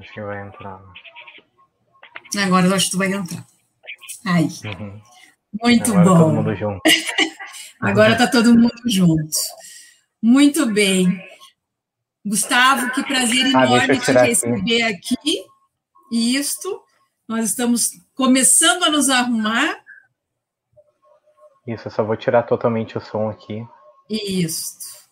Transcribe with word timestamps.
Acho 0.00 0.12
que 0.12 0.20
vai 0.20 0.46
entrar. 0.46 0.80
Agora 2.44 2.66
eu 2.66 2.74
acho 2.74 2.86
que 2.86 2.90
tu 2.92 2.98
vai 2.98 3.12
entrar. 3.12 3.44
Aí. 4.26 4.48
Uhum. 4.64 5.00
Muito 5.62 5.92
Agora 5.92 6.04
bom. 6.04 6.18
Todo 6.18 6.32
mundo 6.32 6.54
junto. 6.54 6.80
Agora 7.80 8.12
está 8.12 8.26
todo 8.26 8.54
mundo 8.54 8.82
junto. 8.86 9.36
Muito 10.20 10.66
bem. 10.66 11.22
Gustavo, 12.24 12.90
que 12.92 13.02
prazer 13.04 13.44
ah, 13.54 13.66
enorme 13.66 14.00
te 14.00 14.12
receber 14.12 14.82
aqui. 14.82 15.14
aqui. 15.14 15.44
Isto. 16.10 16.82
Nós 17.28 17.50
estamos 17.50 17.90
começando 18.14 18.84
a 18.84 18.90
nos 18.90 19.08
arrumar. 19.08 19.76
Isso, 21.66 21.88
eu 21.88 21.92
só 21.92 22.04
vou 22.04 22.16
tirar 22.16 22.42
totalmente 22.42 22.98
o 22.98 23.00
som 23.00 23.28
aqui. 23.28 23.66
Isso. 24.08 25.03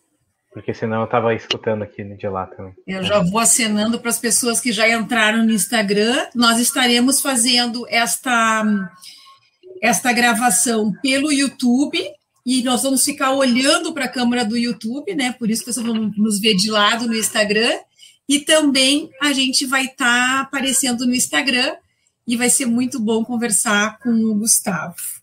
Porque 0.53 0.75
senão 0.75 0.98
eu 0.98 1.05
estava 1.05 1.34
escutando 1.34 1.82
aqui 1.82 2.05
de 2.05 2.29
lá 2.29 2.46
também. 2.46 2.75
Eu 2.87 3.03
já 3.03 3.21
vou 3.21 3.39
acenando 3.39 3.98
para 3.98 4.11
as 4.11 4.18
pessoas 4.18 4.61
que 4.61 4.71
já 4.71 4.89
entraram 4.89 5.45
no 5.45 5.53
Instagram. 5.53 6.26
Nós 6.35 6.59
estaremos 6.59 7.22
fazendo 7.22 7.86
esta, 7.89 8.62
esta 9.81 10.12
gravação 10.12 10.93
pelo 11.03 11.32
YouTube 11.32 11.99
e 12.45 12.62
nós 12.62 12.82
vamos 12.82 13.03
ficar 13.03 13.32
olhando 13.32 13.95
para 13.95 14.04
a 14.04 14.12
câmera 14.12 14.45
do 14.45 14.57
YouTube, 14.57 15.14
né? 15.14 15.32
Por 15.32 15.50
isso 15.50 15.64
que 15.64 15.73
vocês 15.73 15.86
vão 15.86 16.12
nos 16.17 16.39
ver 16.39 16.54
de 16.54 16.71
lado 16.71 17.07
no 17.07 17.17
Instagram. 17.17 17.79
E 18.29 18.40
também 18.40 19.11
a 19.23 19.32
gente 19.32 19.64
vai 19.64 19.87
estar 19.87 20.37
tá 20.37 20.40
aparecendo 20.40 21.07
no 21.07 21.14
Instagram 21.14 21.75
e 22.26 22.37
vai 22.37 22.50
ser 22.50 22.67
muito 22.67 23.00
bom 23.00 23.25
conversar 23.25 23.98
com 24.00 24.11
o 24.11 24.34
Gustavo. 24.34 25.21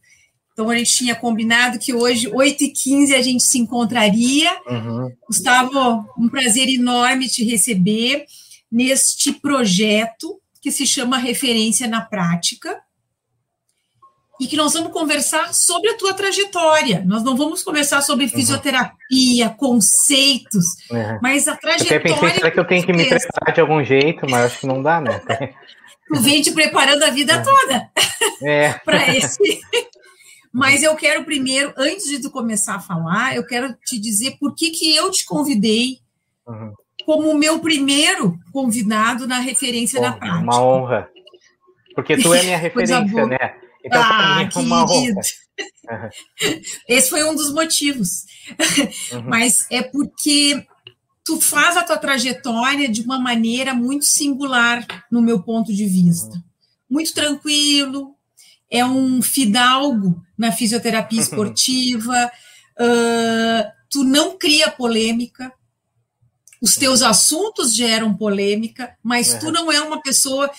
Então 0.59 0.69
a 0.69 0.75
gente 0.75 0.93
tinha 0.93 1.15
combinado 1.15 1.79
que 1.79 1.93
hoje, 1.93 2.29
8h15, 2.29 3.15
a 3.15 3.21
gente 3.21 3.41
se 3.45 3.57
encontraria. 3.57 4.51
Uhum. 4.67 5.09
Gustavo, 5.25 6.05
um 6.17 6.27
prazer 6.27 6.67
enorme 6.67 7.29
te 7.29 7.45
receber 7.45 8.25
neste 8.69 9.31
projeto 9.31 10.37
que 10.61 10.69
se 10.69 10.85
chama 10.85 11.17
Referência 11.17 11.87
na 11.87 12.01
Prática. 12.01 12.77
E 14.37 14.47
que 14.47 14.57
nós 14.57 14.73
vamos 14.73 14.91
conversar 14.91 15.53
sobre 15.53 15.91
a 15.91 15.97
tua 15.97 16.13
trajetória. 16.13 17.03
Nós 17.05 17.23
não 17.23 17.37
vamos 17.37 17.63
conversar 17.63 18.01
sobre 18.01 18.25
uhum. 18.25 18.31
fisioterapia, 18.31 19.47
uhum. 19.47 19.53
conceitos, 19.55 20.65
uhum. 20.91 21.19
mas 21.21 21.47
a 21.47 21.55
trajetória. 21.55 21.95
Eu 21.95 22.01
pensei, 22.01 22.29
será 22.31 22.51
que 22.51 22.59
eu 22.59 22.67
tenho 22.67 22.85
que 22.85 22.91
me 22.91 23.05
preparar 23.05 23.55
de 23.55 23.61
algum 23.61 23.81
jeito, 23.81 24.29
mas 24.29 24.47
acho 24.47 24.59
que 24.59 24.67
não 24.67 24.83
dá, 24.83 24.99
né? 24.99 25.21
Tu 26.11 26.19
vem 26.21 26.41
te 26.41 26.51
preparando 26.51 27.03
a 27.03 27.11
vida 27.11 27.33
é. 27.33 27.37
toda 27.43 27.91
é. 28.41 28.73
para 28.83 29.15
esse, 29.15 29.61
mas 30.51 30.81
eu 30.81 30.95
quero 30.95 31.23
primeiro, 31.23 31.73
antes 31.77 32.07
de 32.07 32.19
tu 32.21 32.31
começar 32.31 32.75
a 32.75 32.79
falar, 32.79 33.35
eu 33.35 33.45
quero 33.45 33.75
te 33.85 33.99
dizer 33.99 34.37
por 34.39 34.55
que, 34.55 34.71
que 34.71 34.95
eu 34.95 35.11
te 35.11 35.23
convidei 35.25 35.99
uhum. 36.47 36.73
como 37.05 37.37
meu 37.37 37.59
primeiro 37.59 38.37
convidado 38.51 39.27
na 39.27 39.39
referência 39.39 40.01
da 40.01 40.13
prática. 40.13 40.43
Uma 40.43 40.61
honra. 40.61 41.09
Porque 41.93 42.17
tu 42.17 42.33
é 42.33 42.43
minha 42.43 42.57
referência, 42.59 43.25
né? 43.25 43.55
Então, 43.83 44.01
ah, 44.03 44.41
é 44.41 44.59
uma 44.59 44.83
honra. 44.91 45.21
Esse 46.87 47.09
foi 47.09 47.23
um 47.23 47.35
dos 47.35 47.53
motivos. 47.53 48.25
Uhum. 49.11 49.23
Mas 49.25 49.67
é 49.69 49.83
porque 49.83 50.65
tu 51.23 51.39
faz 51.39 51.77
a 51.77 51.83
tua 51.83 51.97
trajetória 51.97 52.89
de 52.89 53.01
uma 53.01 53.19
maneira 53.19 53.73
muito 53.73 54.05
singular, 54.05 54.85
no 55.11 55.21
meu 55.21 55.41
ponto 55.43 55.71
de 55.73 55.85
vista. 55.85 56.35
Uhum. 56.35 56.43
Muito 56.89 57.13
tranquilo, 57.13 58.15
é 58.69 58.85
um 58.85 59.21
fidalgo 59.21 60.21
na 60.37 60.51
fisioterapia 60.51 61.19
esportiva, 61.21 62.31
uh, 62.79 63.71
tu 63.89 64.03
não 64.03 64.37
cria 64.37 64.69
polêmica, 64.69 65.51
os 66.61 66.75
teus 66.75 67.01
assuntos 67.01 67.73
geram 67.73 68.15
polêmica, 68.15 68.95
mas 69.01 69.33
tu 69.39 69.51
não 69.51 69.71
é 69.71 69.81
uma 69.81 70.01
pessoa 70.01 70.51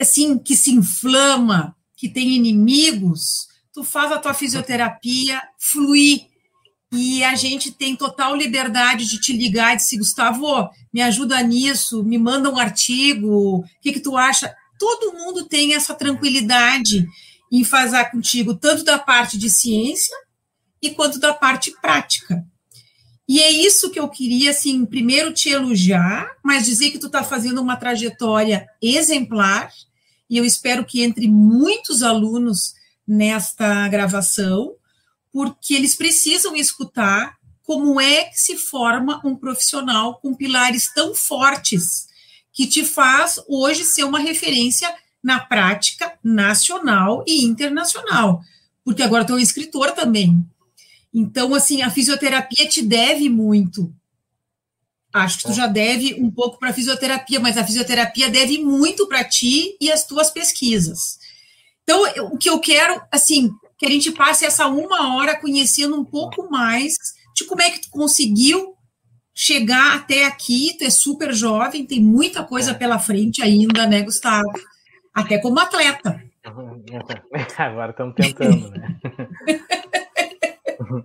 assim 0.00 0.38
que 0.38 0.54
se 0.54 0.70
inflama, 0.70 1.76
que 1.96 2.08
tem 2.08 2.30
inimigos, 2.36 3.48
tu 3.72 3.84
faz 3.84 4.12
a 4.12 4.18
tua 4.18 4.32
fisioterapia 4.32 5.42
fluir. 5.58 6.26
E 6.92 7.22
a 7.22 7.36
gente 7.36 7.70
tem 7.70 7.94
total 7.94 8.34
liberdade 8.34 9.06
de 9.06 9.20
te 9.20 9.32
ligar 9.32 9.74
e 9.74 9.76
dizer, 9.76 9.98
Gustavo, 9.98 10.68
me 10.92 11.00
ajuda 11.02 11.40
nisso, 11.40 12.02
me 12.02 12.18
manda 12.18 12.50
um 12.50 12.58
artigo, 12.58 13.58
o 13.58 13.64
que, 13.80 13.92
que 13.92 14.00
tu 14.00 14.16
acha? 14.16 14.52
Todo 14.78 15.12
mundo 15.12 15.46
tem 15.46 15.74
essa 15.74 15.94
tranquilidade 15.94 17.06
em 17.50 17.64
fazer 17.64 18.04
contigo 18.10 18.54
tanto 18.54 18.84
da 18.84 18.98
parte 18.98 19.36
de 19.36 19.50
ciência 19.50 20.16
e 20.80 20.90
quanto 20.90 21.18
da 21.18 21.34
parte 21.34 21.72
prática. 21.80 22.44
E 23.28 23.40
é 23.40 23.50
isso 23.50 23.90
que 23.90 24.00
eu 24.00 24.08
queria, 24.08 24.50
assim, 24.50 24.84
primeiro 24.84 25.32
te 25.32 25.50
elogiar, 25.50 26.28
mas 26.42 26.64
dizer 26.64 26.90
que 26.90 26.98
tu 26.98 27.06
está 27.06 27.22
fazendo 27.22 27.60
uma 27.60 27.76
trajetória 27.76 28.66
exemplar, 28.82 29.70
e 30.28 30.36
eu 30.36 30.44
espero 30.44 30.84
que 30.84 31.02
entre 31.02 31.28
muitos 31.28 32.02
alunos 32.02 32.74
nesta 33.06 33.86
gravação, 33.88 34.74
porque 35.32 35.74
eles 35.74 35.94
precisam 35.94 36.56
escutar 36.56 37.36
como 37.62 38.00
é 38.00 38.24
que 38.24 38.36
se 38.36 38.56
forma 38.56 39.20
um 39.24 39.36
profissional 39.36 40.18
com 40.20 40.34
pilares 40.34 40.92
tão 40.92 41.14
fortes 41.14 42.08
que 42.52 42.66
te 42.66 42.84
faz 42.84 43.40
hoje 43.46 43.84
ser 43.84 44.02
uma 44.02 44.18
referência 44.18 44.92
na 45.22 45.40
prática 45.40 46.12
nacional 46.22 47.24
e 47.26 47.44
internacional, 47.44 48.40
porque 48.84 49.02
agora 49.02 49.24
tu 49.24 49.32
é 49.32 49.36
um 49.36 49.38
escritor 49.38 49.92
também. 49.92 50.44
Então, 51.12 51.54
assim, 51.54 51.82
a 51.82 51.90
fisioterapia 51.90 52.68
te 52.68 52.82
deve 52.82 53.28
muito. 53.28 53.92
Acho 55.12 55.38
que 55.38 55.44
tu 55.44 55.52
já 55.52 55.66
deve 55.66 56.14
um 56.14 56.30
pouco 56.30 56.58
para 56.58 56.70
a 56.70 56.72
fisioterapia, 56.72 57.40
mas 57.40 57.58
a 57.58 57.64
fisioterapia 57.64 58.30
deve 58.30 58.58
muito 58.58 59.08
para 59.08 59.24
ti 59.24 59.76
e 59.80 59.90
as 59.90 60.04
tuas 60.04 60.30
pesquisas. 60.30 61.18
Então, 61.82 62.02
o 62.32 62.38
que 62.38 62.48
eu 62.48 62.60
quero, 62.60 63.02
assim, 63.10 63.50
que 63.76 63.86
a 63.86 63.90
gente 63.90 64.12
passe 64.12 64.44
essa 64.44 64.68
uma 64.68 65.16
hora 65.16 65.40
conhecendo 65.40 65.98
um 65.98 66.04
pouco 66.04 66.48
mais 66.48 66.94
de 67.34 67.44
como 67.44 67.60
é 67.60 67.70
que 67.70 67.80
tu 67.80 67.90
conseguiu 67.90 68.76
chegar 69.34 69.96
até 69.96 70.26
aqui. 70.26 70.76
Tu 70.78 70.84
é 70.84 70.90
super 70.90 71.32
jovem, 71.34 71.86
tem 71.86 72.00
muita 72.00 72.44
coisa 72.44 72.72
é. 72.72 72.74
pela 72.74 72.98
frente 72.98 73.42
ainda, 73.42 73.86
né, 73.86 74.02
Gustavo? 74.02 74.52
Até 75.14 75.38
como 75.38 75.58
atleta. 75.60 76.22
Agora 77.58 77.90
estamos 77.90 78.14
tentando, 78.14 78.70
né? 78.70 78.96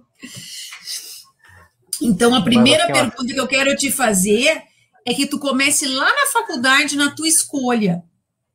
então, 2.02 2.34
a 2.34 2.42
primeira 2.42 2.88
pergunta 2.88 3.34
que 3.34 3.40
eu 3.40 3.48
quero 3.48 3.76
te 3.76 3.92
fazer 3.92 4.62
é 5.06 5.14
que 5.14 5.28
tu 5.28 5.38
comece 5.40 5.88
lá 5.88 6.06
na 6.06 6.26
faculdade, 6.32 6.98
na 6.98 7.14
tua 7.14 7.28
escolha. 7.28 8.04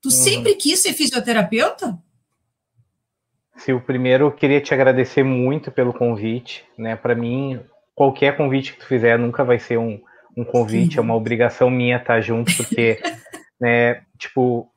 Tu 0.03 0.09
uhum. 0.09 0.15
sempre 0.15 0.55
quis 0.55 0.81
ser 0.81 0.93
fisioterapeuta? 0.95 1.99
Sim, 3.57 3.73
o 3.73 3.81
primeiro 3.81 4.27
eu 4.27 4.33
queria 4.33 4.61
te 4.61 4.73
agradecer 4.73 5.23
muito 5.23 5.71
pelo 5.71 5.93
convite, 5.93 6.65
né? 6.79 6.97
Para 6.97 7.15
mim, 7.15 7.61
qualquer 7.95 8.35
convite 8.37 8.73
que 8.73 8.81
tu 8.81 8.87
fizer 8.87 9.19
nunca 9.19 9.45
vai 9.45 9.59
ser 9.59 9.79
um, 9.79 10.01
um 10.35 10.45
convite, 10.45 10.95
Sim. 10.95 10.99
é 10.99 11.03
uma 11.03 11.15
obrigação 11.15 11.69
minha 11.69 11.99
estar 11.99 12.21
junto, 12.23 12.57
porque, 12.57 12.99
né, 13.61 14.03
tipo, 14.19 14.70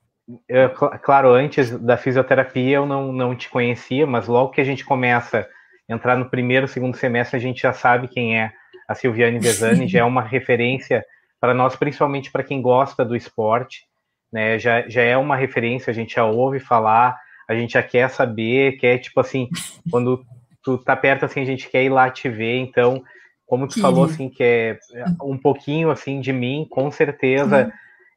eu, 0.48 0.70
claro, 0.70 1.32
antes 1.32 1.70
da 1.80 1.98
fisioterapia 1.98 2.78
eu 2.78 2.86
não, 2.86 3.12
não 3.12 3.36
te 3.36 3.50
conhecia, 3.50 4.08
mas 4.08 4.28
logo 4.28 4.52
que 4.52 4.62
a 4.62 4.64
gente 4.64 4.86
começa 4.86 5.48
a 5.90 5.94
entrar 5.94 6.18
no 6.18 6.30
primeiro, 6.30 6.68
segundo 6.68 6.96
semestre, 6.96 7.38
a 7.38 7.40
gente 7.40 7.62
já 7.62 7.74
sabe 7.74 8.08
quem 8.08 8.40
é 8.40 8.52
a 8.88 8.96
Silviane 8.96 9.40
Vesani, 9.40 9.88
já 9.88 10.00
é 10.00 10.04
uma 10.04 10.22
referência 10.22 11.06
para 11.40 11.54
nós, 11.54 11.76
principalmente 11.76 12.32
para 12.32 12.44
quem 12.44 12.62
gosta 12.62 13.04
do 13.04 13.16
esporte, 13.16 13.86
né? 14.32 14.58
Já, 14.58 14.88
já 14.88 15.02
é 15.02 15.18
uma 15.18 15.36
referência, 15.36 15.92
a 15.92 15.94
gente 15.94 16.16
já 16.16 16.26
ouve 16.26 16.60
falar, 16.60 17.18
a 17.48 17.54
gente 17.54 17.74
já 17.74 17.84
quer 17.84 18.10
saber, 18.10 18.78
quer, 18.78 18.98
tipo 19.00 19.20
assim, 19.20 19.50
quando 19.92 20.26
tu 20.64 20.78
tá 20.78 20.96
perto, 20.96 21.26
assim, 21.26 21.42
a 21.42 21.46
gente 21.46 21.70
quer 21.70 21.84
ir 21.84 21.90
lá 21.90 22.10
te 22.10 22.30
ver, 22.30 22.60
então, 22.60 23.04
como 23.46 23.68
tu 23.68 23.82
falou, 23.82 24.06
assim, 24.06 24.30
que 24.30 24.42
é 24.42 24.80
um 25.22 25.38
pouquinho, 25.38 25.92
assim, 25.92 26.22
de 26.22 26.32
mim, 26.32 26.66
com 26.70 26.90
certeza 26.90 27.74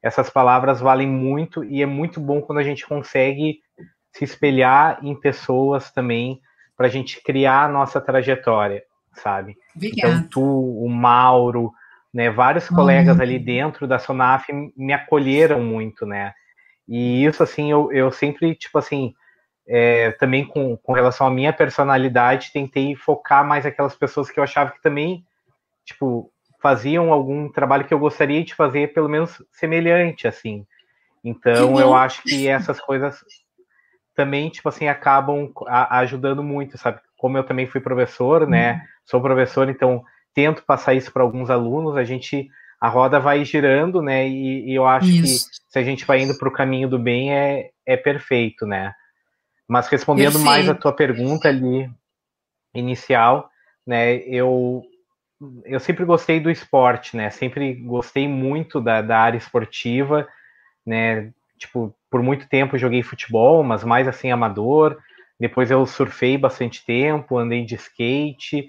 essas 0.07 0.31
palavras 0.31 0.81
valem 0.81 1.09
muito 1.09 1.65
e 1.65 1.83
é 1.83 1.87
muito 1.87 2.21
bom 2.21 2.41
quando 2.41 2.59
a 2.59 2.63
gente 2.63 2.87
consegue 2.87 3.59
se 4.13 4.23
espelhar 4.23 5.01
em 5.03 5.19
pessoas 5.19 5.91
também 5.91 6.41
para 6.77 6.87
a 6.87 6.91
gente 6.91 7.21
criar 7.21 7.65
a 7.65 7.69
nossa 7.69 8.01
trajetória, 8.01 8.85
sabe? 9.15 9.57
Obrigada. 9.75 10.15
Então 10.15 10.29
tu, 10.29 10.43
o 10.43 10.89
Mauro, 10.89 11.73
né, 12.15 12.31
vários 12.31 12.69
colegas 12.69 13.19
ali 13.19 13.37
dentro 13.37 13.89
da 13.89 13.99
Sonaf 13.99 14.47
me 14.77 14.93
acolheram 14.93 15.61
muito, 15.61 16.07
né? 16.07 16.33
E 16.89 17.25
isso 17.25 17.43
assim 17.43 17.73
eu, 17.73 17.91
eu 17.91 18.13
sempre 18.13 18.55
tipo 18.55 18.79
assim 18.79 19.13
é, 19.67 20.13
também 20.13 20.47
com, 20.47 20.77
com 20.77 20.93
relação 20.93 21.27
à 21.27 21.31
minha 21.31 21.53
personalidade 21.53 22.53
tentei 22.53 22.95
focar 22.95 23.45
mais 23.45 23.67
aquelas 23.67 23.97
pessoas 23.97 24.31
que 24.31 24.39
eu 24.39 24.45
achava 24.45 24.71
que 24.71 24.81
também 24.81 25.25
tipo 25.85 26.31
faziam 26.67 27.13
algum 27.13 27.49
trabalho 27.49 27.85
que 27.85 27.95
eu 27.95 27.99
gostaria 28.01 28.43
de 28.43 28.53
fazer, 28.53 28.93
pelo 28.93 29.09
menos 29.09 29.41
semelhante, 29.53 30.27
assim. 30.27 30.67
Então, 31.23 31.79
eu 31.79 31.95
acho 31.95 32.25
que 32.25 32.49
essas 32.49 32.81
coisas 32.81 33.21
também, 34.17 34.51
tipo 34.51 34.69
assim, 34.69 34.89
acabam 34.89 35.53
ajudando 35.91 36.43
muito, 36.43 36.77
sabe? 36.77 36.99
Como 37.17 37.39
eu 37.39 37.45
também 37.45 37.69
fui 37.69 37.81
professor, 37.81 38.49
né? 38.49 38.73
Uhum. 38.73 38.81
Sou 39.05 39.21
professor, 39.21 39.69
então 39.69 40.03
tento 40.35 40.65
passar 40.65 40.95
isso 40.95 41.13
para 41.13 41.23
alguns 41.23 41.51
alunos. 41.51 41.97
A 41.97 42.03
gente 42.03 42.49
a 42.81 42.89
roda 42.89 43.21
vai 43.21 43.45
girando, 43.45 44.03
né? 44.03 44.29
E, 44.29 44.69
e 44.69 44.75
eu 44.75 44.89
acho 44.89 45.07
Isso. 45.07 45.49
que 45.49 45.57
se 45.69 45.79
a 45.79 45.85
gente 45.85 46.05
vai 46.05 46.21
indo 46.21 46.37
para 46.37 46.49
o 46.49 46.53
caminho 46.53 46.89
do 46.89 46.99
bem 46.99 47.33
é, 47.33 47.71
é 47.87 47.97
perfeito, 47.97 48.67
né? 48.67 48.93
Mas 49.69 49.87
respondendo 49.87 50.33
Perfeito. 50.33 50.45
mais 50.45 50.69
a 50.69 50.75
tua 50.75 50.93
pergunta 50.93 51.49
ali 51.49 51.89
inicial, 52.75 53.49
né? 53.87 54.17
Eu 54.17 54.83
eu 55.65 55.79
sempre 55.79 56.05
gostei 56.05 56.41
do 56.41 56.51
esporte, 56.51 57.17
né? 57.17 57.31
Sempre 57.31 57.75
gostei 57.75 58.27
muito 58.27 58.81
da, 58.81 59.03
da 59.03 59.19
área 59.19 59.39
esportiva, 59.39 60.27
né? 60.85 61.33
Tipo, 61.59 61.95
por 62.11 62.23
muito 62.23 62.49
tempo 62.49 62.79
joguei 62.79 63.03
futebol, 63.03 63.63
mas 63.63 63.85
mais 63.85 64.09
assim 64.09 64.31
amador. 64.31 64.97
Depois 65.39 65.71
eu 65.71 65.85
surfei 65.85 66.39
bastante 66.39 66.85
tempo, 66.85 67.37
andei 67.37 67.65
de 67.65 67.75
skate, 67.75 68.69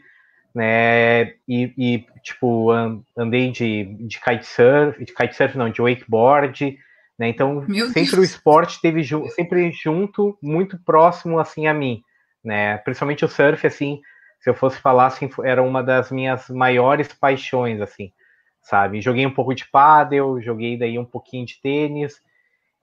né? 0.53 1.27
E, 1.47 1.73
e 1.77 2.05
tipo, 2.21 2.71
andei 3.17 3.51
de, 3.51 3.85
de 4.01 4.19
kitesurf, 4.19 5.03
de 5.03 5.13
kitesurf 5.13 5.57
não, 5.57 5.69
de 5.69 5.81
wakeboard, 5.81 6.77
né? 7.17 7.29
Então, 7.29 7.63
Meu 7.67 7.87
sempre 7.87 8.17
Deus. 8.17 8.17
o 8.17 8.23
esporte 8.23 8.81
teve 8.81 9.03
sempre 9.29 9.71
junto, 9.71 10.37
muito 10.41 10.77
próximo 10.83 11.39
assim 11.39 11.67
a 11.67 11.73
mim, 11.73 12.01
né? 12.43 12.77
Principalmente 12.79 13.23
o 13.23 13.29
surf, 13.29 13.65
assim, 13.65 14.01
se 14.39 14.49
eu 14.49 14.53
fosse 14.53 14.79
falar, 14.79 15.07
assim, 15.07 15.29
era 15.43 15.61
uma 15.61 15.83
das 15.83 16.11
minhas 16.11 16.49
maiores 16.49 17.13
paixões, 17.13 17.81
assim, 17.81 18.11
sabe? 18.61 19.01
Joguei 19.01 19.25
um 19.25 19.33
pouco 19.33 19.53
de 19.53 19.67
pádel, 19.69 20.41
joguei 20.41 20.77
daí 20.77 20.97
um 20.99 21.05
pouquinho 21.05 21.45
de 21.45 21.59
tênis, 21.61 22.21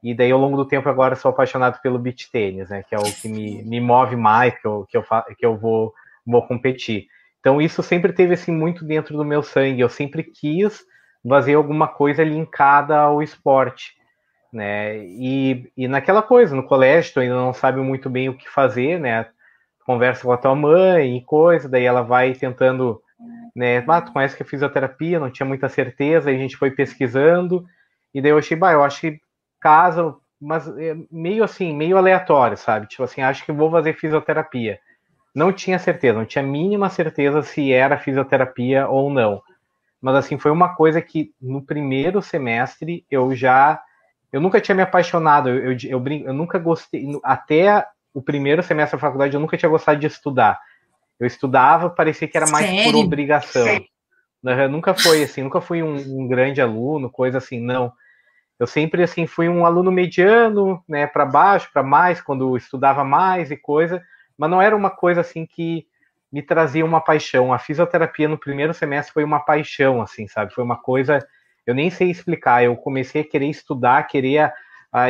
e 0.03 0.15
daí 0.15 0.31
ao 0.31 0.39
longo 0.39 0.57
do 0.57 0.67
tempo 0.67 0.89
agora 0.89 1.17
sou 1.17 1.31
apaixonado 1.31 1.81
pelo 1.81 1.99
beach 1.99 2.31
tênis, 2.31 2.69
né? 2.69 2.83
Que 2.83 2.95
é 2.95 2.99
o 2.99 3.05
que 3.05 3.29
me, 3.29 3.63
me 3.63 3.81
move 3.81 4.17
mais, 4.17 4.55
que 4.59 4.67
eu, 4.67 4.87
que 4.89 4.97
eu, 4.97 5.05
que 5.39 5.47
eu 5.47 5.57
vou, 5.57 5.95
vou 6.27 6.47
competir. 6.47 7.07
Então 7.41 7.61
isso 7.61 7.83
sempre 7.83 8.13
teve 8.13 8.35
assim 8.35 8.53
muito 8.53 8.85
dentro 8.85 9.17
do 9.17 9.25
meu 9.25 9.43
sangue. 9.43 9.81
Eu 9.81 9.89
sempre 9.89 10.23
quis 10.23 10.85
fazer 11.27 11.55
alguma 11.55 11.89
coisa 11.89 12.23
linkada 12.23 12.99
ao 12.99 13.23
esporte, 13.23 13.95
né? 14.53 14.99
E, 14.99 15.71
e 15.77 15.89
naquela 15.89 16.23
coisa, 16.23 16.55
no 16.55 16.67
colégio, 16.67 17.15
tu 17.15 17.21
ainda 17.21 17.37
não 17.37 17.55
sabe 17.55 17.81
muito 17.81 18.11
bem 18.11 18.29
o 18.29 18.37
que 18.37 18.49
fazer, 18.49 19.01
né? 19.01 19.27
Conversa 19.85 20.23
com 20.23 20.33
a 20.33 20.37
tua 20.39 20.55
mãe 20.55 21.17
e 21.17 21.25
coisa, 21.25 21.69
daí 21.69 21.85
ela 21.85 22.03
vai 22.03 22.33
tentando, 22.35 23.01
né? 23.55 23.85
Ah, 23.87 24.01
tu 24.01 24.13
conhece 24.13 24.37
que 24.37 24.43
é 24.43 24.47
fisioterapia, 24.47 25.21
não 25.21 25.31
tinha 25.31 25.47
muita 25.47 25.69
certeza, 25.69 26.31
aí 26.31 26.37
a 26.37 26.39
gente 26.39 26.57
foi 26.57 26.71
pesquisando, 26.71 27.65
e 28.15 28.21
daí 28.21 28.31
eu 28.31 28.39
achei, 28.39 28.57
bah, 28.57 28.73
eu 28.73 28.83
acho 28.83 29.01
que 29.01 29.21
casa, 29.61 30.15
mas 30.41 30.69
é 30.79 30.95
meio 31.11 31.45
assim, 31.45 31.75
meio 31.75 31.97
aleatório, 31.97 32.57
sabe? 32.57 32.87
Tipo 32.87 33.03
assim, 33.03 33.23
acho 33.23 33.45
que 33.45 33.53
vou 33.53 33.71
fazer 33.71 33.95
fisioterapia. 33.95 34.79
Não 35.35 35.53
tinha 35.53 35.79
certeza, 35.79 36.19
não 36.19 36.27
tinha 36.27 36.45
mínima 36.45 36.89
certeza 36.89 37.43
se 37.43 37.73
era 37.73 37.99
fisioterapia 37.99 38.89
ou 38.89 39.11
não. 39.11 39.43
Mas 40.01 40.17
assim, 40.17 40.39
foi 40.39 40.51
uma 40.51 40.75
coisa 40.75 41.01
que 41.01 41.33
no 41.41 41.63
primeiro 41.65 42.21
semestre 42.23 43.07
eu 43.11 43.35
já. 43.35 43.83
Eu 44.33 44.41
nunca 44.41 44.61
tinha 44.61 44.75
me 44.75 44.83
apaixonado, 44.83 45.49
eu, 45.49 45.73
eu, 45.73 45.79
eu, 45.89 46.07
eu 46.27 46.33
nunca 46.35 46.59
gostei. 46.59 47.07
Até 47.23 47.87
o 48.15 48.23
primeiro 48.23 48.63
semestre 48.63 48.97
da 48.97 49.01
faculdade, 49.01 49.35
eu 49.35 49.41
nunca 49.41 49.57
tinha 49.57 49.69
gostado 49.69 50.01
de 50.01 50.07
estudar. 50.07 50.59
Eu 51.21 51.27
estudava, 51.27 51.91
parecia 51.91 52.27
que 52.27 52.37
era 52.37 52.49
mais 52.49 52.67
Sério? 52.67 52.85
por 52.85 52.95
obrigação. 52.99 53.67
Eu 54.43 54.69
nunca 54.69 54.95
foi 54.95 55.23
assim, 55.23 55.43
nunca 55.43 55.61
fui 55.61 55.83
um, 55.83 55.97
um 55.97 56.29
grande 56.29 56.61
aluno, 56.61 57.11
coisa 57.11 57.39
assim, 57.39 57.61
não 57.61 57.93
eu 58.59 58.67
sempre 58.67 59.03
assim 59.03 59.27
fui 59.27 59.49
um 59.49 59.67
aluno 59.67 59.91
mediano, 59.91 60.83
né, 60.89 61.07
para 61.07 61.27
baixo, 61.27 61.71
para 61.73 61.83
mais, 61.83 62.21
quando 62.21 62.57
estudava 62.57 63.05
mais 63.05 63.51
e 63.51 63.57
coisa, 63.57 64.03
mas 64.39 64.51
não 64.51 64.63
era 64.63 64.77
uma 64.77 64.91
coisa 64.91 65.21
assim 65.21 65.45
que 65.47 65.87
me 66.33 66.43
trazia 66.43 66.85
uma 66.85 67.01
paixão. 67.01 67.53
A 67.53 67.59
fisioterapia 67.59 68.29
no 68.29 68.39
primeiro 68.39 68.75
semestre 68.75 69.13
foi 69.13 69.25
uma 69.25 69.41
paixão, 69.41 70.01
assim, 70.01 70.27
sabe? 70.27 70.53
Foi 70.53 70.65
uma 70.65 70.77
coisa, 70.77 71.19
eu 71.67 71.75
nem 71.75 71.91
sei 71.91 72.11
explicar. 72.11 72.65
Eu 72.65 72.77
comecei 72.77 73.23
a 73.23 73.25
querer 73.25 73.47
estudar, 73.47 74.03
querer 74.05 74.53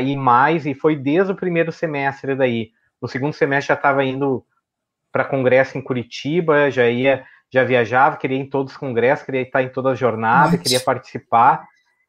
ir 0.02 0.16
mais, 0.16 0.66
e 0.66 0.74
foi 0.74 0.96
desde 0.96 1.32
o 1.32 1.36
primeiro 1.36 1.72
semestre 1.72 2.34
daí. 2.34 2.72
No 3.04 3.08
segundo 3.08 3.34
semestre 3.34 3.68
já 3.68 3.74
estava 3.74 4.02
indo 4.02 4.42
para 5.12 5.26
congresso 5.26 5.76
em 5.76 5.82
Curitiba, 5.82 6.70
já 6.70 6.88
ia, 6.88 7.22
já 7.52 7.62
viajava, 7.62 8.16
queria 8.16 8.38
ir 8.38 8.40
em 8.40 8.48
todos 8.48 8.72
os 8.72 8.78
congressos, 8.78 9.26
queria 9.26 9.42
estar 9.42 9.62
em 9.62 9.68
todas 9.68 9.92
as 9.92 9.98
jornadas, 9.98 10.58
queria 10.58 10.80
participar. 10.80 11.68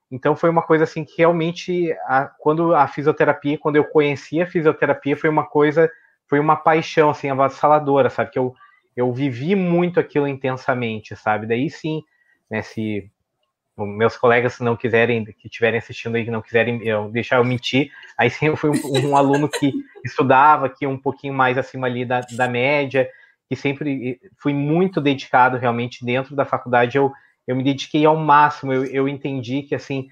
Então 0.09 0.37
foi 0.37 0.49
uma 0.49 0.61
coisa 0.61 0.85
assim 0.85 1.03
que 1.03 1.17
realmente, 1.17 1.91
a, 2.05 2.31
quando 2.39 2.73
a 2.73 2.87
fisioterapia, 2.87 3.57
quando 3.57 3.75
eu 3.75 3.83
conheci 3.83 4.41
a 4.41 4.47
fisioterapia, 4.47 5.17
foi 5.17 5.29
uma 5.29 5.45
coisa, 5.45 5.91
foi 6.29 6.39
uma 6.39 6.55
paixão 6.55 7.09
assim 7.09 7.29
avassaladora, 7.29 8.09
sabe? 8.09 8.31
Que 8.31 8.39
eu, 8.39 8.55
eu 8.95 9.11
vivi 9.11 9.53
muito 9.53 9.99
aquilo 9.99 10.25
intensamente, 10.25 11.13
sabe? 11.13 11.45
Daí 11.45 11.69
sim, 11.69 12.03
né, 12.49 12.61
se 12.61 13.11
meus 13.77 14.15
colegas 14.17 14.59
não 14.59 14.75
quiserem, 14.75 15.25
que 15.25 15.47
estiverem 15.47 15.79
assistindo 15.79 16.15
aí, 16.15 16.23
que 16.23 16.31
não 16.31 16.41
quiserem 16.41 16.81
eu, 16.83 17.09
deixar 17.09 17.37
eu 17.37 17.43
mentir, 17.43 17.91
aí 18.17 18.29
sim 18.29 18.47
eu 18.47 18.55
fui 18.55 18.69
um, 18.69 19.09
um 19.09 19.17
aluno 19.17 19.49
que 19.49 19.73
estudava, 20.03 20.69
que 20.69 20.87
um 20.87 20.97
pouquinho 20.97 21.33
mais 21.33 21.57
acima 21.57 21.87
ali 21.87 22.05
da, 22.05 22.21
da 22.21 22.47
média, 22.47 23.09
que 23.49 23.55
sempre 23.55 24.19
fui 24.37 24.53
muito 24.53 25.01
dedicado 25.01 25.57
realmente 25.57 26.05
dentro 26.05 26.35
da 26.35 26.45
faculdade, 26.45 26.97
eu 26.97 27.11
eu 27.47 27.55
me 27.55 27.63
dediquei 27.63 28.05
ao 28.05 28.15
máximo, 28.15 28.73
eu, 28.73 28.85
eu 28.85 29.07
entendi 29.07 29.61
que 29.61 29.75
assim 29.75 30.07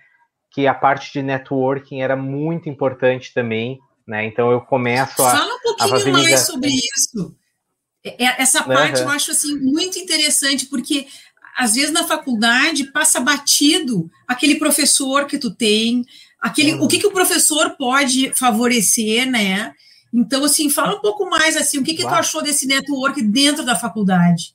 que 0.52 0.68
a 0.68 0.74
parte 0.74 1.12
de 1.12 1.24
networking 1.24 2.02
era 2.02 2.16
muito 2.16 2.70
importante 2.70 3.34
também, 3.34 3.80
né? 4.06 4.24
Então 4.26 4.52
eu 4.52 4.62
começo 4.62 5.24
a 5.24 5.32
Fala 5.32 5.56
um 5.56 5.60
pouquinho 5.60 6.14
mais 6.14 6.42
sobre 6.42 6.70
isso. 6.70 7.36
É, 8.04 8.24
é, 8.24 8.42
essa 8.42 8.64
parte 8.64 9.02
uhum. 9.02 9.08
eu 9.08 9.10
acho 9.10 9.32
assim 9.32 9.58
muito 9.60 9.98
interessante 9.98 10.68
porque 10.68 11.08
às 11.58 11.76
vezes 11.76 11.92
na 11.92 12.04
faculdade 12.04 12.86
passa 12.86 13.20
batido 13.20 14.10
aquele 14.28 14.56
professor 14.56 15.26
que 15.26 15.38
tu 15.38 15.54
tem, 15.54 16.06
aquele 16.40 16.74
o 16.76 16.88
que, 16.88 17.00
que 17.00 17.08
o 17.08 17.12
professor 17.12 17.72
pode 17.78 18.34
favorecer, 18.34 19.30
né? 19.30 19.74
Então 20.14 20.44
assim, 20.44 20.70
fala 20.70 20.96
um 20.96 21.02
pouco 21.02 21.30
mais 21.30 21.56
assim, 21.56 21.80
o 21.80 21.84
que 21.84 21.94
que 21.94 22.04
tu 22.04 22.10
achou 22.10 22.44
desse 22.44 22.68
network 22.68 23.22
dentro 23.22 23.66
da 23.66 23.76
faculdade? 23.76 24.54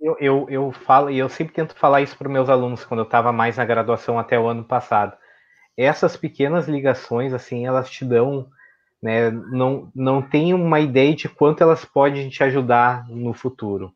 Eu, 0.00 0.16
eu, 0.20 0.46
eu 0.50 0.72
falo, 0.72 1.08
e 1.08 1.18
eu 1.18 1.30
sempre 1.30 1.54
tento 1.54 1.74
falar 1.74 2.02
isso 2.02 2.16
para 2.16 2.28
os 2.28 2.32
meus 2.32 2.50
alunos 2.50 2.84
quando 2.84 3.00
eu 3.00 3.04
estava 3.04 3.32
mais 3.32 3.56
na 3.56 3.64
graduação 3.64 4.18
até 4.18 4.38
o 4.38 4.46
ano 4.46 4.62
passado. 4.62 5.16
Essas 5.76 6.14
pequenas 6.14 6.68
ligações, 6.68 7.32
assim, 7.32 7.66
elas 7.66 7.88
te 7.88 8.04
dão, 8.04 8.46
né, 9.02 9.30
não, 9.30 9.90
não 9.94 10.20
tem 10.20 10.52
uma 10.52 10.78
ideia 10.78 11.14
de 11.14 11.26
quanto 11.26 11.62
elas 11.62 11.86
podem 11.86 12.28
te 12.28 12.44
ajudar 12.44 13.08
no 13.08 13.32
futuro. 13.32 13.94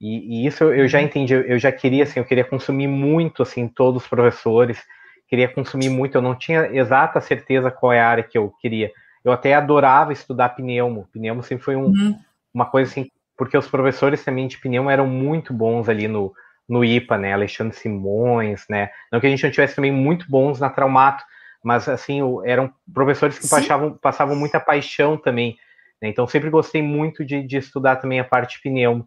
E, 0.00 0.42
e 0.42 0.46
isso 0.46 0.64
eu, 0.64 0.74
eu, 0.74 0.88
já 0.88 1.00
entendi, 1.00 1.32
eu 1.34 1.58
já 1.58 1.72
queria, 1.72 2.04
assim, 2.04 2.20
eu 2.20 2.24
queria 2.24 2.44
consumir 2.44 2.86
muito, 2.86 3.42
assim, 3.42 3.66
todos 3.66 4.02
os 4.02 4.08
professores, 4.08 4.82
queria 5.28 5.48
consumir 5.48 5.88
muito, 5.88 6.16
eu 6.16 6.22
não 6.22 6.34
tinha 6.34 6.66
exata 6.66 7.20
certeza 7.20 7.70
qual 7.70 7.92
é 7.92 8.00
a 8.00 8.08
área 8.08 8.24
que 8.24 8.36
eu 8.36 8.52
queria. 8.60 8.90
Eu 9.24 9.32
até 9.32 9.54
adorava 9.54 10.12
estudar 10.12 10.50
pneumo, 10.50 11.08
pneumo 11.12 11.42
sempre 11.42 11.64
foi 11.64 11.76
um, 11.76 11.86
uhum. 11.86 12.18
uma 12.54 12.66
coisa, 12.66 12.90
assim, 12.90 13.10
porque 13.36 13.56
os 13.56 13.68
professores 13.68 14.24
também 14.24 14.46
de 14.46 14.58
pneu 14.58 14.88
eram 14.88 15.06
muito 15.06 15.52
bons 15.52 15.88
ali 15.88 16.08
no, 16.08 16.32
no 16.68 16.84
IPA, 16.84 17.18
né? 17.18 17.32
Alexandre 17.32 17.76
Simões, 17.76 18.64
né? 18.68 18.90
Não 19.12 19.20
que 19.20 19.26
a 19.26 19.30
gente 19.30 19.44
não 19.44 19.50
tivesse 19.50 19.76
também 19.76 19.92
muito 19.92 20.26
bons 20.28 20.58
na 20.58 20.70
Traumato, 20.70 21.24
mas 21.62 21.88
assim, 21.88 22.20
eram 22.44 22.72
professores 22.92 23.38
que 23.38 23.48
passavam, 23.48 23.92
passavam 23.94 24.36
muita 24.36 24.60
paixão 24.60 25.16
também. 25.16 25.56
Né? 26.00 26.08
Então, 26.08 26.26
sempre 26.26 26.50
gostei 26.50 26.82
muito 26.82 27.24
de, 27.24 27.42
de, 27.42 27.56
estudar 27.56 27.96
também 27.96 28.20
a 28.20 28.24
parte 28.24 28.56
de 28.56 28.62
pneu. 28.62 29.04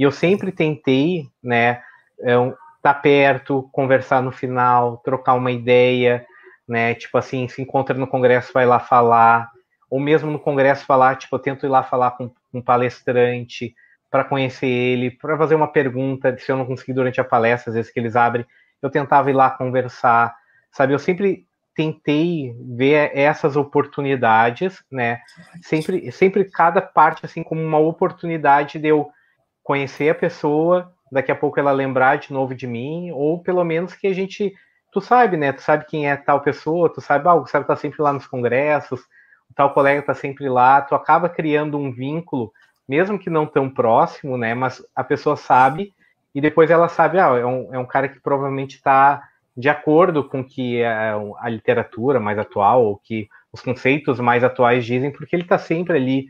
E 0.00 0.02
eu 0.02 0.10
sempre 0.10 0.50
tentei, 0.50 1.28
né, 1.44 1.82
estar 2.18 2.54
tá 2.80 2.94
perto, 2.94 3.68
conversar 3.70 4.22
no 4.22 4.32
final, 4.32 4.96
trocar 5.04 5.34
uma 5.34 5.52
ideia, 5.52 6.24
né? 6.66 6.94
Tipo 6.94 7.18
assim, 7.18 7.46
se 7.48 7.60
encontra 7.60 7.94
no 7.94 8.06
congresso, 8.06 8.50
vai 8.50 8.64
lá 8.64 8.80
falar 8.80 9.50
ou 9.90 10.00
mesmo 10.00 10.30
no 10.30 10.38
congresso 10.38 10.86
falar, 10.86 11.16
tipo, 11.16 11.36
eu 11.36 11.38
tento 11.38 11.66
ir 11.66 11.68
lá 11.68 11.82
falar 11.82 12.12
com 12.12 12.30
um 12.54 12.62
palestrante 12.62 13.74
para 14.10 14.24
conhecer 14.24 14.66
ele, 14.66 15.10
para 15.10 15.36
fazer 15.36 15.54
uma 15.54 15.68
pergunta, 15.70 16.34
se 16.38 16.50
eu 16.50 16.56
não 16.56 16.64
conseguir 16.64 16.94
durante 16.94 17.20
a 17.20 17.24
palestra, 17.24 17.68
às 17.68 17.74
vezes 17.74 17.92
que 17.92 18.00
eles 18.00 18.16
abrem, 18.16 18.46
eu 18.80 18.88
tentava 18.88 19.28
ir 19.28 19.34
lá 19.34 19.50
conversar, 19.50 20.34
sabe? 20.72 20.94
Eu 20.94 20.98
sempre 20.98 21.46
tentei 21.74 22.56
ver 22.74 23.10
essas 23.14 23.54
oportunidades, 23.54 24.82
né? 24.90 25.20
Sempre, 25.60 26.10
sempre 26.10 26.46
cada 26.46 26.80
parte 26.80 27.26
assim 27.26 27.42
como 27.42 27.60
uma 27.60 27.78
oportunidade 27.78 28.78
de 28.78 28.88
eu 28.88 29.10
conhecer 29.70 30.08
a 30.08 30.14
pessoa, 30.16 30.92
daqui 31.12 31.30
a 31.30 31.36
pouco 31.36 31.60
ela 31.60 31.70
lembrar 31.70 32.16
de 32.18 32.32
novo 32.32 32.56
de 32.56 32.66
mim, 32.66 33.12
ou 33.12 33.40
pelo 33.40 33.62
menos 33.62 33.94
que 33.94 34.08
a 34.08 34.12
gente, 34.12 34.52
tu 34.92 35.00
sabe, 35.00 35.36
né? 35.36 35.52
Tu 35.52 35.62
sabe 35.62 35.86
quem 35.86 36.10
é 36.10 36.16
tal 36.16 36.40
pessoa, 36.40 36.92
tu 36.92 37.00
sabe, 37.00 37.28
ah, 37.28 37.34
o 37.34 37.42
Gustavo 37.42 37.64
tá 37.64 37.76
sempre 37.76 38.02
lá 38.02 38.12
nos 38.12 38.26
congressos, 38.26 39.00
tal 39.54 39.72
colega 39.72 40.00
está 40.00 40.12
sempre 40.12 40.48
lá, 40.48 40.80
tu 40.80 40.92
acaba 40.96 41.28
criando 41.28 41.78
um 41.78 41.92
vínculo, 41.92 42.52
mesmo 42.88 43.16
que 43.16 43.30
não 43.30 43.46
tão 43.46 43.70
próximo, 43.70 44.36
né? 44.36 44.54
Mas 44.54 44.84
a 44.92 45.04
pessoa 45.04 45.36
sabe 45.36 45.94
e 46.34 46.40
depois 46.40 46.68
ela 46.68 46.88
sabe, 46.88 47.20
ah, 47.20 47.38
é 47.38 47.46
um, 47.46 47.72
é 47.72 47.78
um 47.78 47.86
cara 47.86 48.08
que 48.08 48.18
provavelmente 48.18 48.74
está 48.74 49.22
de 49.56 49.68
acordo 49.68 50.24
com 50.24 50.42
que 50.42 50.82
a, 50.82 51.14
a, 51.38 51.48
literatura 51.48 52.18
mais 52.18 52.40
atual, 52.40 52.84
ou 52.84 52.96
que 52.96 53.28
os 53.52 53.62
conceitos 53.62 54.18
mais 54.18 54.42
atuais 54.42 54.84
dizem, 54.84 55.12
porque 55.12 55.36
ele 55.36 55.44
está 55.44 55.58
sempre 55.58 55.96
ali, 55.96 56.26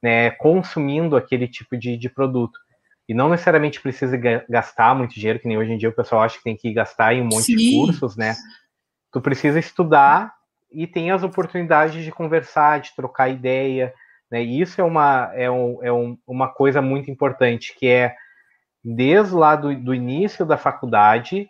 né, 0.00 0.30
consumindo 0.30 1.16
aquele 1.16 1.48
tipo 1.48 1.76
de, 1.76 1.96
de 1.96 2.08
produto. 2.08 2.63
E 3.08 3.14
não 3.14 3.28
necessariamente 3.28 3.80
precisa 3.80 4.16
gastar 4.48 4.94
muito 4.94 5.14
dinheiro, 5.14 5.38
que 5.38 5.48
nem 5.48 5.58
hoje 5.58 5.72
em 5.72 5.78
dia 5.78 5.88
o 5.88 5.94
pessoal 5.94 6.22
acha 6.22 6.38
que 6.38 6.44
tem 6.44 6.56
que 6.56 6.72
gastar 6.72 7.14
em 7.14 7.20
um 7.20 7.24
monte 7.24 7.44
Sim. 7.44 7.56
de 7.56 7.72
cursos, 7.72 8.16
né? 8.16 8.34
Tu 9.12 9.20
precisa 9.20 9.58
estudar 9.58 10.32
e 10.72 10.86
tem 10.86 11.10
as 11.10 11.22
oportunidades 11.22 12.02
de 12.02 12.10
conversar, 12.10 12.80
de 12.80 12.94
trocar 12.96 13.28
ideia, 13.28 13.92
né? 14.30 14.42
E 14.42 14.60
isso 14.60 14.80
é 14.80 14.84
uma, 14.84 15.30
é, 15.34 15.50
um, 15.50 15.78
é 15.82 15.92
um, 15.92 16.18
uma 16.26 16.48
coisa 16.48 16.80
muito 16.80 17.10
importante, 17.10 17.74
que 17.78 17.86
é 17.86 18.14
desde 18.82 19.34
lá 19.34 19.54
do, 19.54 19.74
do 19.74 19.94
início 19.94 20.44
da 20.44 20.56
faculdade 20.56 21.48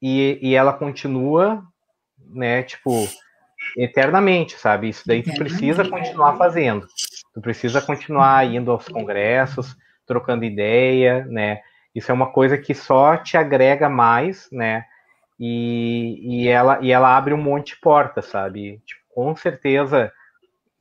e, 0.00 0.38
e 0.40 0.54
ela 0.54 0.72
continua, 0.72 1.62
né, 2.18 2.62
tipo, 2.62 2.90
eternamente, 3.76 4.56
sabe? 4.58 4.88
Isso 4.88 5.02
daí 5.06 5.22
tu 5.22 5.34
precisa 5.34 5.88
continuar 5.88 6.36
fazendo. 6.36 6.86
Tu 7.32 7.40
precisa 7.40 7.80
continuar 7.80 8.46
indo 8.46 8.70
aos 8.70 8.88
congressos, 8.88 9.76
trocando 10.06 10.44
ideia, 10.44 11.24
né? 11.26 11.60
Isso 11.94 12.10
é 12.10 12.14
uma 12.14 12.30
coisa 12.30 12.58
que 12.58 12.74
só 12.74 13.16
te 13.16 13.36
agrega 13.36 13.88
mais, 13.88 14.48
né? 14.50 14.84
E, 15.38 16.18
e, 16.22 16.48
ela, 16.48 16.78
e 16.80 16.90
ela 16.90 17.16
abre 17.16 17.34
um 17.34 17.42
monte 17.42 17.74
de 17.74 17.80
portas, 17.80 18.26
sabe? 18.26 18.82
Tipo, 18.84 19.02
com 19.14 19.36
certeza, 19.36 20.12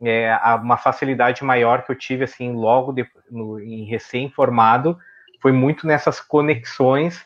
é, 0.01 0.35
uma 0.61 0.77
facilidade 0.77 1.43
maior 1.43 1.83
que 1.83 1.91
eu 1.91 1.95
tive, 1.95 2.23
assim, 2.23 2.53
logo 2.53 2.91
de, 2.91 3.07
no, 3.29 3.59
em 3.59 3.83
recém-formado, 3.85 4.97
foi 5.41 5.51
muito 5.51 5.85
nessas 5.85 6.19
conexões 6.19 7.25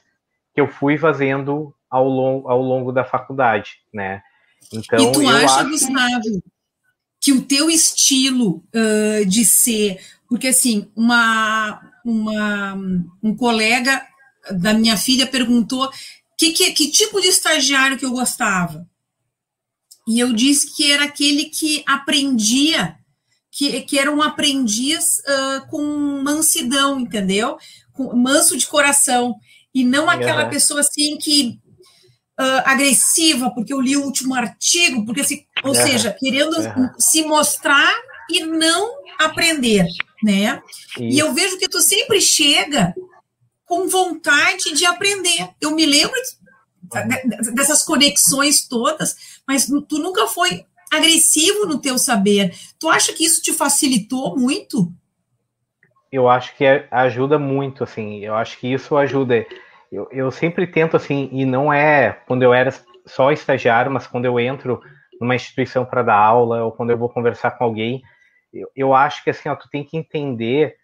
que 0.53 0.61
eu 0.61 0.67
fui 0.67 0.97
fazendo 0.97 1.73
ao, 1.89 2.07
long, 2.07 2.43
ao 2.47 2.61
longo 2.61 2.91
da 2.91 3.03
faculdade, 3.03 3.79
né? 3.93 4.21
Então, 4.73 4.99
e 4.99 5.11
tu 5.11 5.29
acha, 5.29 5.61
acho... 5.61 5.69
Gustavo, 5.69 6.43
que 7.19 7.31
o 7.31 7.41
teu 7.41 7.69
estilo 7.69 8.63
uh, 8.73 9.25
de 9.25 9.43
ser 9.43 9.99
porque 10.27 10.47
assim, 10.47 10.91
uma, 10.95 11.81
uma, 12.03 12.75
um 13.23 13.35
colega 13.35 14.05
da 14.51 14.73
minha 14.73 14.97
filha 14.97 15.25
perguntou 15.25 15.89
que, 16.37 16.51
que, 16.51 16.71
que 16.71 16.91
tipo 16.91 17.19
de 17.21 17.27
estagiário 17.27 17.97
que 17.97 18.05
eu 18.05 18.11
gostava. 18.11 18.87
E 20.07 20.19
eu 20.19 20.31
disse 20.33 20.75
que 20.75 20.91
era 20.91 21.05
aquele 21.05 21.45
que 21.45 21.83
aprendia, 21.85 22.97
que, 23.51 23.81
que 23.81 23.97
era 23.97 24.11
um 24.11 24.21
aprendiz 24.21 25.19
uh, 25.19 25.67
com 25.69 26.21
mansidão, 26.23 26.99
entendeu? 26.99 27.57
Com, 27.93 28.15
manso 28.15 28.57
de 28.57 28.67
coração. 28.67 29.35
E 29.73 29.83
não 29.83 30.09
aquela 30.09 30.43
é. 30.43 30.49
pessoa 30.49 30.81
assim 30.81 31.17
que 31.17 31.59
uh, 32.39 32.63
agressiva, 32.65 33.51
porque 33.51 33.73
eu 33.73 33.81
li 33.81 33.95
o 33.95 34.03
último 34.03 34.35
artigo, 34.35 35.05
porque 35.05 35.23
se, 35.23 35.47
ou 35.63 35.71
é. 35.71 35.75
seja, 35.75 36.15
querendo 36.17 36.59
é. 36.61 36.93
se 36.97 37.23
mostrar 37.23 37.93
e 38.29 38.45
não 38.45 38.91
aprender 39.19 39.85
né? 40.23 40.61
Isso. 40.91 41.03
E 41.03 41.19
eu 41.19 41.33
vejo 41.33 41.57
que 41.57 41.67
tu 41.67 41.79
sempre 41.81 42.19
chega 42.21 42.93
com 43.65 43.87
vontade 43.87 44.73
de 44.73 44.85
aprender. 44.85 45.49
Eu 45.59 45.71
me 45.71 45.85
lembro 45.85 46.19
dessas 47.53 47.83
conexões 47.83 48.67
todas, 48.67 49.39
mas 49.47 49.67
tu 49.87 49.99
nunca 49.99 50.27
foi 50.27 50.65
agressivo 50.91 51.65
no 51.65 51.79
teu 51.79 51.97
saber. 51.97 52.55
Tu 52.79 52.89
acha 52.89 53.13
que 53.13 53.25
isso 53.25 53.41
te 53.41 53.53
facilitou 53.53 54.37
muito? 54.37 54.91
Eu 56.11 56.29
acho 56.29 56.55
que 56.55 56.65
ajuda 56.89 57.37
muito, 57.37 57.83
assim. 57.83 58.19
Eu 58.19 58.35
acho 58.35 58.57
que 58.57 58.71
isso 58.71 58.95
ajuda. 58.95 59.45
Eu, 59.91 60.07
eu 60.11 60.31
sempre 60.31 60.67
tento, 60.67 60.97
assim, 60.97 61.29
e 61.31 61.45
não 61.45 61.71
é 61.71 62.11
quando 62.27 62.43
eu 62.43 62.53
era 62.53 62.73
só 63.05 63.31
estagiário, 63.31 63.91
mas 63.91 64.07
quando 64.07 64.25
eu 64.25 64.39
entro 64.39 64.81
numa 65.19 65.35
instituição 65.35 65.85
para 65.85 66.03
dar 66.03 66.17
aula 66.17 66.63
ou 66.63 66.71
quando 66.71 66.91
eu 66.91 66.97
vou 66.97 67.09
conversar 67.09 67.51
com 67.51 67.63
alguém, 67.63 68.01
eu, 68.53 68.69
eu 68.75 68.93
acho 68.93 69.23
que 69.23 69.29
assim, 69.29 69.49
ó, 69.49 69.55
tu 69.55 69.69
tem 69.69 69.83
que 69.83 69.97
entender 69.97 70.75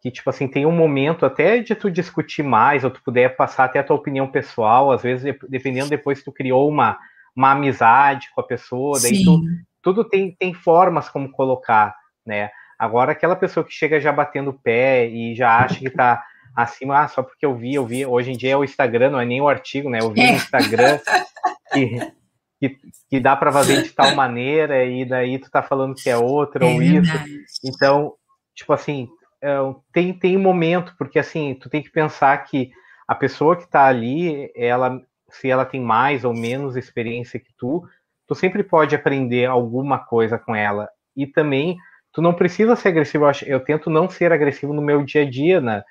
que, 0.00 0.10
tipo 0.10 0.28
assim, 0.28 0.48
tem 0.48 0.66
um 0.66 0.72
momento 0.72 1.24
até 1.24 1.60
de 1.60 1.76
tu 1.76 1.88
discutir 1.88 2.42
mais, 2.42 2.82
ou 2.82 2.90
tu 2.90 3.00
puder 3.04 3.36
passar 3.36 3.64
até 3.64 3.78
a 3.78 3.84
tua 3.84 3.94
opinião 3.94 4.26
pessoal, 4.26 4.90
às 4.90 5.02
vezes, 5.02 5.32
dependendo 5.48 5.88
depois 5.88 6.24
tu 6.24 6.32
criou 6.32 6.68
uma, 6.68 6.98
uma 7.36 7.52
amizade 7.52 8.28
com 8.34 8.40
a 8.40 8.46
pessoa, 8.46 9.00
daí 9.00 9.22
tu, 9.22 9.40
tudo 9.80 10.02
tem, 10.02 10.34
tem 10.34 10.52
formas 10.52 11.08
como 11.08 11.30
colocar, 11.30 11.94
né? 12.26 12.50
Agora, 12.76 13.12
aquela 13.12 13.36
pessoa 13.36 13.64
que 13.64 13.72
chega 13.72 14.00
já 14.00 14.10
batendo 14.10 14.50
o 14.50 14.58
pé 14.58 15.06
e 15.08 15.36
já 15.36 15.56
acha 15.58 15.78
que 15.78 15.88
tá 15.88 16.20
acima, 16.54 17.00
ah, 17.00 17.08
só 17.08 17.22
porque 17.22 17.44
eu 17.44 17.56
vi, 17.56 17.74
eu 17.74 17.86
vi, 17.86 18.04
hoje 18.04 18.32
em 18.32 18.36
dia 18.36 18.52
é 18.52 18.56
o 18.56 18.64
Instagram, 18.64 19.10
não 19.10 19.20
é 19.20 19.24
nem 19.24 19.40
o 19.40 19.48
artigo, 19.48 19.88
né? 19.88 20.00
Eu 20.00 20.10
vi 20.10 20.20
no 20.22 20.32
é. 20.32 20.36
Instagram 20.36 20.98
que, 21.72 22.12
que, 22.60 22.78
que 23.10 23.20
dá 23.20 23.34
para 23.34 23.52
fazer 23.52 23.82
de 23.82 23.90
tal 23.90 24.14
maneira 24.14 24.84
e 24.84 25.04
daí 25.04 25.38
tu 25.38 25.50
tá 25.50 25.62
falando 25.62 25.94
que 25.94 26.10
é 26.10 26.16
outra 26.16 26.64
é 26.64 26.68
ou 26.68 26.78
verdade. 26.78 27.30
isso. 27.30 27.60
Então, 27.64 28.14
tipo 28.54 28.72
assim, 28.72 29.08
é, 29.42 29.56
tem, 29.92 30.12
tem 30.12 30.36
momento, 30.36 30.94
porque 30.96 31.18
assim, 31.18 31.54
tu 31.54 31.68
tem 31.68 31.82
que 31.82 31.90
pensar 31.90 32.36
que 32.44 32.70
a 33.08 33.14
pessoa 33.14 33.56
que 33.56 33.68
tá 33.68 33.86
ali, 33.86 34.50
ela, 34.54 35.00
se 35.28 35.50
ela 35.50 35.64
tem 35.64 35.80
mais 35.80 36.24
ou 36.24 36.32
menos 36.32 36.76
experiência 36.76 37.40
que 37.40 37.52
tu, 37.58 37.82
tu 38.28 38.34
sempre 38.34 38.62
pode 38.62 38.94
aprender 38.94 39.46
alguma 39.46 39.98
coisa 39.98 40.38
com 40.38 40.54
ela. 40.54 40.88
E 41.16 41.26
também, 41.26 41.76
tu 42.12 42.22
não 42.22 42.32
precisa 42.32 42.76
ser 42.76 42.88
agressivo. 42.88 43.26
Eu, 43.26 43.32
eu 43.46 43.60
tento 43.60 43.90
não 43.90 44.08
ser 44.08 44.32
agressivo 44.32 44.72
no 44.72 44.80
meu 44.80 45.02
dia 45.02 45.22
a 45.22 45.28
dia, 45.28 45.60
né? 45.60 45.82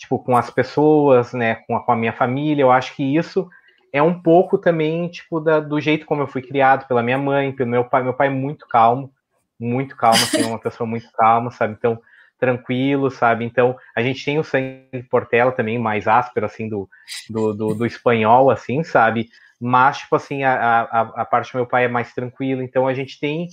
Tipo, 0.00 0.18
com 0.18 0.34
as 0.34 0.48
pessoas, 0.50 1.34
né? 1.34 1.56
Com 1.66 1.76
a, 1.76 1.84
com 1.84 1.92
a 1.92 1.96
minha 1.96 2.12
família. 2.12 2.62
Eu 2.62 2.72
acho 2.72 2.96
que 2.96 3.04
isso 3.04 3.48
é 3.92 4.02
um 4.02 4.18
pouco 4.18 4.56
também, 4.56 5.08
tipo, 5.08 5.40
da, 5.40 5.60
do 5.60 5.78
jeito 5.78 6.06
como 6.06 6.22
eu 6.22 6.26
fui 6.26 6.40
criado 6.40 6.88
pela 6.88 7.02
minha 7.02 7.18
mãe, 7.18 7.52
pelo 7.52 7.70
meu 7.70 7.84
pai. 7.84 8.02
Meu 8.02 8.14
pai 8.14 8.28
é 8.28 8.30
muito 8.30 8.66
calmo, 8.66 9.12
muito 9.58 9.94
calmo, 9.96 10.16
assim, 10.16 10.42
é 10.42 10.46
uma 10.46 10.58
pessoa 10.58 10.88
muito 10.88 11.10
calma, 11.12 11.50
sabe? 11.50 11.74
Então, 11.78 12.00
tranquilo, 12.38 13.10
sabe? 13.10 13.44
Então, 13.44 13.76
a 13.94 14.02
gente 14.02 14.24
tem 14.24 14.38
o 14.38 14.44
sangue 14.44 15.02
Portela 15.10 15.52
também, 15.52 15.78
mais 15.78 16.08
áspero, 16.08 16.46
assim, 16.46 16.66
do, 16.66 16.88
do, 17.28 17.52
do, 17.52 17.74
do 17.74 17.86
espanhol, 17.86 18.50
assim, 18.50 18.82
sabe? 18.82 19.28
Mas, 19.60 19.98
tipo 19.98 20.16
assim, 20.16 20.42
a, 20.42 20.54
a, 20.54 21.00
a 21.20 21.24
parte 21.26 21.52
do 21.52 21.56
meu 21.56 21.66
pai 21.66 21.84
é 21.84 21.88
mais 21.88 22.14
tranquila, 22.14 22.64
então 22.64 22.88
a 22.88 22.94
gente 22.94 23.20
tem 23.20 23.46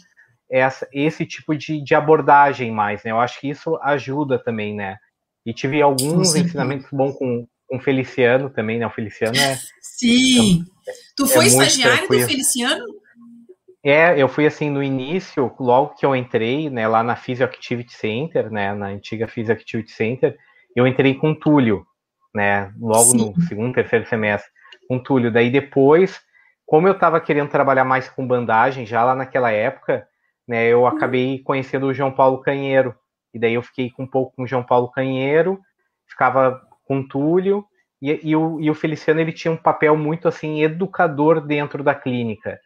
essa, 0.50 0.88
esse 0.94 1.25
tipo 1.25 1.54
de, 1.56 1.84
de 1.84 1.94
abordagem 1.94 2.72
mais, 2.72 3.04
né? 3.04 3.12
Eu 3.12 3.20
acho 3.20 3.42
que 3.42 3.50
isso 3.50 3.77
ajuda 3.84 4.39
também, 4.39 4.74
né? 4.74 4.98
E 5.48 5.54
tive 5.54 5.82
alguns 5.82 6.36
ensinamentos 6.36 6.88
bons 6.92 7.18
com, 7.18 7.48
com 7.66 7.77
o 7.77 7.80
Feliciano 7.80 8.50
também, 8.50 8.77
né? 8.77 8.86
O 8.86 8.89
Feliciano 8.92 9.38
é 9.38 9.58
Sim. 9.82 10.66
Então, 10.82 10.94
tu 11.16 11.25
é 11.25 11.27
foi 11.27 11.46
é 11.46 11.48
estagiário 11.48 11.98
tranquilo. 12.00 12.22
do 12.24 12.27
Feliciano? 12.27 12.86
É, 13.82 14.22
eu 14.22 14.27
fui 14.27 14.46
assim 14.46 14.70
no 14.70 14.84
início, 14.84 15.50
logo 15.58 15.96
que 15.96 16.06
eu 16.06 16.13
entrei, 16.13 16.70
né, 16.70 16.86
lá 16.86 17.01
na 17.01 17.16
Physio 17.16 17.46
Activity 17.46 17.94
Center, 17.94 18.51
né, 18.51 18.74
na 18.74 18.88
antiga 18.88 19.30
Physio 19.30 19.54
Activity 19.54 19.92
Center, 19.94 20.38
eu 20.75 20.86
entrei 20.86 21.16
com 21.16 21.34
Túlio, 21.34 21.86
né, 22.36 22.70
logo 22.77 23.12
Sim. 23.12 23.18
no 23.18 23.42
segundo, 23.44 23.74
terceiro 23.74 24.06
semestre, 24.06 24.51
com 24.89 25.00
Túlio. 25.00 25.32
Daí 25.32 25.50
depois, 25.50 26.20
como 26.66 26.88
eu 26.89 26.92
estava 26.92 27.22
querendo 27.22 27.50
trabalhar 27.50 27.86
mais 27.86 28.10
com 28.10 28.27
bandagem 28.27 28.86
já 28.86 29.06
lá 29.06 29.16
naquela 29.16 29.51
época, 29.51 30.06
né, 30.46 30.68
eu 30.68 30.82
uhum. 30.82 30.88
acabei 30.88 31.39
conhecendo 31.39 31.86
o 31.86 31.94
João 31.94 32.12
Paulo 32.12 32.42
Canheiro. 32.42 32.94
E 33.34 33.40
daí 33.40 33.54
eu 33.54 33.62
fiquei 33.62 33.92
um 34.00 34.08
pouco 34.08 34.36
com 34.36 34.44
o 34.44 34.48
João 34.48 34.64
Paulo 34.64 34.90
Canheiro, 34.90 35.60
ficava 36.08 36.62
com 36.86 37.06
Túlio, 37.06 37.66
e, 38.02 38.30
e, 38.30 38.36
o, 38.36 38.60
e 38.60 38.70
o 38.70 38.76
Feliciano 38.76 39.20
ele 39.20 39.32
tinha 39.32 39.52
um 39.52 39.58
papel 39.58 39.98
muito 39.98 40.28
assim 40.28 40.62
educador 40.62 41.42
dentro 41.42 41.84
da 41.84 41.96
clínica. 41.96 42.60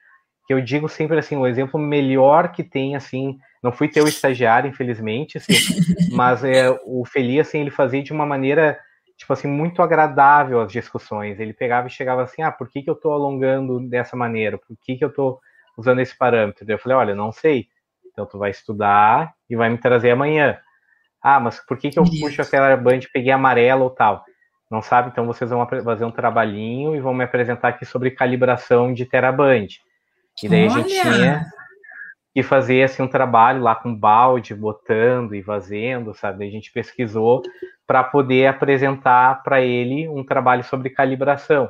Que 0.45 0.53
eu 0.53 0.61
digo 0.61 0.89
sempre 0.89 1.17
assim, 1.17 1.37
o 1.37 1.47
exemplo 1.47 1.79
melhor 1.79 2.51
que 2.51 2.63
tem 2.63 2.95
assim, 2.95 3.37
não 3.63 3.71
fui 3.71 3.87
teu 3.87 4.07
estagiário, 4.07 4.69
infelizmente, 4.69 5.37
assim, 5.37 5.53
mas 6.11 6.43
é, 6.43 6.69
o 6.85 7.05
Feli 7.05 7.39
assim, 7.39 7.61
ele 7.61 7.71
fazia 7.71 8.03
de 8.03 8.11
uma 8.11 8.25
maneira 8.25 8.77
tipo 9.21 9.31
assim 9.33 9.47
muito 9.47 9.81
agradável 9.81 10.59
as 10.59 10.71
discussões. 10.71 11.39
Ele 11.39 11.53
pegava 11.53 11.87
e 11.87 11.91
chegava 11.91 12.23
assim, 12.23 12.41
ah, 12.41 12.51
por 12.51 12.67
que, 12.69 12.81
que 12.81 12.89
eu 12.89 12.95
estou 12.95 13.13
alongando 13.13 13.79
dessa 13.87 14.15
maneira? 14.15 14.57
Por 14.57 14.75
que, 14.81 14.95
que 14.95 15.03
eu 15.03 15.09
estou 15.09 15.39
usando 15.77 16.01
esse 16.01 16.17
parâmetro? 16.17 16.65
Eu 16.67 16.79
falei, 16.79 16.97
olha, 16.97 17.15
não 17.15 17.31
sei. 17.31 17.67
Então 18.11 18.25
tu 18.25 18.37
vai 18.37 18.49
estudar 18.49 19.33
e 19.51 19.55
vai 19.55 19.69
me 19.69 19.77
trazer 19.77 20.11
amanhã. 20.11 20.57
Ah, 21.21 21.39
mas 21.39 21.59
por 21.59 21.77
que, 21.77 21.91
que 21.91 21.99
eu 21.99 22.03
puxo 22.03 22.41
aquela 22.41 22.75
band 22.75 22.97
e 22.97 23.11
peguei 23.11 23.31
amarelo 23.31 23.83
ou 23.83 23.89
tal? 23.89 24.25
não 24.71 24.81
sabe, 24.81 25.09
então 25.09 25.25
vocês 25.25 25.49
vão 25.49 25.67
fazer 25.83 26.05
um 26.05 26.11
trabalhinho 26.11 26.95
e 26.95 27.01
vão 27.01 27.13
me 27.13 27.25
apresentar 27.25 27.67
aqui 27.67 27.83
sobre 27.83 28.09
calibração 28.09 28.93
de 28.93 29.05
teraband. 29.05 29.67
E 30.41 30.47
daí 30.47 30.69
Olha. 30.69 30.71
a 30.71 30.77
gente 30.77 31.01
tinha 31.01 31.45
que 32.33 32.41
fazer 32.41 32.83
assim 32.83 33.03
um 33.03 33.07
trabalho 33.07 33.61
lá 33.61 33.75
com 33.75 33.93
balde, 33.93 34.55
botando 34.55 35.35
e 35.35 35.43
fazendo, 35.43 36.13
sabe? 36.13 36.47
A 36.47 36.49
gente 36.49 36.71
pesquisou 36.71 37.43
para 37.85 38.01
poder 38.01 38.47
apresentar 38.47 39.43
para 39.43 39.59
ele 39.59 40.07
um 40.07 40.23
trabalho 40.23 40.63
sobre 40.63 40.89
calibração. 40.89 41.69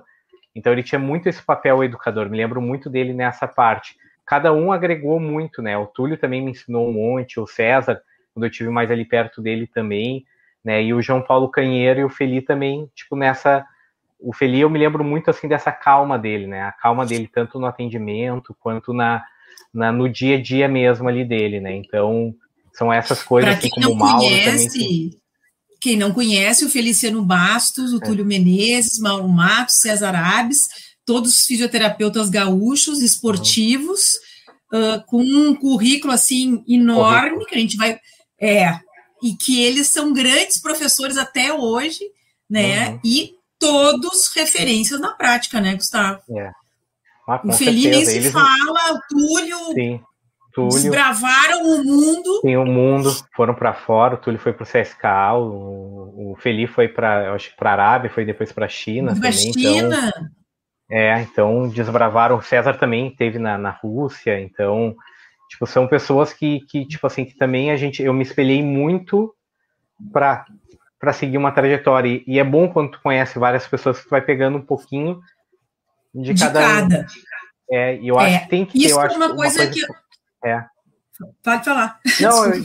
Então 0.53 0.71
ele 0.71 0.83
tinha 0.83 0.99
muito 0.99 1.27
esse 1.27 1.41
papel 1.41 1.83
educador, 1.83 2.29
me 2.29 2.37
lembro 2.37 2.61
muito 2.61 2.87
dele 2.87 3.13
nessa 3.13 3.47
parte. 3.47 3.95
Cada 4.25 4.53
um 4.53 4.71
agregou 4.71 5.19
muito, 5.19 5.61
né? 5.61 5.77
O 5.77 5.87
Túlio 5.87 6.17
também 6.17 6.41
me 6.41 6.51
ensinou 6.51 6.87
um 6.87 6.93
monte, 6.93 7.39
o 7.39 7.47
César, 7.47 8.01
quando 8.33 8.45
eu 8.45 8.51
tive 8.51 8.69
mais 8.69 8.89
ali 8.91 9.05
perto 9.05 9.41
dele 9.41 9.67
também 9.67 10.25
né? 10.63 10.83
E 10.83 10.93
o 10.93 11.01
João 11.01 11.21
Paulo 11.21 11.49
Canheiro 11.49 11.99
e 11.99 12.03
o 12.03 12.09
Feli 12.09 12.41
também, 12.41 12.89
tipo, 12.95 13.15
nessa. 13.15 13.65
O 14.19 14.33
Feli 14.33 14.61
eu 14.61 14.69
me 14.69 14.77
lembro 14.77 15.03
muito 15.03 15.29
assim 15.29 15.47
dessa 15.47 15.71
calma 15.71 16.17
dele, 16.17 16.45
né? 16.45 16.61
A 16.61 16.71
calma 16.71 17.05
dele 17.05 17.27
tanto 17.31 17.59
no 17.59 17.65
atendimento 17.65 18.55
quanto 18.59 18.93
na, 18.93 19.23
na 19.73 19.91
no 19.91 20.07
dia 20.07 20.37
a 20.37 20.41
dia 20.41 20.67
mesmo 20.67 21.09
ali 21.09 21.25
dele, 21.25 21.59
né? 21.59 21.75
Então, 21.75 22.33
são 22.73 22.93
essas 22.93 23.23
coisas 23.23 23.57
assim 23.57 23.69
como 23.69 23.91
o 23.91 23.95
Mauro 23.95 24.19
conhece, 24.19 24.67
também. 24.67 25.09
quem 25.81 25.97
não 25.97 26.13
conhece, 26.13 26.63
o 26.63 26.69
Feliciano 26.69 27.23
Bastos, 27.23 27.93
o 27.93 27.97
é. 27.97 27.99
Túlio 27.99 28.23
Menezes, 28.23 28.99
Mauro 28.99 29.27
Matos, 29.27 29.79
César 29.79 30.15
Abes, 30.15 30.59
todos 31.11 31.45
fisioterapeutas 31.45 32.29
gaúchos, 32.29 33.01
esportivos, 33.01 34.13
uhum. 34.71 34.95
uh, 34.95 35.05
com 35.05 35.21
um 35.21 35.53
currículo 35.53 36.13
assim 36.13 36.63
enorme, 36.65 37.31
currículo. 37.31 37.45
que 37.47 37.55
a 37.55 37.59
gente 37.59 37.75
vai. 37.75 37.99
É, 38.39 38.79
e 39.21 39.35
que 39.35 39.61
eles 39.61 39.87
são 39.87 40.13
grandes 40.13 40.57
professores 40.57 41.17
até 41.17 41.53
hoje, 41.53 41.99
né? 42.49 42.91
Uhum. 42.91 42.99
E 43.03 43.33
todos 43.59 44.31
referências 44.33 45.01
na 45.01 45.11
prática, 45.11 45.59
né, 45.59 45.75
Gustavo? 45.75 46.21
É. 46.31 46.49
Ah, 47.27 47.41
o 47.43 47.51
Felini 47.51 48.05
se 48.05 48.17
eles... 48.17 48.31
fala, 48.31 48.93
o 48.93 48.99
Túlio. 49.09 49.73
Sim. 49.73 50.01
Túlio. 50.53 50.71
Desbravaram 50.71 51.61
o 51.61 51.83
mundo. 51.83 52.39
Sim, 52.41 52.55
o 52.55 52.65
mundo, 52.65 53.13
foram 53.35 53.53
para 53.53 53.73
fora. 53.73 54.15
O 54.15 54.17
Túlio 54.17 54.39
foi 54.39 54.53
para 54.53 54.63
o 54.63 54.65
CSK, 54.65 55.05
o, 55.35 56.31
o 56.31 56.35
Feli 56.39 56.67
foi 56.67 56.87
para, 56.87 57.33
acho 57.33 57.53
para 57.57 57.73
Arábia, 57.73 58.09
foi 58.09 58.23
depois 58.23 58.51
para 58.53 58.65
a 58.65 58.69
China. 58.69 59.13
Para 59.19 59.31
China. 59.33 60.09
Então, 60.09 60.40
é, 60.91 61.21
então 61.21 61.69
desbravaram. 61.69 62.37
O 62.37 62.41
César 62.41 62.77
também 62.77 63.09
teve 63.15 63.39
na, 63.39 63.57
na 63.57 63.69
Rússia, 63.69 64.39
então 64.39 64.95
tipo 65.49 65.65
são 65.65 65.87
pessoas 65.87 66.33
que, 66.33 66.59
que 66.61 66.85
tipo 66.85 67.07
assim 67.07 67.23
que 67.23 67.35
também 67.35 67.71
a 67.71 67.77
gente 67.77 68.03
eu 68.03 68.13
me 68.13 68.23
espelhei 68.23 68.61
muito 68.61 69.33
para 70.11 70.45
para 70.99 71.13
seguir 71.13 71.37
uma 71.37 71.51
trajetória 71.51 72.21
e 72.27 72.37
é 72.37 72.43
bom 72.43 72.69
quando 72.69 72.91
tu 72.91 73.01
conhece 73.01 73.39
várias 73.39 73.67
pessoas 73.67 73.97
que 73.97 74.03
tu 74.03 74.09
vai 74.09 74.21
pegando 74.21 74.57
um 74.57 74.65
pouquinho 74.65 75.19
de, 76.13 76.33
de 76.33 76.43
cada, 76.43 76.61
cada. 76.61 77.07
É, 77.71 77.95
e 77.95 78.09
eu 78.09 78.19
é, 78.19 78.25
acho 78.25 78.43
que 78.43 78.49
tem 78.49 78.65
que 78.65 78.77
Isso 78.77 78.99
ter, 78.99 79.11
é 79.11 79.15
uma, 79.15 79.35
coisa, 79.35 79.65
coisa 79.65 79.71
que 79.71 80.47
é 80.47 80.65
Pode 81.43 81.65
falar. 81.65 81.99
Não, 82.19 82.45
eu, 82.45 82.63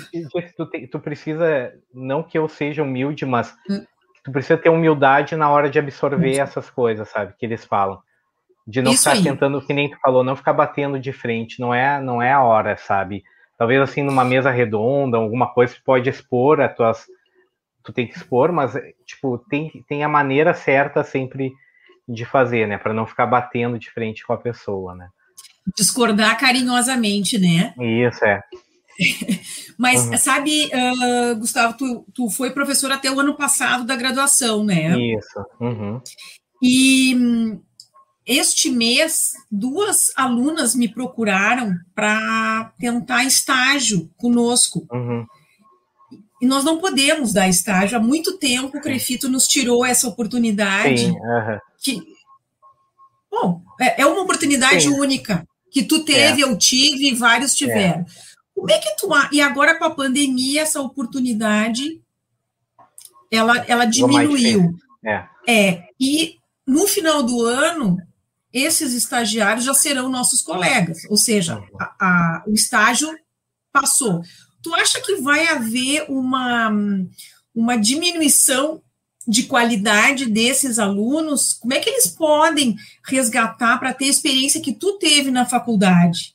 tu, 0.56 0.70
tu, 0.90 1.00
precisa, 1.00 1.72
não 1.92 2.22
que 2.22 2.38
eu 2.38 2.48
seja 2.48 2.82
humilde, 2.82 3.26
mas 3.26 3.54
hum. 3.68 3.84
tu 4.24 4.32
precisa 4.32 4.56
ter 4.56 4.70
humildade 4.70 5.36
na 5.36 5.50
hora 5.50 5.68
de 5.68 5.78
absorver 5.78 6.38
essas 6.38 6.70
coisas, 6.70 7.08
sabe? 7.08 7.34
Que 7.38 7.46
eles 7.46 7.64
falam. 7.64 8.00
De 8.66 8.82
não 8.82 8.92
Isso 8.92 9.04
ficar 9.04 9.16
aí. 9.16 9.22
tentando, 9.22 9.64
que 9.64 9.72
nem 9.72 9.90
tu 9.90 9.96
falou, 10.00 10.24
não 10.24 10.34
ficar 10.34 10.52
batendo 10.52 10.98
de 10.98 11.12
frente, 11.12 11.60
não 11.60 11.72
é, 11.72 12.00
não 12.00 12.20
é 12.20 12.32
a 12.32 12.42
hora, 12.42 12.76
sabe? 12.76 13.22
Talvez 13.56 13.80
assim, 13.80 14.02
numa 14.02 14.24
mesa 14.24 14.50
redonda, 14.50 15.16
alguma 15.16 15.52
coisa, 15.52 15.74
tu 15.74 15.82
pode 15.84 16.10
expor 16.10 16.60
as 16.60 16.74
tuas. 16.74 17.06
Tu 17.84 17.92
tem 17.92 18.06
que 18.06 18.16
expor, 18.16 18.50
mas, 18.50 18.72
tipo, 19.06 19.38
tem, 19.48 19.84
tem 19.88 20.02
a 20.02 20.08
maneira 20.08 20.52
certa 20.52 21.04
sempre 21.04 21.52
de 22.08 22.24
fazer, 22.24 22.66
né? 22.66 22.76
Para 22.76 22.92
não 22.92 23.06
ficar 23.06 23.26
batendo 23.26 23.78
de 23.78 23.90
frente 23.90 24.26
com 24.26 24.32
a 24.32 24.36
pessoa, 24.36 24.94
né? 24.94 25.08
Discordar 25.76 26.36
carinhosamente, 26.38 27.38
né? 27.38 27.72
Isso, 27.78 28.24
é. 28.24 28.40
Mas, 29.78 30.06
uhum. 30.06 30.16
sabe, 30.16 30.70
uh, 30.72 31.36
Gustavo, 31.36 31.76
tu, 31.76 32.06
tu 32.14 32.30
foi 32.30 32.50
professor 32.50 32.90
até 32.90 33.10
o 33.10 33.20
ano 33.20 33.36
passado 33.36 33.84
da 33.84 33.94
graduação, 33.94 34.64
né? 34.64 34.98
Isso. 34.98 35.44
Uhum. 35.60 36.00
E 36.62 37.14
este 38.26 38.70
mês, 38.70 39.32
duas 39.50 40.10
alunas 40.16 40.74
me 40.74 40.88
procuraram 40.88 41.76
para 41.94 42.72
tentar 42.78 43.24
estágio 43.24 44.10
conosco. 44.16 44.86
Uhum. 44.90 45.24
E 46.42 46.46
nós 46.46 46.64
não 46.64 46.78
podemos 46.78 47.32
dar 47.32 47.48
estágio. 47.48 47.96
Há 47.96 48.00
muito 48.00 48.36
tempo 48.36 48.76
o 48.76 48.80
Crefito 48.80 49.28
nos 49.28 49.46
tirou 49.46 49.86
essa 49.86 50.08
oportunidade. 50.08 51.02
Sim, 51.02 51.12
uhum. 51.12 51.58
que, 51.80 52.02
bom, 53.30 53.62
é, 53.80 54.02
é 54.02 54.06
uma 54.06 54.22
oportunidade 54.22 54.82
Sim. 54.82 55.00
única 55.00 55.46
que 55.70 55.84
tu 55.84 56.04
teve, 56.04 56.42
é. 56.42 56.44
eu 56.44 56.56
tive, 56.58 57.10
e 57.10 57.14
vários 57.14 57.54
tiveram. 57.54 58.00
É. 58.00 58.06
Como 58.54 58.70
é 58.70 58.78
que 58.78 58.96
tu 58.96 59.08
e 59.32 59.40
agora 59.40 59.78
com 59.78 59.84
a 59.84 59.90
pandemia 59.90 60.62
essa 60.62 60.80
oportunidade 60.80 62.00
ela 63.30 63.64
ela 63.68 63.84
diminuiu. 63.84 64.74
É. 65.04 65.24
é. 65.46 65.88
E 66.00 66.36
no 66.66 66.86
final 66.86 67.22
do 67.22 67.42
ano 67.44 67.98
esses 68.56 68.94
estagiários 68.94 69.66
já 69.66 69.74
serão 69.74 70.08
nossos 70.08 70.40
colegas, 70.40 71.04
ou 71.10 71.16
seja, 71.16 71.62
a, 71.78 71.94
a, 72.00 72.44
o 72.46 72.54
estágio 72.54 73.08
passou. 73.70 74.22
Tu 74.62 74.74
acha 74.74 75.00
que 75.02 75.16
vai 75.16 75.46
haver 75.46 76.06
uma, 76.08 76.72
uma 77.54 77.76
diminuição 77.76 78.80
de 79.28 79.42
qualidade 79.42 80.24
desses 80.26 80.78
alunos? 80.78 81.52
Como 81.52 81.74
é 81.74 81.80
que 81.80 81.90
eles 81.90 82.06
podem 82.06 82.76
resgatar 83.06 83.78
para 83.78 83.92
ter 83.92 84.06
a 84.06 84.10
experiência 84.10 84.62
que 84.62 84.72
tu 84.72 84.98
teve 84.98 85.30
na 85.30 85.44
faculdade? 85.44 86.34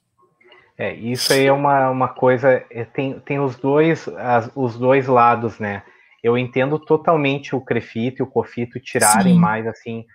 É, 0.77 0.93
isso 0.93 1.33
aí 1.33 1.45
é 1.45 1.53
uma, 1.53 1.89
uma 1.89 2.07
coisa, 2.07 2.63
é, 2.69 2.85
tem, 2.85 3.19
tem 3.19 3.39
os, 3.39 3.55
dois, 3.55 4.07
as, 4.09 4.49
os 4.55 4.77
dois 4.77 5.07
lados, 5.07 5.57
né? 5.57 5.83
Eu 6.23 6.37
entendo 6.37 6.77
totalmente 6.77 7.55
o 7.55 7.61
Crefito 7.61 8.21
e 8.21 8.23
o 8.23 8.27
Cofito 8.27 8.79
tirarem 8.79 9.33
Sim. 9.33 9.39
mais, 9.39 9.65
assim, 9.65 10.05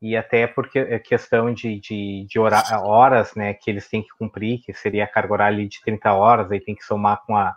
e 0.00 0.16
até 0.16 0.46
porque 0.46 0.78
é 0.78 0.98
questão 0.98 1.52
de, 1.52 1.80
de, 1.80 2.26
de 2.28 2.38
horas 2.38 3.34
né, 3.34 3.54
que 3.54 3.70
eles 3.70 3.88
têm 3.88 4.02
que 4.02 4.10
cumprir, 4.18 4.60
que 4.60 4.72
seria 4.74 5.04
a 5.04 5.08
carga 5.08 5.32
horária 5.32 5.66
de 5.66 5.80
30 5.80 6.12
horas, 6.12 6.52
aí 6.52 6.60
tem 6.60 6.74
que 6.74 6.84
somar 6.84 7.22
com 7.26 7.36
a, 7.36 7.56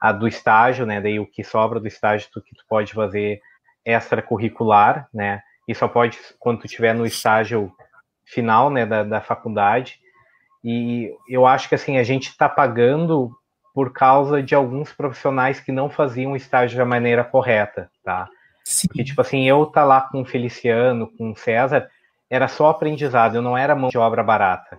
a 0.00 0.12
do 0.12 0.28
estágio, 0.28 0.84
né? 0.84 1.00
Daí 1.00 1.18
o 1.18 1.26
que 1.26 1.42
sobra 1.42 1.80
do 1.80 1.86
estágio 1.86 2.28
tu, 2.32 2.42
que 2.42 2.54
tu 2.54 2.64
pode 2.68 2.92
fazer 2.92 3.40
extracurricular, 3.84 5.08
né? 5.12 5.42
E 5.66 5.74
só 5.74 5.88
pode 5.88 6.18
quando 6.38 6.60
tu 6.60 6.66
estiver 6.66 6.94
no 6.94 7.06
estágio 7.06 7.72
final, 8.24 8.70
né, 8.70 8.84
da, 8.86 9.02
da 9.02 9.20
faculdade. 9.20 9.98
E 10.62 11.10
eu 11.28 11.46
acho 11.46 11.68
que 11.68 11.74
assim 11.74 11.98
a 11.98 12.02
gente 12.02 12.28
está 12.28 12.48
pagando 12.48 13.30
por 13.74 13.92
causa 13.92 14.42
de 14.42 14.54
alguns 14.54 14.92
profissionais 14.92 15.60
que 15.60 15.72
não 15.72 15.88
faziam 15.88 16.32
o 16.32 16.36
estágio 16.36 16.76
da 16.76 16.84
maneira 16.84 17.24
correta, 17.24 17.90
tá? 18.04 18.28
Sim. 18.70 18.86
Porque, 18.86 19.02
tipo 19.02 19.20
assim, 19.20 19.48
eu 19.48 19.66
tá 19.66 19.84
lá 19.84 20.00
com 20.00 20.22
o 20.22 20.24
Feliciano, 20.24 21.10
com 21.18 21.32
o 21.32 21.36
César, 21.36 21.90
era 22.30 22.46
só 22.46 22.70
aprendizado, 22.70 23.34
eu 23.34 23.42
não 23.42 23.58
era 23.58 23.74
mão 23.74 23.90
de 23.90 23.98
obra 23.98 24.22
barata, 24.22 24.78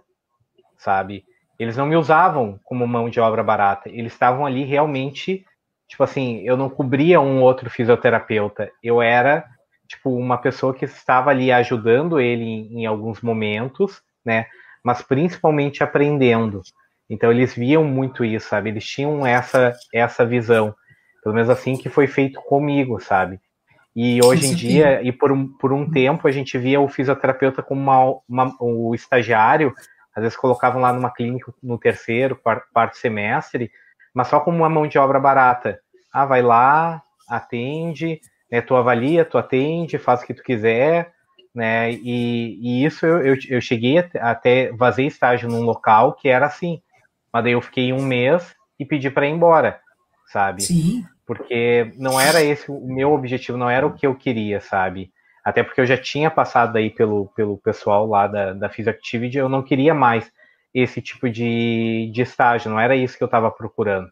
sabe? 0.78 1.26
Eles 1.60 1.76
não 1.76 1.86
me 1.86 1.98
usavam 1.98 2.58
como 2.64 2.88
mão 2.88 3.10
de 3.10 3.20
obra 3.20 3.44
barata, 3.44 3.90
eles 3.90 4.14
estavam 4.14 4.46
ali 4.46 4.64
realmente, 4.64 5.46
tipo 5.90 6.02
assim, 6.04 6.42
eu 6.46 6.56
não 6.56 6.70
cobria 6.70 7.20
um 7.20 7.42
outro 7.42 7.70
fisioterapeuta, 7.70 8.72
eu 8.82 9.02
era, 9.02 9.44
tipo, 9.90 10.10
uma 10.16 10.38
pessoa 10.38 10.74
que 10.74 10.86
estava 10.86 11.30
ali 11.30 11.52
ajudando 11.52 12.18
ele 12.22 12.46
em, 12.46 12.84
em 12.84 12.86
alguns 12.86 13.20
momentos, 13.20 14.02
né? 14.24 14.46
Mas 14.82 15.02
principalmente 15.02 15.84
aprendendo. 15.84 16.62
Então 17.10 17.30
eles 17.30 17.54
viam 17.54 17.84
muito 17.84 18.24
isso, 18.24 18.48
sabe? 18.48 18.70
Eles 18.70 18.86
tinham 18.86 19.28
essa 19.28 19.74
essa 19.94 20.26
visão, 20.26 20.74
pelo 21.22 21.36
menos 21.36 21.50
assim 21.50 21.76
que 21.76 21.90
foi 21.90 22.08
feito 22.08 22.42
comigo, 22.42 22.98
sabe? 23.02 23.38
E 23.96 24.24
hoje 24.24 24.48
em 24.48 24.54
dia, 24.54 25.02
e 25.04 25.12
por 25.12 25.32
um, 25.32 25.48
por 25.48 25.74
um 25.74 25.90
tempo, 25.90 26.28
a 26.28 26.32
gente 26.32 26.58
via 26.58 26.80
o 26.80 26.88
fisioterapeuta 26.88 27.62
como 27.62 27.82
uma, 27.82 28.22
uma, 28.28 28.56
o 28.60 28.96
estagiário, 28.96 29.76
às 30.16 30.24
vezes 30.24 30.38
colocavam 30.38 30.82
lá 30.82 30.94
numa 30.94 31.12
clínica 31.12 31.54
no 31.62 31.78
terceiro, 31.78 32.36
quarto, 32.36 32.66
quarto 32.74 32.98
semestre, 32.98 33.70
mas 34.14 34.30
só 34.30 34.40
como 34.40 34.58
uma 34.58 34.70
mão 34.70 34.88
de 34.88 34.98
obra 34.98 35.20
barata. 35.20 35.80
Ah, 36.12 36.26
vai 36.26 36.42
lá, 36.42 37.02
atende, 37.28 38.22
né, 38.50 38.62
tu 38.62 38.76
avalia, 38.76 39.26
tu 39.26 39.38
atende, 39.38 39.98
faz 39.98 40.22
o 40.22 40.26
que 40.26 40.34
tu 40.34 40.44
quiser, 40.44 41.12
né, 41.54 41.92
e, 41.92 42.60
e 42.62 42.86
isso 42.86 43.06
eu, 43.06 43.26
eu, 43.26 43.38
eu 43.50 43.62
cheguei 43.62 43.98
até, 43.98 44.72
vazei 44.72 45.08
estágio 45.08 45.50
num 45.50 45.64
local 45.64 46.14
que 46.14 46.30
era 46.30 46.46
assim, 46.46 46.82
mas 47.32 47.44
daí 47.44 47.54
eu 47.54 47.62
fiquei 47.62 47.92
um 47.92 48.02
mês 48.02 48.56
e 48.80 48.86
pedi 48.86 49.10
para 49.10 49.28
ir 49.28 49.32
embora, 49.32 49.82
sabe? 50.28 50.62
Sim 50.62 51.06
porque 51.32 51.94
não 51.96 52.20
era 52.20 52.44
esse 52.44 52.70
o 52.70 52.86
meu 52.94 53.14
objetivo, 53.14 53.58
não 53.58 53.70
era 53.70 53.88
o 53.88 53.94
que 53.94 54.06
eu 54.06 54.14
queria, 54.14 54.60
sabe? 54.60 55.14
Até 55.46 55.64
porque 55.64 55.80
eu 55.80 55.86
já 55.86 55.98
tinha 55.98 56.30
passado 56.30 56.76
aí 56.76 56.90
pelo, 56.90 57.28
pelo 57.28 57.58
pessoal 57.58 58.06
lá 58.06 58.28
da, 58.28 58.52
da 58.52 58.70
Physiactivity, 58.70 59.38
eu 59.38 59.48
não 59.48 59.64
queria 59.64 59.94
mais 59.94 60.30
esse 60.74 61.02
tipo 61.02 61.30
de, 61.30 62.12
de 62.14 62.22
estágio, 62.22 62.70
não 62.70 62.78
era 62.78 62.98
isso 62.98 63.18
que 63.18 63.24
eu 63.24 63.28
estava 63.28 63.50
procurando. 63.50 64.10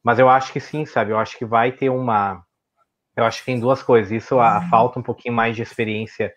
Mas 0.00 0.20
eu 0.20 0.28
acho 0.28 0.52
que 0.52 0.60
sim, 0.60 0.86
sabe? 0.86 1.10
Eu 1.10 1.18
acho 1.18 1.36
que 1.36 1.44
vai 1.44 1.72
ter 1.72 1.88
uma. 1.88 2.44
Eu 3.16 3.24
acho 3.24 3.40
que 3.40 3.46
tem 3.46 3.58
duas 3.58 3.82
coisas. 3.82 4.12
Isso, 4.12 4.38
a, 4.38 4.58
a 4.58 4.60
uhum. 4.60 4.68
falta 4.68 5.00
um 5.00 5.02
pouquinho 5.02 5.34
mais 5.34 5.56
de 5.56 5.62
experiência 5.62 6.32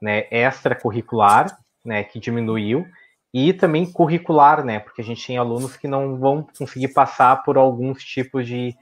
né, 0.00 0.26
extracurricular, 0.30 1.54
né, 1.84 2.04
que 2.04 2.18
diminuiu, 2.18 2.86
e 3.34 3.52
também 3.52 3.92
curricular, 3.92 4.64
né? 4.64 4.78
Porque 4.78 5.02
a 5.02 5.04
gente 5.04 5.26
tem 5.26 5.36
alunos 5.36 5.76
que 5.76 5.86
não 5.86 6.18
vão 6.18 6.46
conseguir 6.58 6.88
passar 6.88 7.42
por 7.42 7.58
alguns 7.58 8.02
tipos 8.02 8.46
de, 8.46 8.74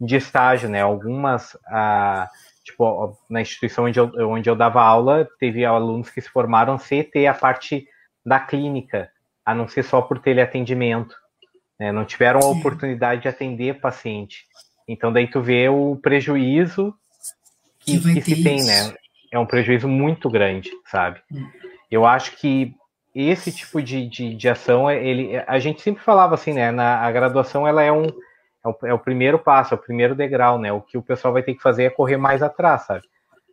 de 0.00 0.16
estágio, 0.16 0.68
né? 0.68 0.80
Algumas, 0.80 1.56
ah, 1.66 2.28
tipo, 2.64 3.16
na 3.28 3.42
instituição 3.42 3.84
onde 3.84 3.98
eu, 3.98 4.10
onde 4.28 4.48
eu 4.48 4.56
dava 4.56 4.82
aula, 4.82 5.28
teve 5.38 5.64
alunos 5.64 6.08
que 6.10 6.20
se 6.20 6.30
formaram 6.30 6.78
sem 6.78 7.02
ter 7.02 7.26
a 7.26 7.34
parte 7.34 7.86
da 8.24 8.40
clínica, 8.40 9.10
a 9.44 9.54
não 9.54 9.68
ser 9.68 9.82
só 9.82 10.00
por 10.00 10.18
teleatendimento. 10.18 11.14
Né? 11.78 11.92
Não 11.92 12.04
tiveram 12.04 12.40
a 12.40 12.50
oportunidade 12.50 13.22
de 13.22 13.28
atender 13.28 13.80
paciente. 13.80 14.44
Então, 14.88 15.12
daí 15.12 15.28
tu 15.28 15.40
vê 15.40 15.68
o 15.68 15.96
prejuízo 15.96 16.94
que, 17.78 17.98
que, 18.00 18.14
que 18.14 18.20
se 18.22 18.42
tem, 18.42 18.64
né? 18.64 18.94
É 19.32 19.38
um 19.38 19.46
prejuízo 19.46 19.86
muito 19.86 20.28
grande, 20.28 20.70
sabe? 20.86 21.20
Hum. 21.32 21.48
Eu 21.90 22.04
acho 22.04 22.36
que 22.36 22.74
esse 23.14 23.52
tipo 23.52 23.82
de, 23.82 24.08
de, 24.08 24.34
de 24.34 24.48
ação, 24.48 24.90
ele, 24.90 25.36
a 25.46 25.58
gente 25.58 25.80
sempre 25.80 26.02
falava 26.02 26.34
assim, 26.34 26.52
né? 26.52 26.70
Na, 26.70 27.00
a 27.00 27.10
graduação, 27.10 27.66
ela 27.66 27.82
é 27.82 27.92
um 27.92 28.06
é 28.64 28.68
o, 28.68 28.76
é 28.84 28.94
o 28.94 28.98
primeiro 28.98 29.38
passo, 29.38 29.74
é 29.74 29.76
o 29.76 29.80
primeiro 29.80 30.14
degrau, 30.14 30.58
né? 30.58 30.72
O 30.72 30.80
que 30.80 30.98
o 30.98 31.02
pessoal 31.02 31.32
vai 31.32 31.42
ter 31.42 31.54
que 31.54 31.62
fazer 31.62 31.84
é 31.84 31.90
correr 31.90 32.16
mais 32.16 32.42
atrás, 32.42 32.82
sabe? 32.82 33.02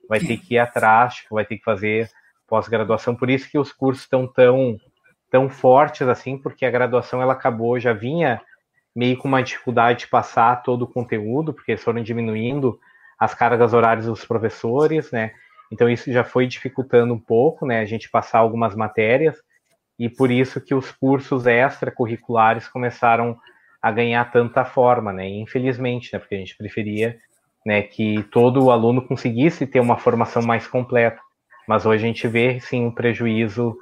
Vai 0.07 0.19
ter 0.19 0.37
que 0.37 0.55
ir 0.55 0.59
atrás, 0.59 1.15
tipo, 1.15 1.35
vai 1.35 1.45
ter 1.45 1.57
que 1.57 1.63
fazer 1.63 2.09
pós-graduação. 2.47 3.15
Por 3.15 3.29
isso 3.29 3.49
que 3.49 3.57
os 3.57 3.71
cursos 3.71 4.03
estão 4.03 4.25
tão, 4.25 4.77
tão 5.29 5.49
fortes 5.49 6.07
assim, 6.07 6.37
porque 6.37 6.65
a 6.65 6.71
graduação 6.71 7.21
ela 7.21 7.33
acabou, 7.33 7.79
já 7.79 7.93
vinha 7.93 8.41
meio 8.95 9.17
com 9.17 9.27
uma 9.27 9.43
dificuldade 9.43 9.99
de 9.99 10.07
passar 10.07 10.63
todo 10.63 10.83
o 10.83 10.87
conteúdo, 10.87 11.53
porque 11.53 11.71
eles 11.71 11.83
foram 11.83 12.01
diminuindo 12.01 12.79
as 13.19 13.33
cargas 13.33 13.73
horárias 13.73 14.05
dos 14.05 14.25
professores, 14.25 15.11
né? 15.11 15.31
Então 15.71 15.89
isso 15.89 16.11
já 16.11 16.23
foi 16.23 16.47
dificultando 16.47 17.13
um 17.13 17.19
pouco, 17.19 17.65
né? 17.65 17.79
A 17.79 17.85
gente 17.85 18.09
passar 18.09 18.39
algumas 18.39 18.75
matérias 18.75 19.37
e 19.99 20.09
por 20.09 20.31
isso 20.31 20.61
que 20.61 20.73
os 20.73 20.91
cursos 20.91 21.45
extracurriculares 21.45 22.67
começaram 22.67 23.37
a 23.81 23.91
ganhar 23.91 24.31
tanta 24.31 24.65
forma, 24.65 25.13
né? 25.13 25.27
Infelizmente, 25.27 26.09
né? 26.13 26.19
Porque 26.19 26.35
a 26.35 26.37
gente 26.37 26.57
preferia, 26.57 27.17
né, 27.65 27.81
que 27.81 28.23
todo 28.31 28.71
aluno 28.71 29.01
conseguisse 29.05 29.67
ter 29.67 29.79
uma 29.79 29.97
formação 29.97 30.41
mais 30.41 30.67
completa. 30.67 31.19
Mas 31.67 31.85
hoje 31.85 32.03
a 32.05 32.07
gente 32.07 32.27
vê 32.27 32.59
sim 32.59 32.85
um 32.85 32.91
prejuízo, 32.91 33.77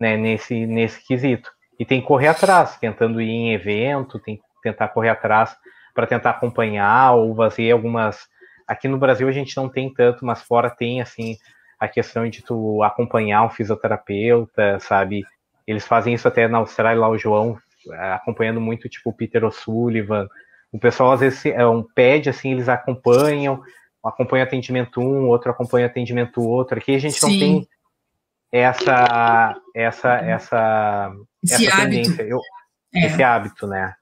né, 0.00 0.16
nesse 0.16 0.66
nesse 0.66 1.06
quesito. 1.06 1.50
E 1.78 1.84
tem 1.84 2.00
que 2.00 2.06
correr 2.06 2.28
atrás, 2.28 2.76
tentando 2.78 3.20
ir 3.20 3.28
em 3.28 3.52
evento, 3.52 4.18
tem 4.18 4.36
que 4.36 4.42
tentar 4.62 4.88
correr 4.88 5.10
atrás 5.10 5.56
para 5.94 6.06
tentar 6.06 6.30
acompanhar 6.30 7.14
ou 7.14 7.34
fazer 7.36 7.70
algumas 7.70 8.26
Aqui 8.66 8.88
no 8.88 8.98
Brasil 8.98 9.28
a 9.28 9.32
gente 9.32 9.56
não 9.56 9.68
tem 9.68 9.92
tanto, 9.92 10.24
mas 10.26 10.42
fora 10.42 10.68
tem, 10.68 11.00
assim, 11.00 11.36
a 11.78 11.86
questão 11.86 12.28
de 12.28 12.42
tu 12.42 12.82
acompanhar 12.82 13.44
um 13.44 13.50
fisioterapeuta, 13.50 14.80
sabe? 14.80 15.24
Eles 15.66 15.86
fazem 15.86 16.14
isso 16.14 16.26
até 16.26 16.48
na 16.48 16.58
Austrália, 16.58 17.00
lá 17.00 17.08
o 17.08 17.16
João, 17.16 17.56
acompanhando 17.92 18.60
muito, 18.60 18.88
tipo, 18.88 19.10
o 19.10 19.12
Peter 19.12 19.44
O'Sullivan. 19.44 20.28
O 20.72 20.78
pessoal, 20.78 21.12
às 21.12 21.20
vezes, 21.20 21.46
é 21.46 21.66
um 21.66 21.82
pede, 21.82 22.28
assim, 22.28 22.52
eles 22.52 22.68
acompanham, 22.68 23.62
acompanha 24.04 24.44
atendimento 24.44 25.00
um, 25.00 25.28
outro 25.28 25.50
acompanha 25.50 25.86
atendimento 25.86 26.42
outro. 26.42 26.78
Aqui 26.78 26.94
a 26.94 26.98
gente 26.98 27.18
Sim. 27.18 27.30
não 27.30 27.38
tem 27.38 27.68
essa, 28.52 29.56
essa, 29.74 30.14
essa, 30.16 31.12
esse 31.44 31.66
essa 31.66 31.76
tendência, 31.76 32.22
Eu, 32.22 32.40
é. 32.94 33.06
esse 33.06 33.22
hábito, 33.22 33.66
né? 33.66 33.94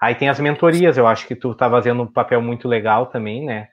Aí 0.00 0.14
tem 0.14 0.28
as 0.28 0.40
mentorias, 0.40 0.96
eu 0.96 1.06
acho 1.06 1.26
que 1.26 1.36
tu 1.36 1.54
tá 1.54 1.68
fazendo 1.68 2.02
um 2.02 2.06
papel 2.10 2.40
muito 2.40 2.66
legal 2.66 3.06
também, 3.06 3.44
né? 3.44 3.68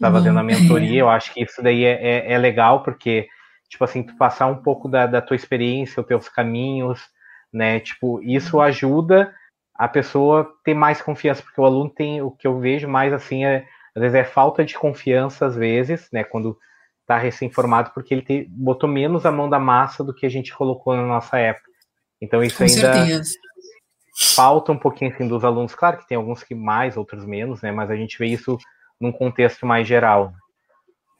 está 0.00 0.10
fazendo 0.10 0.38
a 0.38 0.42
mentoria, 0.42 1.00
eu 1.00 1.10
acho 1.10 1.32
que 1.34 1.42
isso 1.42 1.62
daí 1.62 1.84
é, 1.84 1.92
é, 2.00 2.32
é, 2.32 2.38
legal, 2.38 2.82
porque, 2.82 3.28
tipo 3.68 3.84
assim, 3.84 4.02
tu 4.02 4.16
passar 4.16 4.46
um 4.46 4.56
pouco 4.56 4.88
da, 4.88 5.06
da 5.06 5.20
tua 5.20 5.36
experiência, 5.36 6.00
os 6.00 6.06
teus 6.06 6.28
caminhos, 6.28 7.02
né, 7.52 7.80
tipo, 7.80 8.22
isso 8.22 8.60
ajuda 8.60 9.34
a 9.74 9.88
pessoa 9.88 10.52
ter 10.62 10.74
mais 10.74 11.00
confiança, 11.00 11.42
porque 11.42 11.60
o 11.60 11.64
aluno 11.64 11.88
tem, 11.88 12.20
o 12.20 12.30
que 12.30 12.46
eu 12.46 12.58
vejo 12.58 12.86
mais, 12.86 13.12
assim, 13.12 13.44
é, 13.44 13.66
às 13.94 14.02
vezes 14.02 14.14
é 14.14 14.24
falta 14.24 14.64
de 14.64 14.74
confiança, 14.74 15.46
às 15.46 15.56
vezes, 15.56 16.08
né, 16.12 16.22
quando 16.22 16.58
tá 17.06 17.16
recém-formado, 17.16 17.90
porque 17.92 18.14
ele 18.14 18.22
te, 18.22 18.46
botou 18.50 18.88
menos 18.88 19.26
a 19.26 19.32
mão 19.32 19.48
da 19.48 19.58
massa 19.58 20.04
do 20.04 20.14
que 20.14 20.26
a 20.26 20.28
gente 20.28 20.54
colocou 20.54 20.94
na 20.94 21.04
nossa 21.04 21.38
época. 21.38 21.70
Então 22.20 22.44
isso 22.44 22.58
Com 22.58 22.64
ainda 22.64 22.92
certeza. 22.92 23.32
falta 24.34 24.70
um 24.70 24.78
pouquinho, 24.78 25.12
assim, 25.12 25.26
dos 25.26 25.44
alunos. 25.44 25.74
Claro 25.74 25.96
que 25.96 26.06
tem 26.06 26.16
alguns 26.16 26.44
que 26.44 26.54
mais, 26.54 26.96
outros 26.96 27.24
menos, 27.24 27.62
né, 27.62 27.72
mas 27.72 27.90
a 27.90 27.96
gente 27.96 28.18
vê 28.18 28.26
isso 28.26 28.58
num 29.00 29.10
contexto 29.10 29.64
mais 29.64 29.88
geral. 29.88 30.32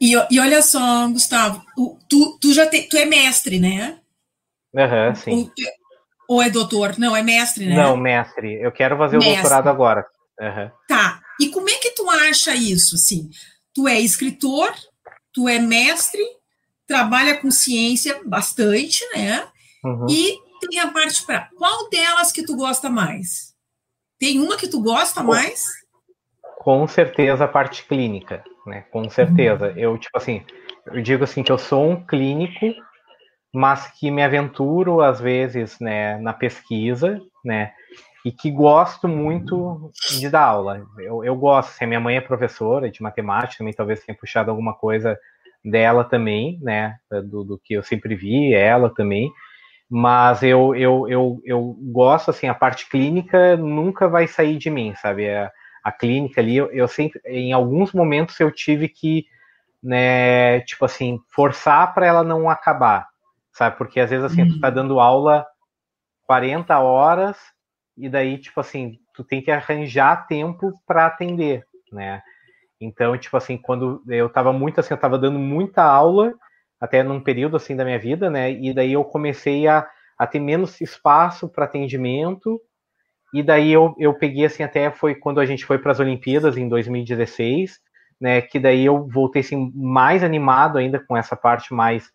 E, 0.00 0.12
e 0.30 0.38
olha 0.38 0.62
só, 0.62 1.08
Gustavo, 1.08 1.62
tu, 2.08 2.38
tu 2.38 2.52
já 2.52 2.66
te, 2.66 2.82
tu 2.88 2.96
é 2.96 3.04
mestre, 3.04 3.58
né? 3.58 4.00
Aham, 4.76 5.08
uhum, 5.08 5.14
sim. 5.14 5.32
Ou, 5.32 5.52
ou, 6.30 6.40
é 6.40 6.48
doutor? 6.48 6.96
Não, 6.96 7.16
é 7.16 7.24
mestre, 7.24 7.66
né? 7.66 7.74
Não, 7.74 7.96
mestre. 7.96 8.62
Eu 8.62 8.70
quero 8.70 8.96
fazer 8.96 9.16
mestre. 9.16 9.32
o 9.32 9.34
doutorado 9.34 9.68
agora. 9.68 10.06
Uhum. 10.40 10.70
Tá. 10.86 11.20
E 11.40 11.48
como 11.48 11.68
é 11.68 11.74
que 11.74 11.90
tu 11.90 12.08
acha 12.08 12.54
isso? 12.54 12.94
Assim, 12.94 13.28
tu 13.74 13.88
é 13.88 13.98
escritor, 13.98 14.72
tu 15.34 15.48
é 15.48 15.58
mestre, 15.58 16.22
trabalha 16.86 17.36
com 17.36 17.50
ciência 17.50 18.20
bastante, 18.24 19.04
né? 19.12 19.44
Uhum. 19.84 20.06
E 20.08 20.38
tem 20.60 20.78
a 20.78 20.86
parte 20.92 21.26
para 21.26 21.48
qual 21.58 21.90
delas 21.90 22.30
que 22.30 22.44
tu 22.44 22.54
gosta 22.54 22.88
mais? 22.88 23.52
Tem 24.16 24.38
uma 24.38 24.56
que 24.56 24.68
tu 24.68 24.80
gosta 24.80 25.24
mais? 25.24 25.64
Com 26.58 26.86
certeza 26.86 27.44
a 27.44 27.48
parte 27.48 27.84
clínica, 27.86 28.44
né? 28.66 28.82
Com 28.92 29.10
certeza. 29.10 29.70
Uhum. 29.70 29.78
Eu, 29.78 29.98
tipo 29.98 30.16
assim, 30.16 30.44
eu 30.86 31.02
digo 31.02 31.24
assim 31.24 31.42
que 31.42 31.50
eu 31.50 31.58
sou 31.58 31.90
um 31.90 32.06
clínico, 32.06 32.66
mas 33.52 33.88
que 33.88 34.10
me 34.10 34.22
aventuro 34.22 35.00
às 35.00 35.20
vezes, 35.20 35.78
né, 35.80 36.18
na 36.18 36.32
pesquisa, 36.32 37.20
né? 37.44 37.72
E 38.24 38.30
que 38.30 38.50
gosto 38.50 39.08
muito 39.08 39.90
de 40.18 40.28
dar 40.28 40.44
aula. 40.44 40.86
Eu, 40.98 41.24
eu 41.24 41.34
gosto, 41.34 41.70
assim, 41.70 41.84
a 41.84 41.88
minha 41.88 42.00
mãe 42.00 42.16
é 42.16 42.20
professora 42.20 42.90
de 42.90 43.02
matemática, 43.02 43.58
também 43.58 43.72
talvez 43.72 44.04
tenha 44.04 44.16
puxado 44.16 44.50
alguma 44.50 44.74
coisa 44.74 45.18
dela 45.64 46.04
também, 46.04 46.58
né? 46.62 46.96
Do, 47.10 47.44
do 47.44 47.58
que 47.58 47.74
eu 47.74 47.82
sempre 47.82 48.14
vi, 48.14 48.52
ela 48.54 48.90
também 48.94 49.32
mas 49.90 50.44
eu, 50.44 50.72
eu, 50.76 51.08
eu, 51.08 51.42
eu 51.44 51.76
gosto, 51.80 52.30
assim, 52.30 52.46
a 52.46 52.54
parte 52.54 52.88
clínica 52.88 53.56
nunca 53.56 54.08
vai 54.08 54.28
sair 54.28 54.56
de 54.56 54.70
mim, 54.70 54.94
sabe? 54.94 55.24
É, 55.24 55.50
a 55.82 55.90
clínica 55.90 56.40
ali, 56.40 56.56
eu, 56.56 56.70
eu, 56.70 56.86
sempre, 56.86 57.20
em 57.26 57.52
alguns 57.52 57.92
momentos 57.92 58.38
eu 58.38 58.52
tive 58.52 58.88
que, 58.88 59.26
né, 59.82 60.60
tipo 60.60 60.84
assim, 60.84 61.18
forçar 61.34 61.92
para 61.92 62.06
ela 62.06 62.22
não 62.22 62.48
acabar, 62.48 63.08
sabe? 63.60 63.76
Porque 63.76 64.00
às 64.00 64.08
vezes 64.08 64.24
assim, 64.24 64.40
uhum. 64.40 64.48
tu 64.48 64.60
tá 64.60 64.68
uhum. 64.68 64.74
dando 64.74 65.00
aula 65.00 65.46
40 66.26 66.78
horas 66.78 67.36
e 67.94 68.08
daí, 68.08 68.38
tipo 68.38 68.58
assim, 68.58 68.98
tu 69.14 69.22
tem 69.22 69.42
que 69.42 69.50
arranjar 69.50 70.26
tempo 70.26 70.72
para 70.86 71.04
atender, 71.04 71.66
né? 71.92 72.22
Então, 72.80 73.18
tipo 73.18 73.36
assim, 73.36 73.58
quando 73.58 74.02
eu 74.08 74.30
tava 74.30 74.50
muito 74.50 74.80
assim, 74.80 74.94
eu 74.94 74.98
tava 74.98 75.18
dando 75.18 75.38
muita 75.38 75.82
aula, 75.82 76.32
até 76.80 77.02
num 77.02 77.20
período 77.20 77.54
assim 77.58 77.76
da 77.76 77.84
minha 77.84 77.98
vida, 77.98 78.30
né? 78.30 78.50
E 78.50 78.72
daí 78.72 78.94
eu 78.94 79.04
comecei 79.04 79.68
a, 79.68 79.86
a 80.18 80.26
ter 80.26 80.40
menos 80.40 80.80
espaço 80.80 81.46
para 81.46 81.66
atendimento 81.66 82.58
e 83.34 83.42
daí 83.42 83.70
eu, 83.70 83.94
eu 83.98 84.14
peguei 84.14 84.46
assim, 84.46 84.62
até 84.62 84.90
foi 84.90 85.14
quando 85.14 85.38
a 85.38 85.44
gente 85.44 85.66
foi 85.66 85.78
para 85.78 85.92
as 85.92 86.00
Olimpíadas 86.00 86.56
em 86.56 86.66
2016, 86.66 87.78
né? 88.18 88.40
Que 88.40 88.58
daí 88.58 88.86
eu 88.86 89.06
voltei 89.06 89.40
assim, 89.40 89.70
mais 89.74 90.24
animado 90.24 90.78
ainda 90.78 90.98
com 90.98 91.14
essa 91.14 91.36
parte 91.36 91.74
mais 91.74 92.10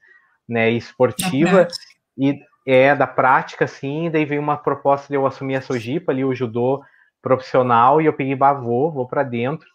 né, 0.47 0.69
esportiva 0.71 1.67
e 2.17 2.39
é 2.65 2.95
da 2.95 3.05
prática, 3.05 3.65
assim, 3.65 4.09
daí 4.09 4.25
veio 4.25 4.41
uma 4.41 4.57
proposta 4.57 5.07
de 5.07 5.13
eu 5.13 5.25
assumir 5.25 5.55
a 5.55 5.61
Sojipa 5.61 6.11
ali, 6.11 6.25
o 6.25 6.33
judô 6.33 6.83
profissional, 7.21 8.01
e 8.01 8.05
eu 8.05 8.13
peguei, 8.13 8.35
bah, 8.35 8.53
vou, 8.53 8.91
vou 8.91 9.07
para 9.07 9.23
dentro. 9.23 9.67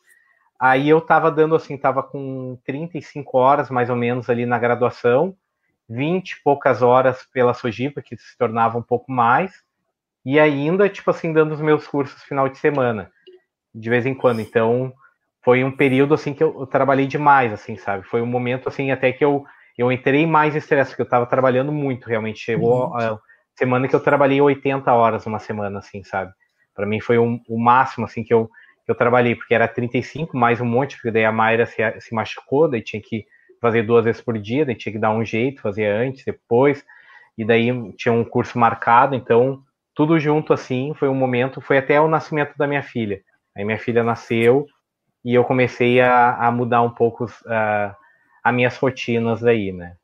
Aí 0.58 0.88
eu 0.88 1.00
tava 1.00 1.30
dando 1.30 1.54
assim, 1.54 1.76
tava 1.76 2.02
com 2.02 2.58
35 2.64 3.38
horas 3.38 3.70
mais 3.70 3.88
ou 3.88 3.96
menos 3.96 4.28
ali 4.28 4.44
na 4.44 4.58
graduação, 4.58 5.34
20 5.88 6.32
e 6.32 6.42
poucas 6.42 6.82
horas 6.82 7.26
pela 7.32 7.54
Sojipa, 7.54 8.02
que 8.02 8.16
se 8.16 8.36
tornava 8.36 8.76
um 8.76 8.82
pouco 8.82 9.10
mais, 9.10 9.52
e 10.24 10.38
ainda, 10.38 10.88
tipo 10.88 11.10
assim, 11.10 11.32
dando 11.32 11.52
os 11.52 11.60
meus 11.60 11.86
cursos 11.86 12.22
final 12.24 12.48
de 12.48 12.58
semana, 12.58 13.10
de 13.74 13.88
vez 13.88 14.04
em 14.04 14.14
quando. 14.14 14.40
Então, 14.40 14.92
foi 15.42 15.64
um 15.64 15.74
período, 15.74 16.14
assim, 16.14 16.34
que 16.34 16.44
eu, 16.44 16.60
eu 16.60 16.66
trabalhei 16.66 17.06
demais, 17.06 17.52
assim, 17.52 17.76
sabe? 17.76 18.04
Foi 18.04 18.20
um 18.20 18.26
momento, 18.26 18.68
assim, 18.68 18.90
até 18.90 19.12
que 19.12 19.24
eu, 19.24 19.44
eu 19.80 19.90
entrei 19.90 20.26
mais 20.26 20.54
estresse, 20.54 20.90
porque 20.90 21.00
eu 21.00 21.08
tava 21.08 21.24
trabalhando 21.24 21.72
muito, 21.72 22.06
realmente. 22.06 22.38
Chegou 22.38 22.88
uhum. 22.88 22.96
a 22.98 23.18
semana 23.56 23.88
que 23.88 23.96
eu 23.96 24.00
trabalhei 24.00 24.38
80 24.38 24.92
horas 24.92 25.24
uma 25.24 25.38
semana, 25.38 25.78
assim, 25.78 26.04
sabe? 26.04 26.30
Para 26.74 26.86
mim 26.86 27.00
foi 27.00 27.18
um, 27.18 27.40
o 27.48 27.58
máximo, 27.58 28.04
assim, 28.04 28.22
que 28.22 28.32
eu, 28.32 28.50
que 28.84 28.90
eu 28.90 28.94
trabalhei, 28.94 29.34
porque 29.34 29.54
era 29.54 29.66
35 29.66 30.36
mais 30.36 30.60
um 30.60 30.66
monte, 30.66 30.96
porque 30.96 31.10
daí 31.10 31.24
a 31.24 31.32
Mayra 31.32 31.64
se, 31.64 31.76
se 31.98 32.14
machucou, 32.14 32.68
daí 32.68 32.82
tinha 32.82 33.00
que 33.00 33.24
fazer 33.58 33.82
duas 33.82 34.04
vezes 34.04 34.20
por 34.20 34.38
dia, 34.38 34.66
daí 34.66 34.74
tinha 34.74 34.92
que 34.92 34.98
dar 34.98 35.12
um 35.12 35.24
jeito, 35.24 35.62
fazer 35.62 35.86
antes, 35.86 36.26
depois, 36.26 36.84
e 37.38 37.44
daí 37.44 37.70
tinha 37.94 38.12
um 38.12 38.22
curso 38.22 38.58
marcado, 38.58 39.14
então 39.14 39.62
tudo 39.94 40.20
junto 40.20 40.52
assim, 40.52 40.92
foi 40.94 41.08
um 41.08 41.14
momento, 41.14 41.58
foi 41.62 41.78
até 41.78 41.98
o 41.98 42.08
nascimento 42.08 42.54
da 42.58 42.66
minha 42.66 42.82
filha. 42.82 43.22
Aí 43.56 43.64
minha 43.64 43.78
filha 43.78 44.04
nasceu 44.04 44.66
e 45.24 45.34
eu 45.34 45.42
comecei 45.42 46.02
a, 46.02 46.36
a 46.36 46.50
mudar 46.50 46.82
um 46.82 46.90
pouco 46.90 47.24
uh, 47.24 47.99
as 48.42 48.54
minhas 48.54 48.76
rotinas 48.76 49.40
daí, 49.40 49.72
né? 49.72 49.94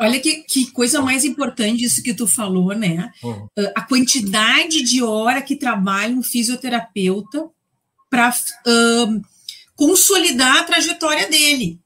Olha 0.00 0.18
que, 0.18 0.44
que 0.44 0.70
coisa 0.70 1.02
mais 1.02 1.26
importante 1.26 1.84
isso 1.84 2.02
que 2.02 2.14
tu 2.14 2.26
falou, 2.26 2.74
né? 2.74 3.12
Uhum. 3.22 3.44
Uh, 3.58 3.72
a 3.74 3.82
quantidade 3.82 4.82
de 4.82 5.02
hora 5.02 5.42
que 5.42 5.56
trabalha 5.56 6.14
um 6.14 6.22
fisioterapeuta 6.22 7.50
para 8.08 8.30
uh, 8.30 9.22
consolidar 9.76 10.56
a 10.56 10.64
trajetória 10.64 11.28
dele. 11.28 11.78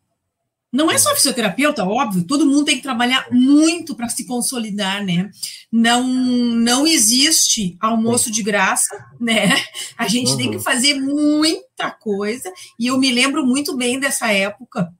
Não 0.73 0.91
é 0.91 0.99
só 0.99 1.15
fisioterapeuta, 1.15 1.85
óbvio, 1.85 2.25
todo 2.25 2.47
mundo 2.47 2.65
tem 2.65 2.77
que 2.77 2.83
trabalhar 2.83 3.29
muito 3.31 3.95
para 3.95 4.09
se 4.09 4.27
consolidar, 4.27 5.05
né? 5.05 5.31
Não, 5.71 6.05
não 6.05 6.85
existe 6.85 7.77
almoço 7.81 8.29
de 8.31 8.43
graça, 8.43 8.93
né? 9.21 9.55
A 9.97 10.09
gente 10.09 10.33
uhum. 10.33 10.37
tem 10.37 10.51
que 10.51 10.57
uhum. 10.57 10.63
fazer 10.63 10.95
muita 10.95 11.91
coisa, 11.91 12.53
e 12.79 12.89
eu 12.89 12.99
me 12.99 13.13
lembro 13.13 13.47
muito 13.47 13.77
bem 13.77 14.01
dessa 14.01 14.33
época, 14.33 14.93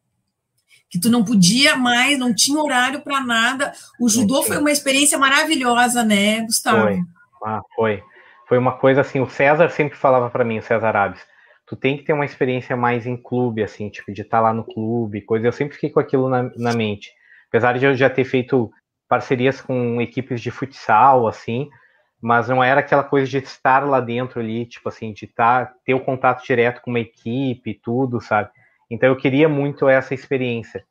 que 0.95 1.01
tu 1.01 1.11
não 1.11 1.25
podia 1.25 1.75
mais, 1.75 2.17
não 2.17 2.33
tinha 2.33 2.63
horário 2.63 3.01
para 3.01 3.21
nada. 3.21 3.73
O 3.99 4.09
judô 4.09 4.45
foi 4.45 4.59
uma 4.59 4.71
experiência 4.71 5.19
maravilhosa, 5.19 6.05
né, 6.05 6.43
Gustavo? 6.43 6.83
Foi, 6.83 7.01
ah, 7.45 7.61
foi. 7.75 8.03
foi 8.47 8.59
uma 8.59 8.79
coisa 8.79 9.01
assim, 9.01 9.19
o 9.19 9.29
César 9.29 9.69
sempre 9.71 9.99
falava 9.99 10.31
para 10.31 10.45
mim, 10.45 10.59
o 10.59 10.63
César 10.63 10.95
Abes, 10.95 11.21
tu 11.67 11.75
tem 11.75 11.97
que 11.97 12.05
ter 12.05 12.13
uma 12.13 12.25
experiência 12.25 12.77
mais 12.77 13.09
em 13.09 13.17
clube, 13.17 13.61
assim, 13.61 13.89
tipo, 13.89 14.13
de 14.13 14.23
estar 14.23 14.37
tá 14.37 14.43
lá 14.43 14.55
no 14.55 14.63
clube, 14.63 15.23
coisa. 15.23 15.49
Eu 15.49 15.53
sempre 15.53 15.75
fiquei 15.75 15.91
com 15.91 15.99
aquilo 15.99 16.29
na, 16.29 16.49
na 16.57 16.73
mente. 16.73 17.11
Apesar 17.49 17.77
de 17.77 17.85
eu 17.85 17.97
já 17.97 18.09
ter 18.09 18.25
feito 18.25 18.71
parcerias 19.09 19.61
com 19.61 20.01
equipes 20.01 20.41
de 20.41 20.53
futsal, 20.53 21.27
assim, 21.27 21.69
mas 22.23 22.49
não 22.49 22.63
era 22.63 22.79
aquela 22.79 23.03
coisa 23.03 23.27
de 23.27 23.39
estar 23.39 23.85
lá 23.85 24.01
dentro 24.01 24.39
ali, 24.39 24.65
tipo 24.65 24.89
assim, 24.89 25.13
de 25.13 25.25
estar, 25.25 25.67
tá, 25.67 25.75
ter 25.85 25.95
o 25.95 26.05
contato 26.05 26.45
direto 26.47 26.83
com 26.83 26.91
uma 26.91 27.01
equipe 27.01 27.71
e 27.71 27.75
tudo, 27.75 28.21
sabe? 28.21 28.49
Então 28.91 29.09
eu 29.09 29.17
queria 29.17 29.49
muito 29.49 29.89
essa 29.89 30.15
experiência. 30.15 30.85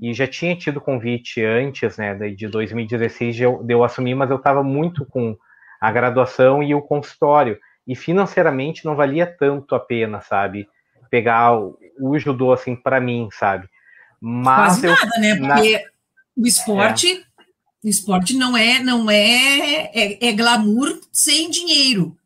E 0.00 0.12
já 0.14 0.26
tinha 0.26 0.56
tido 0.56 0.80
convite 0.80 1.44
antes, 1.44 1.96
né, 1.96 2.14
de 2.30 2.48
2016 2.48 3.36
de 3.36 3.42
eu, 3.42 3.62
de 3.62 3.74
eu 3.74 3.84
assumir, 3.84 4.14
mas 4.14 4.30
eu 4.30 4.36
estava 4.36 4.62
muito 4.62 5.04
com 5.04 5.36
a 5.80 5.90
graduação 5.90 6.62
e 6.62 6.74
o 6.74 6.80
consultório 6.80 7.58
e 7.86 7.96
financeiramente 7.96 8.84
não 8.84 8.94
valia 8.94 9.26
tanto 9.26 9.74
a 9.74 9.80
pena, 9.80 10.20
sabe? 10.20 10.68
Pegar 11.10 11.58
o, 11.58 11.78
o 12.00 12.18
judô 12.18 12.52
assim 12.52 12.74
para 12.74 13.00
mim, 13.00 13.28
sabe? 13.32 13.68
Mas 14.20 14.80
Quase 14.80 14.86
eu, 14.86 14.92
nada, 14.92 15.18
né? 15.18 15.36
Porque 15.36 15.72
na... 15.78 15.84
o 16.36 16.46
esporte, 16.46 17.12
é. 17.12 17.42
o 17.84 17.88
esporte 17.88 18.36
não 18.36 18.56
é, 18.56 18.78
não 18.78 19.10
é, 19.10 19.90
é, 19.92 20.28
é 20.28 20.32
glamour 20.32 21.00
sem 21.12 21.50
dinheiro. 21.50 22.16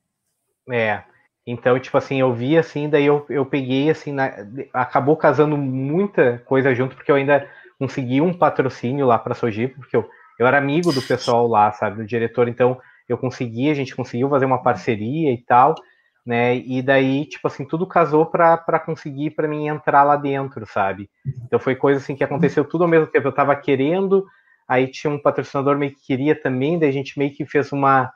É. 0.70 1.02
Então, 1.46 1.78
tipo 1.78 1.96
assim, 1.96 2.20
eu 2.20 2.34
vi 2.34 2.58
assim, 2.58 2.88
daí 2.88 3.06
eu, 3.06 3.24
eu 3.28 3.46
peguei 3.46 3.88
assim, 3.88 4.12
na, 4.12 4.32
acabou 4.72 5.16
casando 5.16 5.56
muita 5.56 6.42
coisa 6.44 6.74
junto, 6.74 6.96
porque 6.96 7.10
eu 7.10 7.14
ainda 7.14 7.48
consegui 7.78 8.20
um 8.20 8.32
patrocínio 8.32 9.06
lá 9.06 9.16
para 9.18 9.34
Sojipo, 9.34 9.76
porque 9.76 9.96
eu, 9.96 10.08
eu 10.38 10.46
era 10.46 10.58
amigo 10.58 10.92
do 10.92 11.00
pessoal 11.02 11.46
lá, 11.46 11.70
sabe, 11.70 11.98
do 11.98 12.06
diretor, 12.06 12.48
então 12.48 12.80
eu 13.08 13.16
consegui, 13.16 13.70
a 13.70 13.74
gente 13.74 13.94
conseguiu 13.94 14.28
fazer 14.28 14.44
uma 14.44 14.60
parceria 14.60 15.32
e 15.32 15.38
tal, 15.38 15.76
né? 16.24 16.56
E 16.56 16.82
daí, 16.82 17.24
tipo 17.26 17.46
assim, 17.46 17.64
tudo 17.64 17.86
casou 17.86 18.26
para 18.26 18.80
conseguir 18.80 19.30
para 19.30 19.46
mim 19.46 19.68
entrar 19.68 20.02
lá 20.02 20.16
dentro, 20.16 20.66
sabe? 20.66 21.08
Então 21.44 21.60
foi 21.60 21.76
coisa 21.76 22.00
assim 22.00 22.16
que 22.16 22.24
aconteceu 22.24 22.64
tudo 22.64 22.82
ao 22.82 22.90
mesmo 22.90 23.06
tempo. 23.06 23.28
Eu 23.28 23.32
tava 23.32 23.54
querendo, 23.54 24.26
aí 24.66 24.88
tinha 24.88 25.12
um 25.12 25.22
patrocinador 25.22 25.78
meio 25.78 25.92
que 25.92 26.04
queria 26.04 26.34
também, 26.34 26.76
daí 26.76 26.88
a 26.88 26.92
gente 26.92 27.16
meio 27.16 27.32
que 27.32 27.46
fez 27.46 27.70
uma 27.70 28.10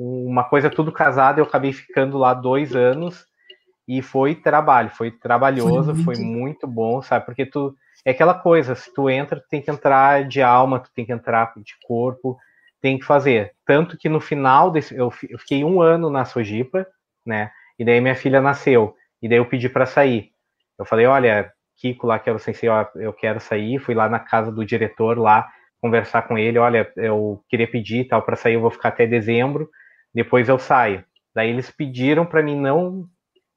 uma 0.00 0.44
coisa 0.44 0.70
tudo 0.70 0.92
casada, 0.92 1.40
eu 1.40 1.44
acabei 1.44 1.72
ficando 1.72 2.16
lá 2.16 2.32
dois 2.32 2.76
anos 2.76 3.26
e 3.86 4.00
foi 4.00 4.34
trabalho, 4.34 4.90
foi 4.90 5.10
trabalhoso, 5.10 5.94
foi 5.94 5.94
muito, 5.94 6.04
foi 6.04 6.16
muito 6.16 6.66
bom, 6.66 7.02
sabe? 7.02 7.26
Porque 7.26 7.44
tu 7.44 7.74
é 8.04 8.12
aquela 8.12 8.34
coisa, 8.34 8.74
se 8.74 8.92
tu 8.94 9.10
entra, 9.10 9.40
tu 9.40 9.48
tem 9.48 9.60
que 9.60 9.70
entrar 9.70 10.24
de 10.24 10.40
alma, 10.40 10.78
tu 10.78 10.90
tem 10.94 11.04
que 11.04 11.12
entrar 11.12 11.52
de 11.56 11.74
corpo, 11.84 12.38
tem 12.80 12.98
que 12.98 13.04
fazer. 13.04 13.52
Tanto 13.66 13.98
que 13.98 14.08
no 14.08 14.20
final 14.20 14.70
desse, 14.70 14.94
eu, 14.94 15.12
eu 15.28 15.38
fiquei 15.38 15.64
um 15.64 15.82
ano 15.82 16.08
na 16.08 16.24
Sojipa, 16.24 16.86
né? 17.26 17.50
E 17.78 17.84
daí 17.84 18.00
minha 18.00 18.14
filha 18.14 18.40
nasceu. 18.40 18.94
E 19.20 19.28
daí 19.28 19.38
eu 19.38 19.46
pedi 19.46 19.68
para 19.68 19.86
sair. 19.86 20.30
Eu 20.78 20.84
falei, 20.84 21.06
olha, 21.06 21.50
Kiko 21.76 22.06
lá, 22.06 22.18
que 22.18 22.28
era 22.28 22.36
o 22.36 22.40
sensei, 22.40 22.68
ó, 22.68 22.86
eu 22.94 23.12
quero 23.12 23.40
sair. 23.40 23.80
Fui 23.80 23.94
lá 23.94 24.08
na 24.08 24.20
casa 24.20 24.52
do 24.52 24.64
diretor 24.64 25.18
lá 25.18 25.48
conversar 25.80 26.22
com 26.22 26.36
ele, 26.36 26.58
olha, 26.58 26.90
eu 26.96 27.42
queria 27.48 27.70
pedir 27.70 28.06
tal 28.08 28.22
para 28.22 28.36
sair, 28.36 28.54
eu 28.54 28.60
vou 28.60 28.70
ficar 28.70 28.88
até 28.88 29.06
dezembro, 29.06 29.70
depois 30.14 30.48
eu 30.48 30.58
saio. 30.58 31.04
Daí 31.34 31.50
eles 31.50 31.70
pediram 31.70 32.26
para 32.26 32.42
mim 32.42 32.58
não 32.58 33.06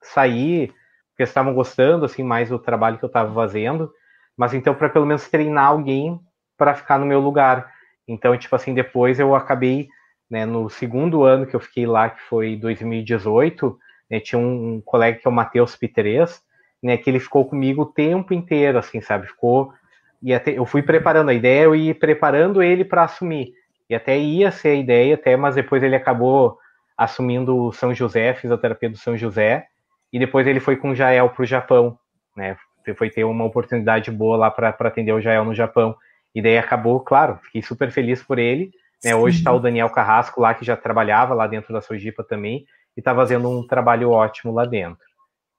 sair, 0.02 0.74
porque 1.10 1.24
estavam 1.24 1.54
gostando 1.54 2.06
assim 2.06 2.24
mais 2.24 2.50
do 2.50 2.60
trabalho 2.60 2.98
que 2.98 3.06
eu 3.06 3.08
estava 3.08 3.34
fazendo, 3.34 3.92
mas 4.38 4.54
então 4.54 4.74
para 4.74 4.90
pelo 4.90 5.06
menos 5.06 5.28
treinar 5.30 5.66
alguém 5.66 6.20
para 6.58 6.76
ficar 6.76 7.00
no 7.00 7.06
meu 7.06 7.20
lugar. 7.20 7.72
Então, 8.08 8.38
tipo 8.38 8.56
assim, 8.56 8.74
depois 8.74 9.20
eu 9.20 9.34
acabei, 9.34 9.88
né, 10.30 10.46
no 10.46 10.70
segundo 10.70 11.24
ano 11.24 11.46
que 11.46 11.56
eu 11.56 11.60
fiquei 11.60 11.86
lá, 11.86 12.10
que 12.10 12.22
foi 12.24 12.56
2018, 12.56 13.78
né, 14.10 14.20
tinha 14.20 14.40
um, 14.40 14.82
colega 14.84 15.18
que 15.18 15.28
é 15.28 15.30
o 15.32 15.34
Matheus 15.34 15.76
Pitres, 15.76 16.42
né, 16.84 16.98
que 16.98 17.10
ele 17.10 17.20
ficou 17.20 17.46
comigo 17.46 17.84
o 17.84 17.92
tempo 17.92 18.34
inteiro, 18.34 18.78
assim, 18.78 19.02
sabe? 19.02 19.28
Ficou. 19.28 19.74
E 20.22 20.34
até 20.34 20.58
eu 20.58 20.66
fui 20.66 20.84
preparando 20.84 21.30
a 21.30 21.34
ideia, 21.34 21.64
eu 21.64 21.76
ia 21.76 21.96
preparando 21.96 22.62
ele 22.62 22.84
para 22.86 23.04
assumir. 23.04 23.54
E 23.91 23.95
até 23.95 24.17
ia 24.17 24.49
ser 24.51 24.69
a 24.69 24.75
ideia, 24.75 25.15
até, 25.15 25.36
mas 25.36 25.56
depois 25.56 25.84
ele 25.84 25.97
acabou 25.97 26.58
assumindo 26.97 27.58
o 27.58 27.73
São 27.73 27.93
José, 27.93 28.34
fisioterapia 28.34 28.89
do 28.89 28.97
São 28.97 29.17
José, 29.17 29.67
e 30.13 30.17
depois 30.17 30.47
ele 30.47 30.62
foi 30.62 30.77
com 30.77 30.91
o 30.91 30.95
Jael 30.95 31.30
para 31.30 31.43
o 31.43 31.45
Japão, 31.45 31.99
né? 32.34 32.56
Foi 32.95 33.10
ter 33.10 33.25
uma 33.25 33.43
oportunidade 33.43 34.10
boa 34.10 34.38
lá 34.38 34.49
para 34.49 34.69
atender 34.69 35.12
o 35.12 35.19
Jael 35.19 35.43
no 35.43 35.54
Japão. 35.54 35.93
E 36.34 36.41
daí 36.41 36.58
acabou, 36.58 37.01
claro, 37.01 37.38
fiquei 37.43 37.62
super 37.62 37.91
feliz 37.91 38.23
por 38.23 38.39
ele. 38.39 38.71
Né? 39.04 39.13
Hoje 39.13 39.39
está 39.39 39.51
o 39.51 39.60
Daniel 39.60 39.89
Carrasco 39.89 40.39
lá, 40.39 40.54
que 40.54 40.63
já 40.63 40.77
trabalhava 40.77 41.34
lá 41.34 41.45
dentro 41.45 41.73
da 41.73 41.82
Sojipa 41.82 42.23
também, 42.23 42.65
e 42.95 43.01
está 43.01 43.13
fazendo 43.13 43.49
um 43.49 43.67
trabalho 43.67 44.10
ótimo 44.10 44.54
lá 44.54 44.63
dentro. 44.63 45.04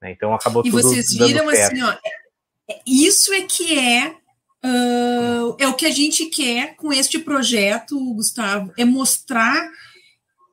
Né? 0.01 0.11
Então 0.11 0.33
acabou 0.33 0.63
e 0.65 0.71
tudo. 0.71 0.81
E 0.81 0.83
vocês 0.83 1.13
viram 1.13 1.49
assim, 1.51 1.83
ó, 1.83 1.93
é, 2.71 2.81
isso 2.87 3.31
é 3.35 3.43
que 3.43 3.79
é. 3.79 4.22
Uh, 4.65 5.57
é 5.59 5.67
o 5.67 5.75
que 5.75 5.87
a 5.87 5.91
gente 5.91 6.27
quer 6.27 6.77
com 6.77 6.93
este 6.93 7.19
projeto, 7.19 7.99
Gustavo, 8.15 8.73
é 8.79 8.85
mostrar 8.85 9.69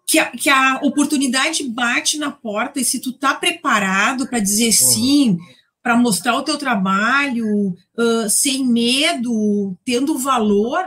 que 0.07 0.17
a, 0.17 0.25
que 0.31 0.49
a 0.49 0.79
oportunidade 0.81 1.63
bate 1.69 2.17
na 2.17 2.31
porta 2.31 2.79
e 2.79 2.83
se 2.85 2.99
tu 2.99 3.13
tá 3.13 3.35
preparado 3.35 4.27
para 4.27 4.39
dizer 4.39 4.65
uhum. 4.65 4.71
sim, 4.71 5.37
para 5.83 5.95
mostrar 5.95 6.35
o 6.35 6.41
teu 6.41 6.57
trabalho 6.57 7.69
uh, 7.69 8.29
sem 8.29 8.65
medo, 8.65 9.77
tendo 9.85 10.17
valor, 10.17 10.83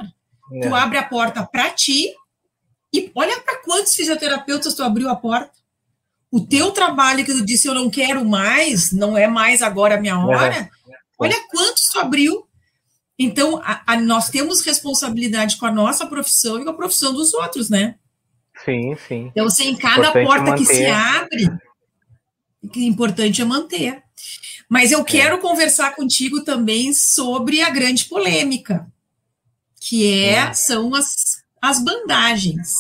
é. 0.52 0.60
tu 0.60 0.74
abre 0.74 0.98
a 0.98 1.04
porta 1.04 1.44
para 1.44 1.70
ti 1.70 2.12
e 2.92 3.10
olha 3.14 3.40
para 3.40 3.62
quantos 3.62 3.94
fisioterapeutas 3.94 4.74
tu 4.74 4.82
abriu 4.82 5.08
a 5.08 5.14
porta. 5.14 5.52
O 6.30 6.40
teu 6.40 6.72
trabalho 6.72 7.24
que 7.24 7.32
tu 7.32 7.44
disse 7.44 7.68
eu 7.68 7.74
não 7.74 7.88
quero 7.88 8.24
mais, 8.24 8.90
não 8.90 9.16
é 9.16 9.28
mais 9.28 9.62
agora 9.62 9.94
a 9.94 10.00
minha 10.00 10.18
hora. 10.18 10.54
É. 10.54 10.68
Olha 11.18 11.36
quantos 11.48 11.88
tu 11.90 12.00
abriu. 12.00 12.46
Então, 13.18 13.60
a, 13.62 13.82
a, 13.86 14.00
nós 14.00 14.30
temos 14.30 14.62
responsabilidade 14.62 15.56
com 15.56 15.66
a 15.66 15.72
nossa 15.72 16.06
profissão 16.06 16.60
e 16.60 16.64
com 16.64 16.70
a 16.70 16.74
profissão 16.74 17.12
dos 17.12 17.34
outros, 17.34 17.68
né? 17.68 17.96
Sim, 18.64 18.96
sim. 19.08 19.28
Então, 19.32 19.46
assim, 19.46 19.68
em 19.68 19.76
cada 19.76 20.08
importante 20.08 20.26
porta 20.26 20.50
manter. 20.50 20.66
que 20.66 20.74
se 20.74 20.86
abre, 20.86 21.50
que 22.72 22.84
importante 22.84 23.42
é 23.42 23.44
manter. 23.44 24.02
Mas 24.68 24.92
eu 24.92 25.00
é. 25.00 25.04
quero 25.04 25.36
é. 25.36 25.40
conversar 25.40 25.94
contigo 25.94 26.42
também 26.42 26.92
sobre 26.94 27.60
a 27.60 27.70
grande 27.70 28.06
polêmica, 28.06 28.86
que 29.80 30.06
é, 30.06 30.34
é. 30.34 30.54
são 30.54 30.94
as, 30.94 31.42
as 31.60 31.82
bandagens. 31.82 32.70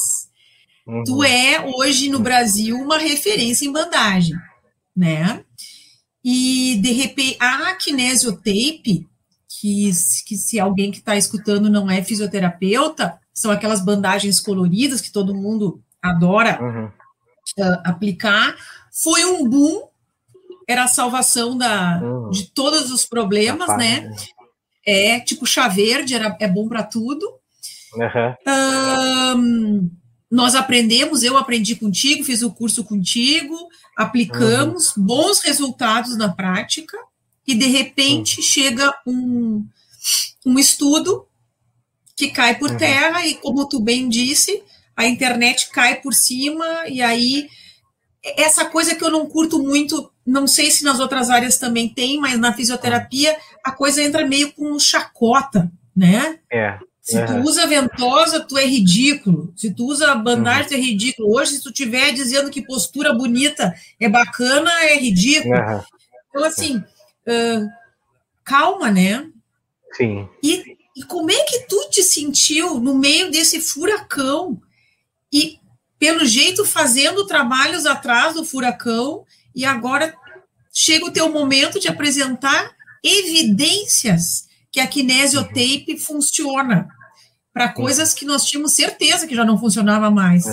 Uhum. 0.86 1.04
Tu 1.04 1.24
é 1.24 1.60
hoje 1.60 2.08
no 2.08 2.18
Brasil 2.18 2.76
uma 2.76 2.98
referência 2.98 3.66
em 3.66 3.72
bandagem, 3.72 4.36
né? 4.96 5.44
E 6.24 6.78
de 6.80 6.92
repente 6.92 7.36
a 7.40 7.74
kinesiotape, 7.74 9.06
que, 9.62 9.92
que 10.26 10.36
se 10.36 10.58
alguém 10.58 10.90
que 10.90 10.98
está 10.98 11.16
escutando 11.16 11.70
não 11.70 11.88
é 11.88 12.02
fisioterapeuta, 12.02 13.16
são 13.32 13.48
aquelas 13.48 13.80
bandagens 13.80 14.40
coloridas 14.40 15.00
que 15.00 15.12
todo 15.12 15.36
mundo 15.36 15.80
adora 16.02 16.58
uhum. 16.60 16.86
uh, 16.86 17.80
aplicar, 17.84 18.56
foi 18.90 19.24
um 19.24 19.48
boom 19.48 19.86
era 20.66 20.84
a 20.84 20.88
salvação 20.88 21.56
da, 21.56 22.00
uhum. 22.02 22.30
de 22.30 22.50
todos 22.50 22.90
os 22.90 23.04
problemas, 23.04 23.68
Rapaz, 23.68 23.78
né? 23.78 24.10
É 24.84 25.20
tipo 25.20 25.46
chá 25.46 25.68
verde, 25.68 26.14
era, 26.14 26.36
é 26.40 26.48
bom 26.48 26.68
para 26.68 26.82
tudo. 26.82 27.24
Uhum. 27.94 29.36
Um, 29.36 29.90
nós 30.30 30.54
aprendemos, 30.54 31.22
eu 31.22 31.36
aprendi 31.36 31.76
contigo, 31.76 32.24
fiz 32.24 32.42
o 32.42 32.52
curso 32.52 32.82
contigo, 32.82 33.56
aplicamos, 33.96 34.96
uhum. 34.96 35.04
bons 35.04 35.40
resultados 35.40 36.16
na 36.16 36.32
prática, 36.32 36.96
e 37.46 37.54
de 37.54 37.66
repente 37.66 38.38
uhum. 38.38 38.42
chega 38.42 38.94
um, 39.06 39.66
um 40.46 40.58
estudo 40.58 41.26
que 42.16 42.30
cai 42.30 42.58
por 42.58 42.70
uhum. 42.70 42.76
terra, 42.76 43.26
e 43.26 43.34
como 43.34 43.68
tu 43.68 43.80
bem 43.80 44.08
disse, 44.08 44.62
a 44.96 45.06
internet 45.06 45.70
cai 45.70 46.00
por 46.00 46.14
cima, 46.14 46.66
e 46.88 47.02
aí 47.02 47.48
essa 48.22 48.64
coisa 48.64 48.94
que 48.94 49.02
eu 49.02 49.10
não 49.10 49.26
curto 49.26 49.60
muito 49.60 50.12
não 50.24 50.46
sei 50.46 50.70
se 50.70 50.84
nas 50.84 51.00
outras 51.00 51.28
áreas 51.28 51.58
também 51.58 51.88
tem, 51.88 52.18
mas 52.20 52.38
na 52.38 52.52
fisioterapia 52.52 53.36
a 53.64 53.72
coisa 53.72 54.02
entra 54.02 54.26
meio 54.26 54.52
com 54.52 54.78
chacota, 54.78 55.70
né? 55.94 56.38
É. 56.50 56.78
Se 57.00 57.20
tu 57.26 57.34
usa 57.38 57.66
ventosa, 57.66 58.38
tu 58.38 58.56
é 58.56 58.64
ridículo. 58.64 59.52
Se 59.56 59.74
tu 59.74 59.86
usa 59.86 60.14
bandagem, 60.14 60.62
uhum. 60.62 60.68
tu 60.68 60.74
é 60.74 60.80
ridículo. 60.80 61.34
Hoje, 61.34 61.54
se 61.54 61.62
tu 61.62 61.70
estiver 61.70 62.12
dizendo 62.12 62.48
que 62.48 62.62
postura 62.62 63.12
bonita 63.12 63.74
é 63.98 64.08
bacana, 64.08 64.70
é 64.84 64.96
ridículo. 64.96 65.52
Uhum. 65.52 65.80
Então, 66.30 66.44
assim, 66.44 66.82
uh, 67.28 67.68
calma, 68.44 68.90
né? 68.90 69.28
Sim. 69.92 70.28
E, 70.42 70.76
e 70.96 71.02
como 71.04 71.30
é 71.30 71.44
que 71.44 71.66
tu 71.66 71.88
te 71.90 72.02
sentiu 72.02 72.80
no 72.80 72.94
meio 72.94 73.30
desse 73.30 73.60
furacão? 73.60 74.60
E, 75.32 75.58
pelo 75.98 76.24
jeito, 76.24 76.64
fazendo 76.64 77.26
trabalhos 77.26 77.86
atrás 77.86 78.34
do 78.34 78.44
furacão 78.44 79.24
e 79.54 79.64
agora 79.64 80.14
chega 80.72 81.06
o 81.06 81.12
teu 81.12 81.30
momento 81.30 81.78
de 81.78 81.88
apresentar 81.88 82.74
evidências 83.02 84.48
que 84.70 84.80
a 84.80 84.86
kinesiotape 84.86 85.98
funciona 85.98 86.88
para 87.52 87.68
coisas 87.68 88.14
que 88.14 88.24
nós 88.24 88.46
tínhamos 88.46 88.74
certeza 88.74 89.26
que 89.26 89.34
já 89.34 89.44
não 89.44 89.58
funcionava 89.58 90.10
mais. 90.10 90.46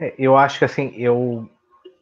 É, 0.00 0.14
eu 0.18 0.36
acho 0.36 0.58
que 0.58 0.64
assim, 0.64 0.92
eu, 0.96 1.48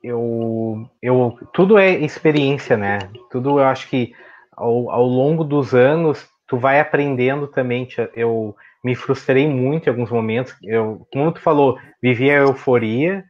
eu, 0.03 0.89
eu, 1.03 1.39
tudo 1.53 1.79
é 1.79 1.91
experiência, 1.91 2.77
né? 2.77 2.99
Tudo 3.31 3.59
eu 3.59 3.65
acho 3.65 3.89
que 3.89 4.13
ao, 4.53 4.91
ao 4.91 5.05
longo 5.05 5.45
dos 5.45 5.75
anos 5.75 6.29
tu 6.47 6.57
vai 6.57 6.81
aprendendo 6.81 7.47
também. 7.47 7.87
Eu 8.15 8.57
me 8.83 8.95
frustrei 8.95 9.49
muito 9.49 9.87
em 9.87 9.91
alguns 9.91 10.11
momentos. 10.11 10.55
Eu, 10.63 11.07
como 11.13 11.33
tu 11.33 11.41
falou, 11.41 11.79
vivia 12.03 12.33
a 12.39 12.43
euforia, 12.43 13.25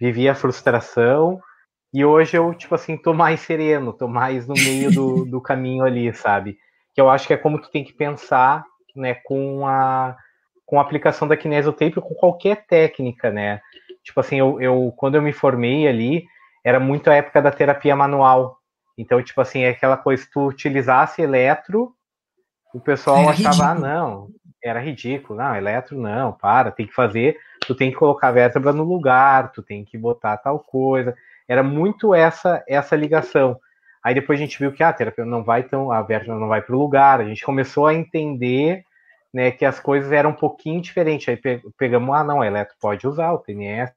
vivia 0.00 0.32
a 0.32 0.36
frustração, 0.36 1.40
e 1.92 2.04
hoje 2.04 2.36
eu, 2.36 2.54
tipo 2.54 2.74
assim, 2.74 2.96
tô 2.96 3.12
mais 3.12 3.40
sereno, 3.40 3.92
tô 3.92 4.08
mais 4.08 4.46
no 4.46 4.54
meio 4.54 4.90
do, 4.90 5.26
do 5.30 5.40
caminho 5.40 5.84
ali, 5.84 6.12
sabe? 6.14 6.56
Que 6.94 7.00
eu 7.00 7.10
acho 7.10 7.26
que 7.26 7.34
é 7.34 7.36
como 7.36 7.60
tu 7.60 7.70
tem 7.70 7.84
que 7.84 7.92
pensar, 7.92 8.64
né, 8.96 9.14
com 9.14 9.66
a, 9.66 10.16
com 10.64 10.78
a 10.78 10.82
aplicação 10.82 11.28
da 11.28 11.36
kinesiotape 11.36 12.00
com 12.00 12.14
qualquer 12.14 12.64
técnica, 12.66 13.30
né? 13.30 13.60
Tipo 14.02 14.20
assim, 14.20 14.38
eu, 14.38 14.60
eu, 14.60 14.92
quando 14.96 15.14
eu 15.14 15.22
me 15.22 15.32
formei 15.32 15.86
ali, 15.86 16.26
era 16.64 16.80
muito 16.80 17.10
a 17.10 17.14
época 17.14 17.40
da 17.40 17.50
terapia 17.50 17.94
manual. 17.94 18.58
Então, 18.96 19.22
tipo 19.22 19.40
assim, 19.40 19.62
é 19.62 19.70
aquela 19.70 19.96
coisa, 19.96 20.26
tu 20.32 20.46
utilizasse 20.46 21.22
eletro, 21.22 21.94
o 22.74 22.80
pessoal 22.80 23.22
era 23.22 23.30
achava, 23.30 23.64
ah, 23.64 23.70
ah, 23.70 23.74
não, 23.74 24.28
era 24.62 24.80
ridículo, 24.80 25.38
não, 25.38 25.54
eletro 25.56 25.98
não, 25.98 26.32
para, 26.32 26.70
tem 26.70 26.86
que 26.86 26.94
fazer, 26.94 27.36
tu 27.66 27.74
tem 27.74 27.90
que 27.90 27.96
colocar 27.96 28.28
a 28.28 28.32
vértebra 28.32 28.72
no 28.72 28.84
lugar, 28.84 29.52
tu 29.52 29.62
tem 29.62 29.84
que 29.84 29.98
botar 29.98 30.36
tal 30.36 30.58
coisa. 30.58 31.16
Era 31.48 31.62
muito 31.62 32.14
essa 32.14 32.62
essa 32.66 32.96
ligação. 32.96 33.58
Aí 34.02 34.14
depois 34.14 34.38
a 34.38 34.42
gente 34.42 34.58
viu 34.58 34.72
que 34.72 34.82
ah, 34.82 34.88
a 34.88 34.92
terapia 34.92 35.24
não 35.24 35.44
vai 35.44 35.62
tão, 35.62 35.92
a 35.92 36.02
vértebra 36.02 36.38
não 36.38 36.48
vai 36.48 36.62
para 36.62 36.74
o 36.74 36.78
lugar. 36.78 37.20
A 37.20 37.24
gente 37.24 37.44
começou 37.44 37.86
a 37.86 37.94
entender 37.94 38.84
né, 39.32 39.50
que 39.50 39.64
as 39.64 39.80
coisas 39.80 40.12
eram 40.12 40.30
um 40.30 40.34
pouquinho 40.34 40.80
diferentes. 40.80 41.28
Aí 41.28 41.40
pegamos, 41.78 42.14
ah, 42.14 42.24
não, 42.24 42.42
a 42.42 42.46
eletro 42.46 42.74
pode 42.80 43.06
usar, 43.06 43.32
o 43.32 43.38
TNS 43.38 43.92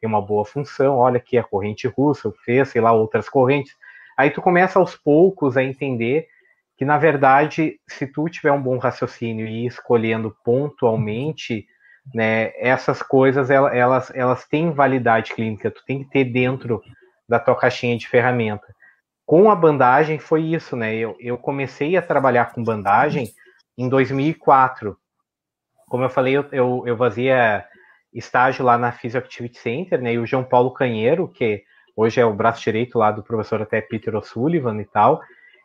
tem 0.00 0.08
uma 0.08 0.22
boa 0.22 0.44
função, 0.44 0.96
olha 0.96 1.18
aqui 1.18 1.36
a 1.36 1.44
corrente 1.44 1.86
russa, 1.86 2.32
fez, 2.44 2.70
sei 2.70 2.80
lá, 2.80 2.90
outras 2.92 3.28
correntes. 3.28 3.76
Aí 4.16 4.30
tu 4.30 4.40
começa 4.40 4.78
aos 4.78 4.96
poucos 4.96 5.56
a 5.56 5.62
entender 5.62 6.26
que, 6.76 6.84
na 6.84 6.96
verdade, 6.96 7.78
se 7.86 8.06
tu 8.06 8.26
tiver 8.28 8.50
um 8.50 8.62
bom 8.62 8.78
raciocínio 8.78 9.46
e 9.46 9.64
ir 9.64 9.66
escolhendo 9.66 10.34
pontualmente, 10.42 11.66
né, 12.14 12.52
essas 12.56 13.02
coisas, 13.02 13.50
elas, 13.50 14.10
elas 14.14 14.46
têm 14.46 14.72
validade 14.72 15.34
clínica, 15.34 15.70
tu 15.70 15.84
tem 15.86 16.02
que 16.02 16.10
ter 16.10 16.24
dentro 16.24 16.82
da 17.28 17.38
tua 17.38 17.54
caixinha 17.54 17.96
de 17.98 18.08
ferramenta. 18.08 18.66
Com 19.26 19.50
a 19.50 19.54
bandagem 19.54 20.18
foi 20.18 20.42
isso, 20.42 20.74
né, 20.74 20.94
eu, 20.94 21.14
eu 21.20 21.36
comecei 21.36 21.96
a 21.96 22.02
trabalhar 22.02 22.52
com 22.52 22.64
bandagem 22.64 23.28
em 23.80 23.88
2004. 23.88 24.94
Como 25.88 26.04
eu 26.04 26.10
falei, 26.10 26.36
eu, 26.36 26.44
eu, 26.52 26.82
eu 26.86 26.96
fazia 26.98 27.64
estágio 28.12 28.62
lá 28.62 28.76
na 28.76 28.92
Physioactivity 28.92 29.58
Center, 29.58 30.02
né, 30.02 30.12
e 30.12 30.18
o 30.18 30.26
João 30.26 30.44
Paulo 30.44 30.70
Canheiro, 30.72 31.26
que 31.26 31.62
hoje 31.96 32.20
é 32.20 32.26
o 32.26 32.34
braço 32.34 32.62
direito 32.62 32.98
lá 32.98 33.10
do 33.10 33.22
professor 33.22 33.62
até 33.62 33.80
Peter 33.80 34.14
O'Sullivan 34.14 34.78
e 34.80 34.84
tal, 34.84 35.22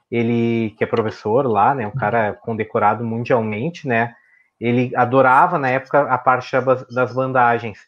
ele 0.10 0.74
que 0.78 0.84
é 0.84 0.88
professor 0.88 1.46
lá, 1.46 1.76
né, 1.76 1.88
um 1.88 1.92
cara 1.92 2.34
condecorado 2.34 3.04
mundialmente, 3.04 3.86
né, 3.86 4.16
ele 4.62 4.96
adorava 4.96 5.60
na 5.60 5.70
época 5.70 6.04
a 6.04 6.18
parte 6.18 6.50
das 6.92 7.14
bandagens. 7.14 7.80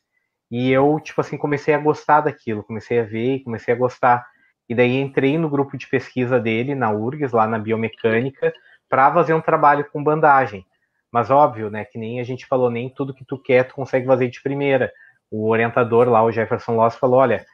E 0.51 0.69
eu, 0.69 0.99
tipo 1.01 1.21
assim, 1.21 1.37
comecei 1.37 1.73
a 1.73 1.79
gostar 1.79 2.21
daquilo, 2.21 2.63
comecei 2.63 2.99
a 2.99 3.03
ver, 3.03 3.43
comecei 3.43 3.73
a 3.73 3.77
gostar. 3.77 4.25
E 4.67 4.75
daí 4.75 4.97
entrei 4.97 5.37
no 5.37 5.49
grupo 5.49 5.77
de 5.77 5.87
pesquisa 5.87 6.37
dele, 6.39 6.75
na 6.75 6.91
URGS, 6.91 7.31
lá 7.31 7.47
na 7.47 7.57
biomecânica, 7.57 8.53
para 8.89 9.13
fazer 9.13 9.33
um 9.33 9.41
trabalho 9.41 9.85
com 9.91 10.03
bandagem. 10.03 10.65
Mas 11.11 11.29
óbvio, 11.29 11.69
né, 11.69 11.85
que 11.85 11.97
nem 11.97 12.19
a 12.19 12.23
gente 12.23 12.45
falou, 12.45 12.69
nem 12.69 12.89
tudo 12.89 13.13
que 13.13 13.25
tu 13.25 13.37
quer 13.37 13.63
tu 13.63 13.75
consegue 13.75 14.05
fazer 14.05 14.29
de 14.29 14.41
primeira. 14.41 14.91
O 15.31 15.49
orientador 15.49 16.07
lá, 16.09 16.23
o 16.23 16.31
Jefferson 16.31 16.75
Loss, 16.75 16.95
falou, 16.95 17.19
olha, 17.19 17.45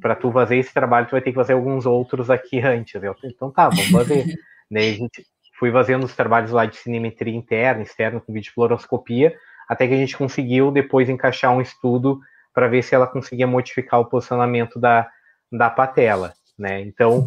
para 0.00 0.14
tu 0.14 0.30
fazer 0.32 0.56
esse 0.56 0.72
trabalho, 0.72 1.06
tu 1.06 1.12
vai 1.12 1.20
ter 1.20 1.30
que 1.30 1.36
fazer 1.36 1.52
alguns 1.52 1.86
outros 1.86 2.30
aqui 2.30 2.60
antes. 2.64 3.02
Eu 3.02 3.14
então 3.24 3.50
tá, 3.50 3.68
vamos 3.68 3.90
fazer. 3.90 4.24
Daí 4.70 4.90
a 4.90 4.96
gente 4.96 5.24
fui 5.58 5.70
fazendo 5.70 6.04
os 6.04 6.16
trabalhos 6.16 6.50
lá 6.50 6.66
de 6.66 6.76
cinemetria 6.76 7.34
interna, 7.34 7.82
externa, 7.82 8.20
com 8.20 8.32
vídeo 8.32 8.52
fluoroscopia, 8.52 9.34
até 9.68 9.86
que 9.86 9.94
a 9.94 9.98
gente 9.98 10.16
conseguiu 10.16 10.70
depois 10.70 11.08
encaixar 11.08 11.52
um 11.52 11.60
estudo 11.60 12.20
para 12.52 12.68
ver 12.68 12.82
se 12.82 12.94
ela 12.94 13.06
conseguia 13.06 13.46
modificar 13.46 14.00
o 14.00 14.06
posicionamento 14.06 14.78
da, 14.78 15.08
da 15.50 15.70
patela, 15.70 16.34
né? 16.58 16.80
Então, 16.80 17.26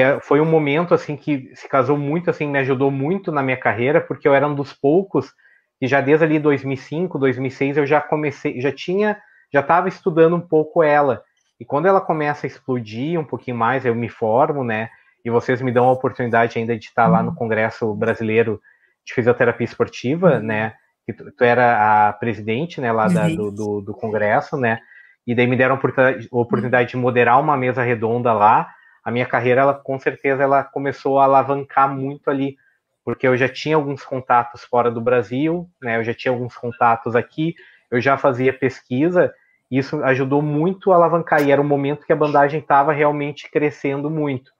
é, 0.00 0.20
foi 0.20 0.40
um 0.40 0.44
momento, 0.44 0.94
assim, 0.94 1.16
que 1.16 1.50
se 1.54 1.68
casou 1.68 1.96
muito, 1.96 2.30
assim, 2.30 2.48
me 2.48 2.58
ajudou 2.58 2.90
muito 2.90 3.30
na 3.30 3.42
minha 3.42 3.56
carreira, 3.56 4.00
porque 4.00 4.26
eu 4.26 4.34
era 4.34 4.46
um 4.46 4.54
dos 4.54 4.72
poucos 4.72 5.32
que 5.78 5.86
já 5.86 6.00
desde 6.00 6.24
ali 6.24 6.38
2005, 6.38 7.18
2006, 7.18 7.76
eu 7.76 7.86
já 7.86 8.00
comecei, 8.00 8.60
já 8.60 8.72
tinha, 8.72 9.18
já 9.52 9.60
estava 9.60 9.88
estudando 9.88 10.36
um 10.36 10.40
pouco 10.40 10.82
ela, 10.82 11.22
e 11.60 11.64
quando 11.64 11.86
ela 11.86 12.00
começa 12.00 12.46
a 12.46 12.48
explodir 12.48 13.18
um 13.18 13.24
pouquinho 13.24 13.56
mais, 13.56 13.86
eu 13.86 13.94
me 13.94 14.08
formo, 14.08 14.64
né? 14.64 14.90
E 15.24 15.30
vocês 15.30 15.62
me 15.62 15.72
dão 15.72 15.88
a 15.88 15.92
oportunidade 15.92 16.58
ainda 16.58 16.76
de 16.76 16.84
estar 16.84 17.06
lá 17.06 17.22
no 17.22 17.30
uhum. 17.30 17.34
Congresso 17.34 17.94
Brasileiro 17.94 18.60
de 19.04 19.14
Fisioterapia 19.14 19.64
Esportiva, 19.64 20.36
uhum. 20.36 20.42
né? 20.42 20.74
Que 21.06 21.12
tu, 21.12 21.30
tu, 21.32 21.44
era 21.44 22.08
a 22.08 22.12
presidente, 22.12 22.80
né, 22.80 22.90
lá 22.90 23.08
da, 23.08 23.28
do, 23.28 23.50
do, 23.50 23.80
do, 23.80 23.94
Congresso, 23.94 24.56
né? 24.56 24.78
E 25.26 25.34
daí 25.34 25.46
me 25.46 25.56
deram 25.56 25.76
a 25.76 26.38
oportunidade 26.38 26.90
de 26.90 26.96
moderar 26.96 27.40
uma 27.40 27.56
mesa 27.56 27.82
redonda 27.82 28.32
lá. 28.32 28.68
A 29.04 29.10
minha 29.10 29.26
carreira, 29.26 29.60
ela 29.60 29.74
com 29.74 29.98
certeza, 29.98 30.42
ela 30.42 30.64
começou 30.64 31.18
a 31.18 31.24
alavancar 31.24 31.94
muito 31.94 32.30
ali, 32.30 32.56
porque 33.04 33.28
eu 33.28 33.36
já 33.36 33.48
tinha 33.48 33.76
alguns 33.76 34.02
contatos 34.02 34.64
fora 34.64 34.90
do 34.90 35.00
Brasil, 35.00 35.68
né? 35.82 35.98
Eu 35.98 36.04
já 36.04 36.14
tinha 36.14 36.32
alguns 36.32 36.56
contatos 36.56 37.14
aqui, 37.14 37.54
eu 37.90 38.00
já 38.00 38.16
fazia 38.16 38.52
pesquisa, 38.52 39.32
isso 39.70 40.02
ajudou 40.04 40.40
muito 40.40 40.90
a 40.90 40.96
alavancar, 40.96 41.42
e 41.42 41.50
era 41.50 41.60
o 41.60 41.64
momento 41.64 42.06
que 42.06 42.12
a 42.12 42.16
bandagem 42.16 42.60
estava 42.60 42.92
realmente 42.92 43.50
crescendo 43.50 44.08
muito. 44.08 44.52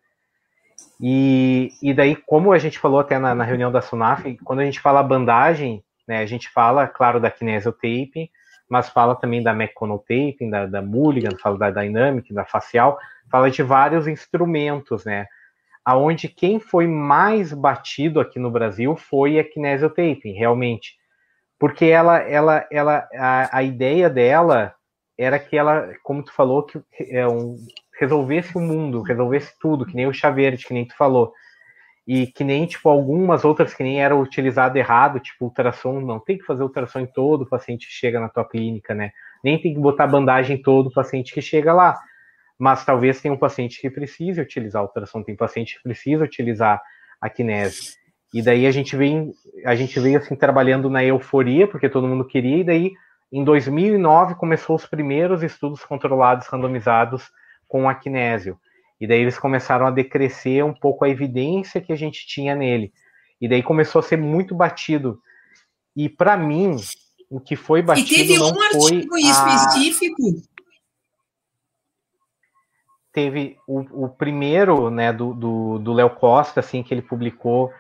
E, 1.01 1.71
e 1.83 1.93
daí, 1.95 2.15
como 2.15 2.53
a 2.53 2.59
gente 2.59 2.79
falou 2.79 3.01
até 3.01 3.19
na, 3.19 3.35
na 3.35 3.45
reunião 3.45 3.73
da 3.73 3.81
SUNAF, 3.81 4.37
quando 4.45 4.61
a 4.61 4.65
gente 4.65 4.81
fala 4.81 5.03
bandagem, 5.03 5.83
né, 6.07 6.19
a 6.19 6.27
gente 6.27 6.49
fala, 6.51 6.87
claro, 6.87 7.19
da 7.19 7.31
kinesiotaping, 7.31 8.29
mas 8.69 8.89
fala 8.89 9.15
também 9.15 9.43
da 9.43 9.53
meconotaping, 9.53 10.51
da, 10.51 10.67
da 10.67 10.83
Mulligan, 10.83 11.37
fala 11.41 11.59
da 11.59 11.71
Dynamic, 11.71 12.33
da 12.33 12.45
facial, 12.45 12.99
fala 13.31 13.51
de 13.51 13.63
vários 13.63 14.07
instrumentos, 14.09 15.05
né? 15.05 15.27
Aonde 15.85 16.29
quem 16.29 16.59
foi 16.59 16.87
mais 16.87 17.53
batido 17.53 18.19
aqui 18.19 18.39
no 18.39 18.51
Brasil 18.51 18.97
foi 18.97 19.39
a 19.39 19.45
kinesiotaping, 19.45 20.33
realmente. 20.33 20.97
Porque 21.59 21.85
ela, 21.85 22.19
ela, 22.19 22.67
ela, 22.71 23.09
a, 23.15 23.59
a 23.59 23.63
ideia 23.63 24.09
dela 24.09 24.75
era 25.17 25.39
que 25.39 25.57
ela, 25.57 25.93
como 26.03 26.23
tu 26.23 26.33
falou, 26.33 26.65
que 26.65 26.83
é 27.11 27.27
um, 27.29 27.57
resolvesse 27.99 28.57
o 28.57 28.61
mundo, 28.61 29.03
resolvesse 29.03 29.53
tudo, 29.61 29.87
que 29.87 29.95
nem 29.95 30.07
o 30.07 30.13
chá 30.13 30.31
verde, 30.31 30.67
que 30.67 30.75
nem 30.75 30.87
tu 30.87 30.97
falou. 30.97 31.33
E 32.07 32.27
que 32.27 32.45
nem, 32.45 32.67
tipo, 32.67 32.89
algumas 32.89 33.45
outras 33.45 33.73
que 33.73 33.83
nem 33.83 34.03
eram 34.03 34.21
utilizado 34.21 34.77
errado, 34.77 35.21
tipo, 35.21 35.47
ultrassom, 35.47 36.01
não 36.01 36.21
tem 36.21 36.37
que 36.37 36.45
fazer 36.45 36.63
ultrassom 36.63 37.01
em 37.01 37.07
todo 37.07 37.43
o 37.43 37.49
paciente 37.49 37.87
que 37.87 37.93
chega 37.93 38.21
na 38.21 38.29
tua 38.29 38.45
clínica, 38.45 38.95
né? 38.95 39.11
Nem 39.43 39.61
tem 39.61 39.73
que 39.73 39.81
botar 39.81 40.07
bandagem 40.07 40.57
em 40.57 40.63
todo 40.63 40.89
o 40.89 40.93
paciente 40.93 41.33
que 41.33 41.41
chega 41.41 41.73
lá. 41.73 41.99
Mas 42.59 42.85
talvez 42.85 43.21
tenha 43.21 43.33
um 43.33 43.39
paciente 43.39 43.81
que 43.81 43.91
precise 43.91 44.41
utilizar 44.41 44.83
ultrassom, 44.83 45.23
tem 45.23 45.35
paciente 45.35 45.77
que 45.77 45.83
precisa 45.83 46.25
utilizar 46.25 46.81
a 47.21 47.31
kinese. 47.31 47.97
E 48.35 48.43
daí 48.43 48.67
a 48.67 48.71
gente 48.71 48.97
vem, 48.97 49.33
a 49.65 49.75
gente 49.75 49.99
veio 49.99 50.19
assim 50.19 50.37
trabalhando 50.37 50.91
na 50.91 51.05
euforia, 51.05 51.67
porque 51.67 51.89
todo 51.89 52.07
mundo 52.07 52.27
queria, 52.27 52.59
e 52.59 52.65
daí 52.65 52.93
em 53.33 53.43
2009 53.43 54.35
começou 54.35 54.77
os 54.77 54.87
primeiros 54.87 55.43
estudos 55.43 55.85
controlados 55.85 56.47
randomizados 56.49 57.31
com 57.67 57.89
a 57.89 57.95
kinésio. 57.95 58.59
E 59.01 59.07
daí 59.07 59.21
eles 59.21 59.39
começaram 59.39 59.87
a 59.87 59.91
decrescer 59.91 60.65
um 60.65 60.73
pouco 60.73 61.05
a 61.05 61.09
evidência 61.09 61.81
que 61.81 61.93
a 61.93 61.97
gente 61.97 62.27
tinha 62.27 62.55
nele. 62.55 62.93
E 63.41 63.49
daí 63.49 63.63
começou 63.63 63.99
a 63.99 64.03
ser 64.03 64.17
muito 64.17 64.55
batido. 64.55 65.21
E 65.97 66.09
para 66.09 66.37
mim, 66.37 66.77
o 67.29 67.41
que 67.41 67.57
foi 67.57 67.83
batido 67.83 68.13
e 68.13 68.17
teve 68.17 68.41
um 68.41 68.61
artigo 68.61 69.17
específico. 69.17 70.23
Teve 73.13 73.57
o, 73.67 74.05
o 74.05 74.09
primeiro, 74.09 74.91
né, 74.91 75.13
do, 75.13 75.35
do, 75.35 75.79
do 75.79 75.93
Léo 75.93 76.11
Costa, 76.11 76.61
assim, 76.61 76.83
que 76.83 76.93
ele 76.93 77.03
publicou, 77.03 77.73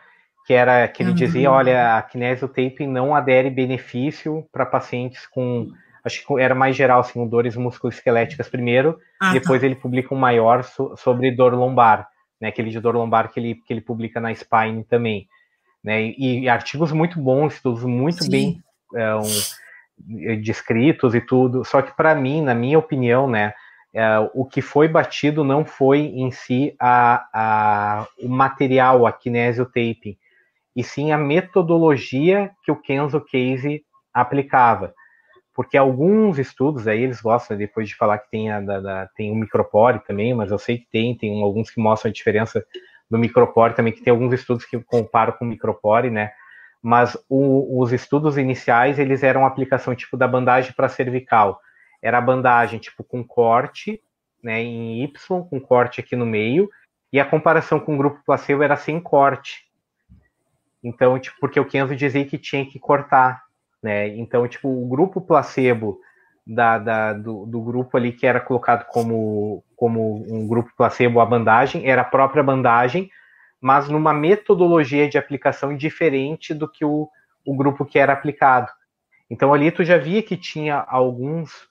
que 0.47 0.53
era 0.53 0.87
que 0.87 1.03
ele 1.03 1.11
uhum. 1.11 1.17
dizia, 1.17 1.51
olha, 1.51 1.97
a 1.97 2.03
kinesiotaping 2.03 2.87
não 2.87 3.15
adere 3.15 3.51
benefício 3.51 4.47
para 4.53 4.67
pacientes 4.67 5.27
com 5.27 5.73
acho 6.05 6.25
que 6.25 6.41
era 6.41 6.55
mais 6.55 6.77
geral, 6.77 7.01
assim, 7.01 7.27
dores 7.27 7.57
musculoesqueléticas 7.57 8.49
primeiro, 8.49 8.99
ah, 9.21 9.29
tá. 9.29 9.33
depois 9.33 9.61
tá. 9.61 9.67
ele 9.67 9.75
publica 9.75 10.15
um 10.15 10.19
maior 10.19 10.63
so, 10.63 10.95
sobre 10.97 11.31
dor 11.31 11.55
lombar, 11.55 12.07
né, 12.41 12.49
aquele 12.49 12.71
de 12.71 12.79
dor 12.79 12.95
lombar 12.95 13.33
que 13.33 13.41
ele, 13.41 13.55
que 13.55 13.73
ele 13.73 13.81
publica 13.81 14.21
na 14.21 14.35
Spine 14.35 14.85
também, 14.85 15.27
né, 15.83 16.03
e, 16.03 16.41
e 16.41 16.49
artigos 16.49 16.93
muito 16.93 17.19
bons, 17.19 17.55
estudos 17.55 17.85
muito 17.85 18.25
Sim. 18.25 18.31
bem 18.31 18.63
é, 18.95 19.15
um, 19.15 20.43
descritos 20.43 21.15
e 21.15 21.21
tudo, 21.21 21.65
só 21.65 21.81
que 21.81 21.97
para 21.97 22.15
mim, 22.15 22.43
na 22.43 22.55
minha 22.55 22.79
opinião, 22.79 23.29
né, 23.29 23.55
é, 23.95 24.19
o 24.35 24.45
que 24.45 24.61
foi 24.61 24.89
batido 24.89 25.43
não 25.43 25.65
foi 25.65 26.01
em 26.01 26.31
si 26.31 26.75
a, 26.79 27.27
a, 27.33 28.07
o 28.21 28.29
material, 28.29 29.07
a 29.07 29.13
kinesiotaping, 29.13 30.19
e 30.77 30.83
sim 30.83 31.13
a 31.13 31.19
metodologia 31.19 32.51
que 32.65 32.73
o 32.73 32.77
Kenzo 32.77 33.21
Case 33.21 33.85
aplicava 34.13 34.93
porque 35.55 35.77
alguns 35.77 36.39
estudos 36.39 36.89
aí 36.89 37.03
eles 37.03 37.21
gostam 37.21 37.57
depois 37.57 37.89
de 37.89 37.95
falar 37.95 38.19
que 38.19 38.31
tem 38.31 38.51
a 38.51 38.61
da, 38.61 38.81
da, 38.81 39.07
tem 39.15 39.31
o 39.31 39.37
micropore 39.37 40.01
também, 40.01 40.35
mas 40.35 40.51
eu 40.51 40.59
sei 40.59 40.79
que 40.79 40.87
tem, 40.91 41.17
tem 41.17 41.43
alguns 41.43 41.71
que 41.71 41.81
mostram 41.81 42.11
a 42.11 42.13
diferença 42.13 42.65
do 43.09 43.17
micropore 43.17 43.75
também, 43.75 43.93
que 43.93 44.03
tem 44.03 44.11
alguns 44.11 44.33
estudos 44.33 44.65
que 44.65 44.79
comparam 44.81 45.33
com 45.35 45.45
o 45.45 45.49
micropore, 45.49 46.11
né? 46.11 46.33
Mas 46.83 47.17
o, 47.29 47.81
os 47.81 47.93
estudos 47.93 48.37
iniciais 48.37 48.99
eles 48.99 49.23
eram 49.23 49.47
aplicação 49.47 49.95
tipo 49.95 50.17
da 50.17 50.27
bandagem 50.27 50.73
para 50.73 50.89
cervical, 50.89 51.61
era 52.03 52.19
a 52.19 52.23
bandagem 52.23 52.81
tipo 52.81 53.05
com 53.05 53.23
corte, 53.23 54.03
né, 54.43 54.61
em 54.61 55.05
Y, 55.05 55.13
com 55.49 55.61
corte 55.61 56.01
aqui 56.01 56.17
no 56.17 56.27
meio, 56.27 56.69
e 57.13 57.21
a 57.21 57.25
comparação 57.25 57.79
com 57.79 57.95
o 57.95 57.97
grupo 57.97 58.21
placebo 58.27 58.63
era 58.63 58.77
sem 58.77 59.01
corte. 59.01 59.65
Então, 60.83 61.19
tipo, 61.19 61.37
porque 61.41 61.59
o 61.59 61.65
Kenzo 61.65 61.97
dizia 61.97 62.25
que 62.27 62.37
tinha 62.37 62.67
que 62.67 62.79
cortar, 62.79 63.44
né? 63.85 64.09
Então, 64.17 64.49
tipo, 64.49 64.67
o 64.67 64.89
grupo 64.89 65.21
placebo 65.21 66.01
da, 66.47 66.79
da 66.79 67.13
do, 67.13 67.45
do, 67.45 67.61
grupo 67.61 67.99
ali 67.99 68.13
que 68.13 68.27
era 68.27 68.41
colocado 68.41 68.87
como, 68.87 69.63
como 69.77 70.25
um 70.27 70.49
grupo 70.49 70.73
placebo 70.75 71.21
a 71.21 71.27
bandagem 71.27 71.87
era 71.87 72.01
a 72.01 72.07
própria 72.07 72.43
bandagem, 72.43 73.11
mas 73.61 73.87
numa 73.91 74.15
metodologia 74.15 75.07
de 75.07 75.19
aplicação 75.19 75.77
diferente 75.77 76.55
do 76.55 76.67
que 76.67 76.83
o, 76.83 77.11
o 77.47 77.55
grupo 77.55 77.85
que 77.85 77.99
era 77.99 78.15
aplicado. 78.15 78.73
Então 79.29 79.53
ali 79.53 79.71
tu 79.71 79.85
já 79.85 79.99
via 79.99 80.23
que 80.23 80.37
tinha 80.39 80.83
alguns 80.89 81.69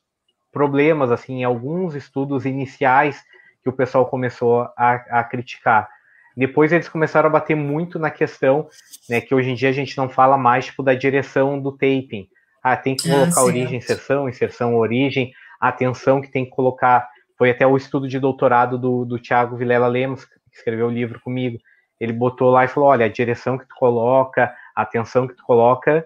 problemas, 0.51 1.09
assim, 1.09 1.43
alguns 1.43 1.95
estudos 1.95 2.45
iniciais 2.45 3.23
que 3.63 3.69
o 3.69 3.73
pessoal 3.73 4.05
começou 4.05 4.69
a, 4.77 4.93
a 5.09 5.23
criticar. 5.23 5.89
Depois 6.35 6.71
eles 6.71 6.89
começaram 6.89 7.27
a 7.27 7.31
bater 7.31 7.55
muito 7.55 7.99
na 7.99 8.09
questão, 8.09 8.67
né, 9.09 9.21
que 9.21 9.35
hoje 9.35 9.51
em 9.51 9.55
dia 9.55 9.69
a 9.69 9.73
gente 9.73 9.97
não 9.97 10.09
fala 10.09 10.37
mais 10.37 10.65
tipo 10.65 10.81
da 10.81 10.93
direção 10.93 11.59
do 11.59 11.71
taping. 11.71 12.27
Ah, 12.63 12.77
tem 12.77 12.95
que 12.95 13.09
colocar 13.09 13.41
ah, 13.41 13.43
origem, 13.43 13.77
inserção, 13.77 14.29
inserção, 14.29 14.75
origem, 14.75 15.33
atenção 15.59 16.21
que 16.21 16.31
tem 16.31 16.45
que 16.45 16.51
colocar. 16.51 17.07
Foi 17.37 17.49
até 17.49 17.67
o 17.67 17.75
estudo 17.75 18.07
de 18.07 18.19
doutorado 18.19 18.77
do, 18.77 19.05
do 19.05 19.19
Tiago 19.19 19.57
Vilela 19.57 19.87
Lemos, 19.87 20.25
que 20.25 20.33
escreveu 20.53 20.87
o 20.87 20.91
livro 20.91 21.19
comigo. 21.19 21.59
Ele 21.99 22.13
botou 22.13 22.49
lá 22.49 22.63
e 22.63 22.67
falou: 22.69 22.89
olha, 22.89 23.05
a 23.05 23.09
direção 23.09 23.57
que 23.57 23.67
tu 23.67 23.75
coloca, 23.75 24.53
a 24.75 24.81
atenção 24.81 25.27
que 25.27 25.35
tu 25.35 25.43
coloca, 25.43 26.05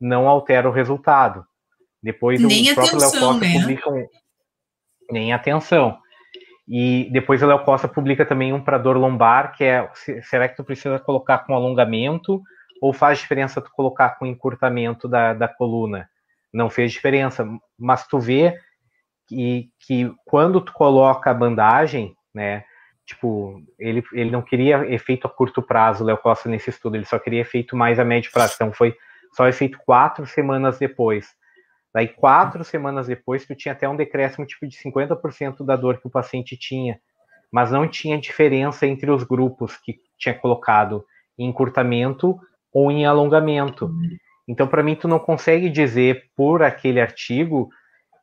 não 0.00 0.28
altera 0.28 0.68
o 0.68 0.72
resultado. 0.72 1.44
Depois 2.02 2.40
nem 2.40 2.70
o 2.70 2.74
próprio 2.74 2.98
atenção, 2.98 3.20
Léo 3.20 3.28
Costa 3.32 3.46
né? 3.46 3.60
publica 3.60 3.90
um, 3.90 4.06
nem 5.10 5.32
atenção. 5.32 5.98
E 6.68 7.08
depois 7.10 7.42
o 7.42 7.46
Léo 7.46 7.64
Costa 7.64 7.88
publica 7.88 8.26
também 8.26 8.52
um 8.52 8.62
para 8.62 8.76
dor 8.76 8.96
lombar, 8.96 9.56
que 9.56 9.64
é 9.64 9.88
será 10.22 10.46
que 10.46 10.56
tu 10.56 10.62
precisa 10.62 10.98
colocar 10.98 11.38
com 11.38 11.54
alongamento 11.54 12.42
ou 12.80 12.92
faz 12.92 13.18
diferença 13.18 13.62
tu 13.62 13.70
colocar 13.72 14.18
com 14.18 14.26
encurtamento 14.26 15.08
da, 15.08 15.32
da 15.32 15.48
coluna? 15.48 16.08
Não 16.52 16.68
fez 16.68 16.92
diferença, 16.92 17.46
mas 17.78 18.06
tu 18.06 18.18
vê 18.18 18.54
que, 19.26 19.70
que 19.80 20.12
quando 20.26 20.60
tu 20.60 20.72
coloca 20.72 21.30
a 21.30 21.34
bandagem, 21.34 22.14
né, 22.34 22.64
tipo, 23.06 23.62
ele, 23.78 24.04
ele 24.12 24.30
não 24.30 24.42
queria 24.42 24.84
efeito 24.92 25.26
a 25.26 25.30
curto 25.30 25.62
prazo, 25.62 26.04
Léo 26.04 26.18
Costa, 26.18 26.50
nesse 26.50 26.68
estudo, 26.68 26.96
ele 26.96 27.06
só 27.06 27.18
queria 27.18 27.40
efeito 27.40 27.74
mais 27.74 27.98
a 27.98 28.04
médio 28.04 28.30
prazo, 28.30 28.54
então 28.54 28.72
foi 28.72 28.94
só 29.32 29.48
efeito 29.48 29.78
quatro 29.86 30.26
semanas 30.26 30.78
depois. 30.78 31.34
Daí, 31.92 32.08
quatro 32.08 32.62
semanas 32.64 33.06
depois, 33.06 33.46
tu 33.46 33.54
tinha 33.54 33.72
até 33.72 33.88
um 33.88 33.96
decréscimo 33.96 34.46
tipo 34.46 34.66
de 34.66 34.76
50% 34.76 35.64
da 35.64 35.74
dor 35.76 35.98
que 35.98 36.06
o 36.06 36.10
paciente 36.10 36.56
tinha, 36.56 37.00
mas 37.50 37.70
não 37.70 37.88
tinha 37.88 38.18
diferença 38.18 38.86
entre 38.86 39.10
os 39.10 39.24
grupos 39.24 39.76
que 39.76 39.98
tinha 40.18 40.34
colocado 40.34 41.04
em 41.38 41.48
encurtamento 41.48 42.38
ou 42.72 42.90
em 42.90 43.06
alongamento. 43.06 43.90
Então, 44.46 44.66
para 44.66 44.82
mim, 44.82 44.94
tu 44.94 45.08
não 45.08 45.18
consegue 45.18 45.68
dizer 45.68 46.30
por 46.36 46.62
aquele 46.62 47.00
artigo 47.00 47.70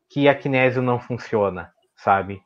que 0.09 0.27
a 0.27 0.35
kinésio 0.35 0.81
não 0.81 0.99
funciona, 0.99 1.71
sabe? 1.95 2.41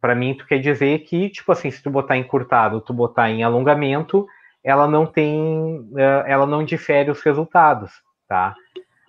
Para 0.00 0.14
mim, 0.14 0.34
tu 0.34 0.46
quer 0.46 0.58
dizer 0.58 1.00
que, 1.00 1.28
tipo 1.30 1.50
assim, 1.50 1.70
se 1.70 1.82
tu 1.82 1.90
botar 1.90 2.16
encurtado, 2.16 2.80
tu 2.80 2.92
botar 2.92 3.30
em 3.30 3.42
alongamento, 3.42 4.26
ela 4.62 4.86
não 4.86 5.06
tem, 5.06 5.88
eh, 5.96 6.24
ela 6.26 6.46
não 6.46 6.64
difere 6.64 7.10
os 7.10 7.20
resultados, 7.22 7.90
tá? 8.28 8.54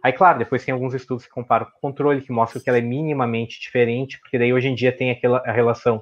Aí, 0.03 0.13
claro, 0.13 0.39
depois 0.39 0.63
tem 0.63 0.73
alguns 0.73 0.93
estudos 0.93 1.25
que 1.25 1.31
comparam 1.31 1.65
com 1.65 1.77
o 1.77 1.81
controle, 1.81 2.21
que 2.21 2.31
mostram 2.31 2.61
que 2.61 2.69
ela 2.69 2.77
é 2.77 2.81
minimamente 2.81 3.59
diferente, 3.59 4.19
porque 4.19 4.37
daí 4.37 4.53
hoje 4.53 4.67
em 4.69 4.75
dia 4.75 4.91
tem 4.91 5.11
aquela 5.11 5.43
a 5.45 5.51
relação 5.51 6.01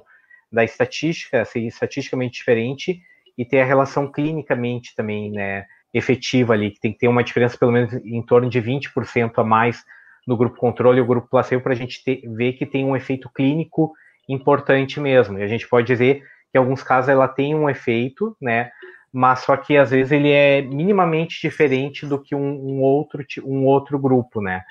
da 0.50 0.64
estatística, 0.64 1.44
ser 1.44 1.60
estatisticamente 1.60 2.38
diferente, 2.38 3.02
e 3.36 3.44
ter 3.44 3.60
a 3.60 3.64
relação 3.64 4.10
clinicamente 4.10 4.94
também, 4.96 5.30
né, 5.30 5.66
efetiva 5.94 6.54
ali, 6.54 6.70
que 6.70 6.80
tem 6.80 6.92
que 6.92 6.98
ter 6.98 7.08
uma 7.08 7.22
diferença 7.22 7.56
pelo 7.56 7.72
menos 7.72 7.92
em 7.92 8.22
torno 8.22 8.48
de 8.48 8.60
20% 8.60 9.38
a 9.38 9.44
mais 9.44 9.84
no 10.26 10.36
grupo 10.36 10.56
controle 10.56 10.98
e 10.98 11.00
o 11.00 11.06
grupo 11.06 11.28
placebo 11.28 11.62
para 11.62 11.72
a 11.72 11.76
gente 11.76 12.02
ter, 12.04 12.20
ver 12.34 12.54
que 12.54 12.66
tem 12.66 12.84
um 12.84 12.96
efeito 12.96 13.30
clínico 13.30 13.92
importante 14.28 15.00
mesmo. 15.00 15.38
E 15.38 15.42
a 15.42 15.46
gente 15.46 15.66
pode 15.66 15.86
dizer 15.86 16.20
que 16.50 16.56
em 16.56 16.58
alguns 16.58 16.82
casos 16.82 17.08
ela 17.08 17.26
tem 17.26 17.54
um 17.54 17.70
efeito, 17.70 18.36
né, 18.40 18.70
mas 19.12 19.40
só 19.40 19.56
que 19.56 19.76
às 19.76 19.90
vezes 19.90 20.12
ele 20.12 20.30
é 20.30 20.62
minimamente 20.62 21.40
diferente 21.40 22.06
do 22.06 22.20
que 22.20 22.34
um, 22.34 22.40
um, 22.40 22.80
outro, 22.82 23.24
um 23.44 23.64
outro 23.64 23.98
grupo, 23.98 24.40
né? 24.40 24.62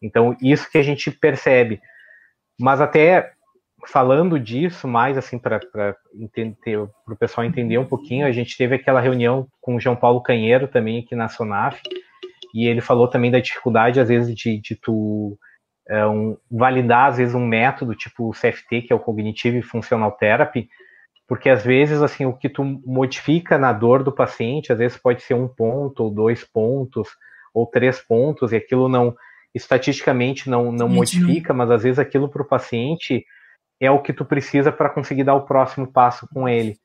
Então, 0.00 0.36
isso 0.42 0.70
que 0.70 0.78
a 0.78 0.82
gente 0.82 1.10
percebe. 1.10 1.80
Mas 2.58 2.80
até 2.80 3.32
falando 3.86 4.38
disso, 4.38 4.86
mais 4.86 5.18
assim, 5.18 5.38
para 5.38 5.60
o 7.06 7.16
pessoal 7.16 7.44
entender 7.44 7.78
um 7.78 7.84
pouquinho, 7.84 8.26
a 8.26 8.32
gente 8.32 8.56
teve 8.56 8.74
aquela 8.76 9.00
reunião 9.00 9.46
com 9.60 9.76
o 9.76 9.80
João 9.80 9.96
Paulo 9.96 10.22
Canheiro 10.22 10.68
também 10.68 11.00
aqui 11.00 11.14
na 11.14 11.28
Sonaf, 11.28 11.80
e 12.54 12.66
ele 12.66 12.80
falou 12.80 13.08
também 13.08 13.30
da 13.30 13.40
dificuldade, 13.40 14.00
às 14.00 14.08
vezes, 14.08 14.34
de, 14.34 14.58
de 14.60 14.76
tu 14.76 15.38
é, 15.88 16.06
um, 16.06 16.36
validar, 16.50 17.08
às 17.08 17.16
vezes, 17.16 17.34
um 17.34 17.46
método 17.46 17.94
tipo 17.94 18.28
o 18.28 18.32
CFT, 18.32 18.82
que 18.82 18.92
é 18.92 18.96
o 18.96 19.00
Cognitive 19.00 19.62
Functional 19.62 20.12
Therapy, 20.12 20.68
porque 21.26 21.48
às 21.48 21.64
vezes 21.64 22.02
assim 22.02 22.26
o 22.26 22.32
que 22.32 22.48
tu 22.48 22.64
modifica 22.64 23.58
na 23.58 23.72
dor 23.72 24.02
do 24.02 24.12
paciente 24.12 24.72
às 24.72 24.78
vezes 24.78 24.96
pode 24.96 25.22
ser 25.22 25.34
um 25.34 25.48
ponto 25.48 26.04
ou 26.04 26.10
dois 26.10 26.44
pontos 26.44 27.08
ou 27.54 27.66
três 27.66 28.00
pontos 28.00 28.52
e 28.52 28.56
aquilo 28.56 28.88
não 28.88 29.14
estatisticamente 29.54 30.48
não, 30.48 30.72
não 30.72 30.88
modifica, 30.88 31.52
mas 31.52 31.70
às 31.70 31.82
vezes 31.82 31.98
aquilo 31.98 32.28
para 32.28 32.42
o 32.42 32.48
paciente 32.48 33.24
é 33.78 33.90
o 33.90 34.00
que 34.00 34.12
tu 34.12 34.24
precisa 34.24 34.72
para 34.72 34.88
conseguir 34.88 35.24
dar 35.24 35.34
o 35.34 35.44
próximo 35.44 35.86
passo 35.86 36.26
com 36.32 36.48
ele, 36.48 36.76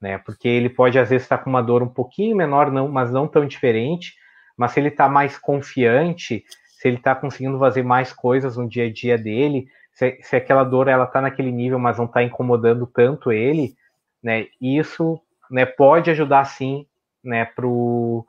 né? 0.00 0.18
Porque 0.18 0.48
ele 0.48 0.68
pode 0.68 0.98
às 0.98 1.10
vezes 1.10 1.24
estar 1.24 1.38
tá 1.38 1.44
com 1.44 1.50
uma 1.50 1.62
dor 1.62 1.82
um 1.82 1.88
pouquinho 1.88 2.36
menor, 2.36 2.72
não, 2.72 2.88
mas 2.88 3.12
não 3.12 3.28
tão 3.28 3.46
diferente, 3.46 4.14
mas 4.56 4.72
se 4.72 4.80
ele 4.80 4.88
está 4.88 5.08
mais 5.08 5.38
confiante, 5.38 6.44
se 6.66 6.88
ele 6.88 6.96
está 6.96 7.14
conseguindo 7.14 7.58
fazer 7.58 7.82
mais 7.82 8.12
coisas 8.12 8.56
no 8.56 8.68
dia 8.68 8.86
a 8.86 8.92
dia 8.92 9.16
dele, 9.18 9.68
se, 9.92 10.18
se 10.22 10.34
aquela 10.34 10.64
dor 10.64 10.88
ela 10.88 11.04
está 11.04 11.20
naquele 11.20 11.52
nível, 11.52 11.78
mas 11.78 11.98
não 11.98 12.06
está 12.06 12.22
incomodando 12.22 12.86
tanto 12.86 13.30
ele, 13.30 13.74
né? 14.22 14.46
Isso, 14.60 15.20
né, 15.50 15.64
pode 15.64 16.10
ajudar 16.10 16.44
sim, 16.44 16.86
né, 17.22 17.44
pro 17.44 18.26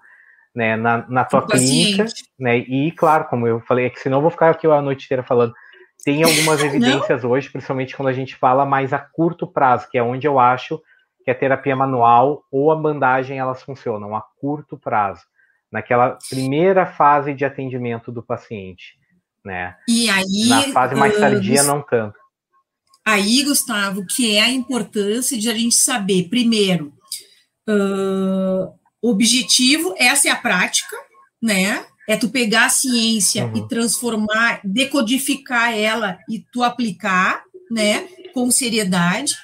né, 0.57 0.75
na, 0.75 1.05
na 1.07 1.23
tua 1.23 1.45
clínica, 1.45 2.05
né? 2.39 2.57
E 2.57 2.91
claro, 2.91 3.25
como 3.25 3.45
eu 3.45 3.59
falei, 3.59 3.85
é 3.85 3.89
que 3.91 3.99
senão 3.99 4.17
eu 4.17 4.21
vou 4.23 4.31
ficar 4.31 4.49
aqui 4.49 4.65
a 4.65 4.81
noite 4.81 5.05
inteira 5.05 5.21
falando. 5.21 5.53
Tem 6.03 6.23
algumas 6.23 6.61
evidências 6.65 7.23
hoje, 7.23 7.47
principalmente 7.51 7.95
quando 7.95 8.09
a 8.09 8.13
gente 8.13 8.35
fala 8.35 8.65
mais 8.65 8.91
a 8.91 8.97
curto 8.97 9.45
prazo, 9.45 9.87
que 9.87 9.99
é 9.99 10.01
onde 10.01 10.27
eu 10.27 10.39
acho 10.39 10.81
que 11.23 11.29
a 11.29 11.35
terapia 11.35 11.75
manual 11.75 12.43
ou 12.51 12.71
a 12.71 12.75
bandagem 12.75 13.37
elas 13.37 13.61
funcionam 13.61 14.15
a 14.15 14.21
curto 14.39 14.77
prazo, 14.79 15.21
naquela 15.71 16.17
primeira 16.27 16.87
fase 16.87 17.35
de 17.35 17.45
atendimento 17.45 18.11
do 18.11 18.23
paciente, 18.23 18.97
né? 19.45 19.75
E 19.87 20.09
aí, 20.09 20.49
na 20.49 20.61
fase 20.73 20.95
mais 20.95 21.19
tardia 21.19 21.61
uh, 21.61 21.67
não 21.67 21.83
tanto. 21.83 22.17
Aí, 23.07 23.41
Gustavo, 23.41 24.05
que 24.05 24.35
é 24.35 24.41
a 24.41 24.51
importância 24.51 25.37
de 25.37 25.49
a 25.49 25.53
gente 25.53 25.75
saber, 25.75 26.27
primeiro, 26.27 26.91
uh, 27.65 28.69
objetivo, 29.01 29.95
essa 29.97 30.27
é 30.27 30.31
a 30.31 30.35
prática, 30.35 30.93
né? 31.41 31.85
É 32.05 32.17
tu 32.17 32.27
pegar 32.27 32.65
a 32.65 32.69
ciência 32.69 33.45
uhum. 33.45 33.55
e 33.55 33.67
transformar, 33.69 34.59
decodificar 34.61 35.73
ela 35.73 36.17
e 36.29 36.45
tu 36.51 36.61
aplicar, 36.61 37.43
né? 37.71 38.09
Com 38.33 38.51
seriedade, 38.51 39.37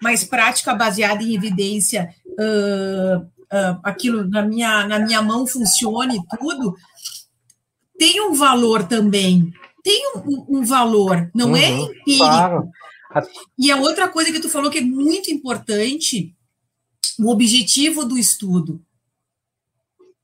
mas 0.00 0.24
prática 0.24 0.74
baseada 0.74 1.22
em 1.22 1.34
evidência, 1.34 2.14
uh, 2.26 3.18
uh, 3.20 3.80
aquilo 3.84 4.26
na 4.30 4.40
minha, 4.40 4.86
na 4.86 4.98
minha 4.98 5.20
mão 5.20 5.46
funcione 5.46 6.16
e 6.16 6.38
tudo, 6.38 6.74
tem 7.98 8.18
um 8.22 8.32
valor 8.32 8.84
também. 8.84 9.52
Tem 9.84 10.10
um, 10.16 10.46
um 10.48 10.64
valor, 10.64 11.30
não 11.34 11.54
é 11.54 11.70
uhum, 11.70 11.76
é 11.76 11.80
empírico. 11.82 12.24
Claro. 12.24 12.70
E 13.58 13.70
a 13.70 13.76
outra 13.76 14.08
coisa 14.08 14.32
que 14.32 14.40
tu 14.40 14.48
falou 14.48 14.70
que 14.70 14.78
é 14.78 14.82
muito 14.82 15.30
importante, 15.30 16.34
o 17.18 17.30
objetivo 17.30 18.04
do 18.04 18.18
estudo. 18.18 18.82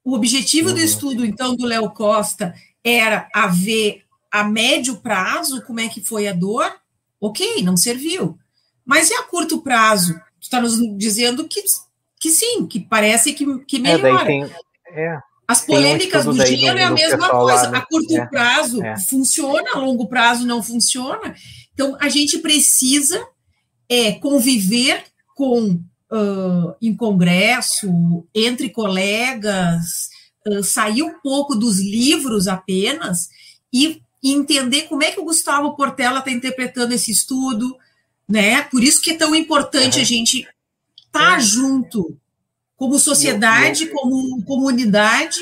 O 0.05 0.15
objetivo 0.15 0.69
uhum. 0.69 0.75
do 0.75 0.81
estudo, 0.81 1.27
então, 1.27 1.57
do 1.57 1.67
Léo 1.67 1.91
Costa 1.91 2.55
era 2.85 3.29
a 3.35 3.49
ver 3.49 4.05
a 4.31 4.45
médio 4.45 4.97
prazo 4.99 5.63
como 5.63 5.81
é 5.81 5.89
que 5.89 6.01
foi 6.01 6.29
a 6.29 6.33
dor. 6.33 6.73
Ok, 7.21 7.63
não 7.63 7.77
serviu. 7.77 8.39
Mas 8.85 9.11
e 9.11 9.15
a 9.15 9.23
curto 9.25 9.63
prazo? 9.63 10.15
Tu 10.41 10.43
está 10.43 10.61
nos 10.61 10.79
dizendo 10.97 11.49
que, 11.49 11.63
que 12.21 12.31
sim, 12.31 12.67
que 12.67 12.79
parece 12.79 13.33
que, 13.33 13.59
que 13.65 13.79
melhora. 13.81 14.23
É, 14.23 14.27
tem, 14.27 14.45
é, 14.93 15.19
As 15.49 15.63
polêmicas 15.63 16.27
um 16.27 16.35
do 16.35 16.47
gelo 16.47 16.79
é 16.79 16.85
a 16.85 16.91
mesma 16.91 17.29
coisa. 17.29 17.71
Lá, 17.71 17.79
a 17.79 17.81
curto 17.81 18.17
é, 18.17 18.27
prazo 18.27 18.85
é. 18.85 18.97
funciona, 19.01 19.71
a 19.75 19.79
longo 19.79 20.07
prazo 20.07 20.47
não 20.47 20.63
funciona. 20.63 21.35
Então, 21.77 21.95
a 22.01 22.09
gente 22.09 22.39
precisa 22.39 23.23
é, 23.87 24.13
conviver 24.13 25.05
com 25.35 25.73
uh, 26.11 26.75
em 26.81 26.97
congresso, 26.97 28.27
entre 28.35 28.71
colegas, 28.71 30.09
uh, 30.49 30.65
sair 30.65 31.03
um 31.03 31.21
pouco 31.21 31.55
dos 31.55 31.79
livros 31.79 32.49
apenas 32.49 33.29
e 33.71 34.01
entender 34.25 34.85
como 34.85 35.05
é 35.05 35.13
que 35.13 35.21
o 35.21 35.25
Gustavo 35.25 35.77
Portela 35.77 36.21
está 36.21 36.31
interpretando 36.31 36.93
esse 36.93 37.11
estudo, 37.11 37.77
né? 38.27 38.63
Por 38.63 38.83
isso 38.83 39.03
que 39.03 39.11
é 39.11 39.17
tão 39.19 39.35
importante 39.35 39.97
uhum. 39.97 40.03
a 40.03 40.05
gente 40.07 40.49
estar 40.97 41.33
tá 41.33 41.37
é. 41.37 41.41
junto, 41.41 42.17
como 42.75 42.99
sociedade, 42.99 43.85
eu, 43.85 43.91
eu, 43.91 43.95
como 43.95 44.43
comunidade. 44.45 45.39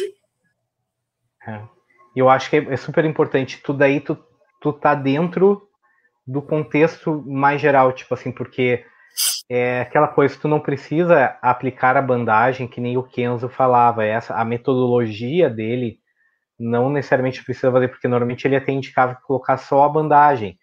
É. 1.47 1.63
Eu 2.17 2.29
acho 2.29 2.51
que 2.51 2.57
é, 2.57 2.77
super 2.77 3.05
importante. 3.05 3.61
Tudo 3.63 3.83
aí 3.83 4.01
tu, 4.01 4.19
tu 4.61 4.73
tá 4.73 4.97
dentro 4.97 5.69
do 6.27 6.41
contexto 6.43 7.23
mais 7.27 7.61
geral, 7.61 7.93
tipo 7.93 8.15
assim, 8.15 8.33
porque 8.33 8.85
é 9.49 9.83
aquela 9.83 10.09
coisa, 10.09 10.39
tu 10.41 10.49
não 10.49 10.61
precisa 10.61 11.37
aplicar 11.43 11.97
a 11.97 12.03
bandagem 12.03 12.67
que 12.67 12.81
nem 12.81 12.97
o 12.97 13.03
Kenzo 13.03 13.49
falava, 13.49 14.05
essa 14.05 14.35
a 14.35 14.45
metodologia 14.45 15.51
dele 15.51 15.99
não 16.59 16.89
necessariamente 16.89 17.45
precisa 17.45 17.71
fazer, 17.71 17.89
porque 17.89 18.09
normalmente 18.09 18.47
ele 18.47 18.57
até 18.57 18.73
indicava 18.73 19.19
colocar 19.27 19.57
só 19.57 19.85
a 19.85 19.89
bandagem. 19.89 20.59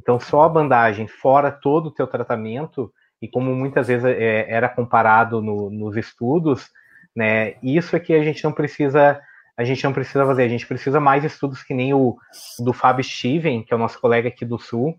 Então, 0.00 0.20
só 0.20 0.42
a 0.42 0.48
bandagem, 0.48 1.06
fora 1.08 1.50
todo 1.50 1.86
o 1.86 1.94
teu 1.94 2.06
tratamento, 2.06 2.92
e 3.20 3.28
como 3.28 3.54
muitas 3.54 3.88
vezes 3.88 4.04
é, 4.04 4.50
era 4.50 4.68
comparado 4.68 5.42
no, 5.42 5.70
nos 5.70 5.96
estudos, 5.96 6.70
né, 7.14 7.54
isso 7.62 7.96
é 7.96 8.00
que 8.00 8.14
a 8.14 8.22
gente 8.22 8.44
não 8.44 8.52
precisa 8.52 9.20
a 9.60 9.64
gente 9.64 9.84
não 9.84 9.92
precisa 9.92 10.24
fazer, 10.24 10.44
a 10.44 10.48
gente 10.48 10.66
precisa 10.66 10.98
mais 10.98 11.22
estudos 11.22 11.62
que 11.62 11.74
nem 11.74 11.92
o 11.92 12.16
do 12.58 12.72
Fábio 12.72 13.04
Steven, 13.04 13.62
que 13.62 13.74
é 13.74 13.76
o 13.76 13.78
nosso 13.78 14.00
colega 14.00 14.28
aqui 14.28 14.42
do 14.42 14.58
Sul, 14.58 14.96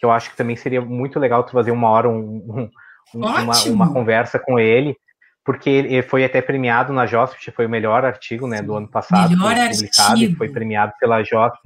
que 0.00 0.04
eu 0.04 0.10
acho 0.10 0.30
que 0.30 0.36
também 0.36 0.56
seria 0.56 0.80
muito 0.80 1.20
legal 1.20 1.44
tu 1.44 1.52
fazer 1.52 1.70
uma 1.70 1.88
hora 1.88 2.08
um, 2.08 2.18
um, 2.18 2.70
uma, 3.14 3.64
uma, 3.66 3.92
conversa 3.92 4.36
com 4.36 4.58
ele, 4.58 4.96
porque 5.44 5.70
ele 5.70 6.02
foi 6.02 6.24
até 6.24 6.42
premiado 6.42 6.92
na 6.92 7.06
JOSP, 7.06 7.52
foi 7.52 7.66
o 7.66 7.70
melhor 7.70 8.04
artigo 8.04 8.48
né, 8.48 8.60
do 8.60 8.74
ano 8.74 8.88
passado, 8.88 9.30
melhor 9.30 9.54
foi 9.54 9.68
publicado 9.68 10.10
artigo. 10.10 10.32
e 10.32 10.36
foi 10.36 10.48
premiado 10.48 10.92
pela 10.98 11.22
JOSP. 11.22 11.60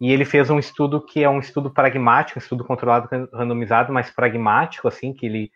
E 0.00 0.10
ele 0.10 0.24
fez 0.24 0.48
um 0.48 0.58
estudo 0.58 1.04
que 1.04 1.22
é 1.22 1.28
um 1.28 1.40
estudo 1.40 1.70
pragmático, 1.70 2.38
um 2.38 2.42
estudo 2.42 2.64
controlado, 2.64 3.06
randomizado, 3.34 3.92
mas 3.92 4.08
pragmático, 4.08 4.88
assim, 4.88 5.12
que 5.12 5.26
ele 5.26 5.50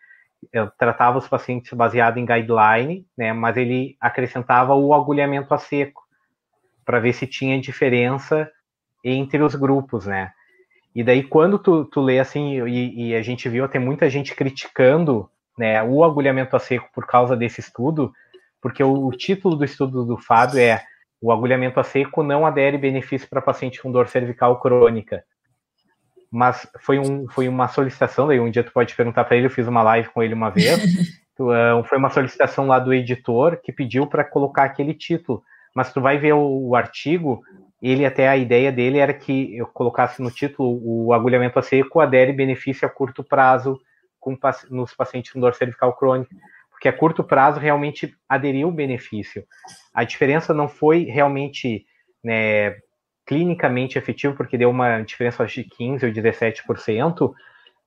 eh, 0.53 0.69
tratava 0.77 1.17
os 1.17 1.27
pacientes 1.27 1.71
baseado 1.73 2.17
em 2.17 2.25
guideline, 2.25 3.05
né, 3.17 3.33
mas 3.33 3.57
ele 3.57 3.95
acrescentava 3.99 4.73
o 4.75 4.93
agulhamento 4.93 5.53
a 5.53 5.57
seco, 5.57 6.03
para 6.83 6.99
ver 6.99 7.13
se 7.13 7.25
tinha 7.25 7.59
diferença 7.59 8.49
entre 9.03 9.41
os 9.41 9.55
grupos, 9.55 10.05
né. 10.05 10.31
E 10.93 11.03
daí, 11.03 11.23
quando 11.23 11.59
tu, 11.59 11.85
tu 11.85 12.01
lê 12.01 12.19
assim, 12.19 12.65
e, 12.67 13.09
e, 13.09 13.15
a 13.15 13.21
gente 13.21 13.49
viu 13.49 13.65
até 13.65 13.77
muita 13.77 14.09
gente 14.09 14.33
criticando 14.33 15.29
né, 15.57 15.83
o 15.83 16.03
agulhamento 16.03 16.55
a 16.55 16.59
seco 16.59 16.89
por 16.93 17.05
causa 17.05 17.35
desse 17.35 17.59
estudo, 17.59 18.13
porque 18.61 18.81
o, 18.81 19.07
o 19.07 19.11
título 19.11 19.55
do 19.55 19.65
estudo 19.65 20.05
do 20.05 20.17
Fábio 20.17 20.59
é 20.59 20.81
o 21.21 21.31
agulhamento 21.31 21.79
a 21.79 21.83
seco 21.83 22.23
não 22.23 22.45
adere 22.45 22.77
benefício 22.77 23.27
para 23.27 23.41
paciente 23.41 23.81
com 23.81 23.91
dor 23.91 24.07
cervical 24.07 24.59
crônica. 24.59 25.23
Mas 26.31 26.67
foi, 26.79 26.99
um, 26.99 27.27
foi 27.29 27.47
uma 27.47 27.67
solicitação, 27.67 28.27
daí 28.27 28.39
um 28.39 28.49
dia 28.49 28.63
tu 28.63 28.71
pode 28.71 28.93
perguntar 28.95 29.23
para 29.23 29.37
ele, 29.37 29.45
eu 29.45 29.51
fiz 29.51 29.67
uma 29.67 29.83
live 29.83 30.09
com 30.09 30.21
ele 30.21 30.33
uma 30.33 30.49
vez, 30.49 30.77
uh, 31.39 31.83
foi 31.85 31.97
uma 31.97 32.09
solicitação 32.09 32.67
lá 32.67 32.79
do 32.79 32.93
editor 32.93 33.57
que 33.61 33.71
pediu 33.71 34.07
para 34.07 34.23
colocar 34.23 34.63
aquele 34.63 34.93
título. 34.93 35.43
Mas 35.73 35.91
tu 35.91 36.01
vai 36.01 36.17
ver 36.17 36.33
o, 36.33 36.69
o 36.69 36.75
artigo, 36.75 37.41
ele 37.81 38.05
até 38.05 38.27
a 38.27 38.37
ideia 38.37 38.71
dele 38.71 38.97
era 38.97 39.13
que 39.13 39.55
eu 39.57 39.67
colocasse 39.67 40.21
no 40.21 40.31
título 40.31 40.79
o 40.83 41.13
agulhamento 41.13 41.59
a 41.59 41.61
seco 41.61 41.99
adere 41.99 42.33
benefício 42.33 42.87
a 42.87 42.89
curto 42.89 43.23
prazo 43.23 43.79
com, 44.19 44.37
nos 44.71 44.93
pacientes 44.93 45.31
com 45.31 45.39
dor 45.39 45.53
cervical 45.53 45.95
crônica, 45.95 46.35
porque 46.71 46.87
a 46.87 46.93
curto 46.93 47.23
prazo 47.23 47.59
realmente 47.59 48.15
aderiu 48.27 48.69
o 48.69 48.71
benefício. 48.71 49.43
A 49.93 50.03
diferença 50.03 50.53
não 50.53 50.67
foi 50.67 51.03
realmente 51.03 51.85
né, 52.23 52.75
clinicamente 53.25 53.97
efetivo, 53.97 54.35
porque 54.35 54.57
deu 54.57 54.69
uma 54.69 55.01
diferença 55.01 55.45
de 55.45 55.63
15 55.63 56.05
ou 56.05 56.11
17%, 56.11 57.33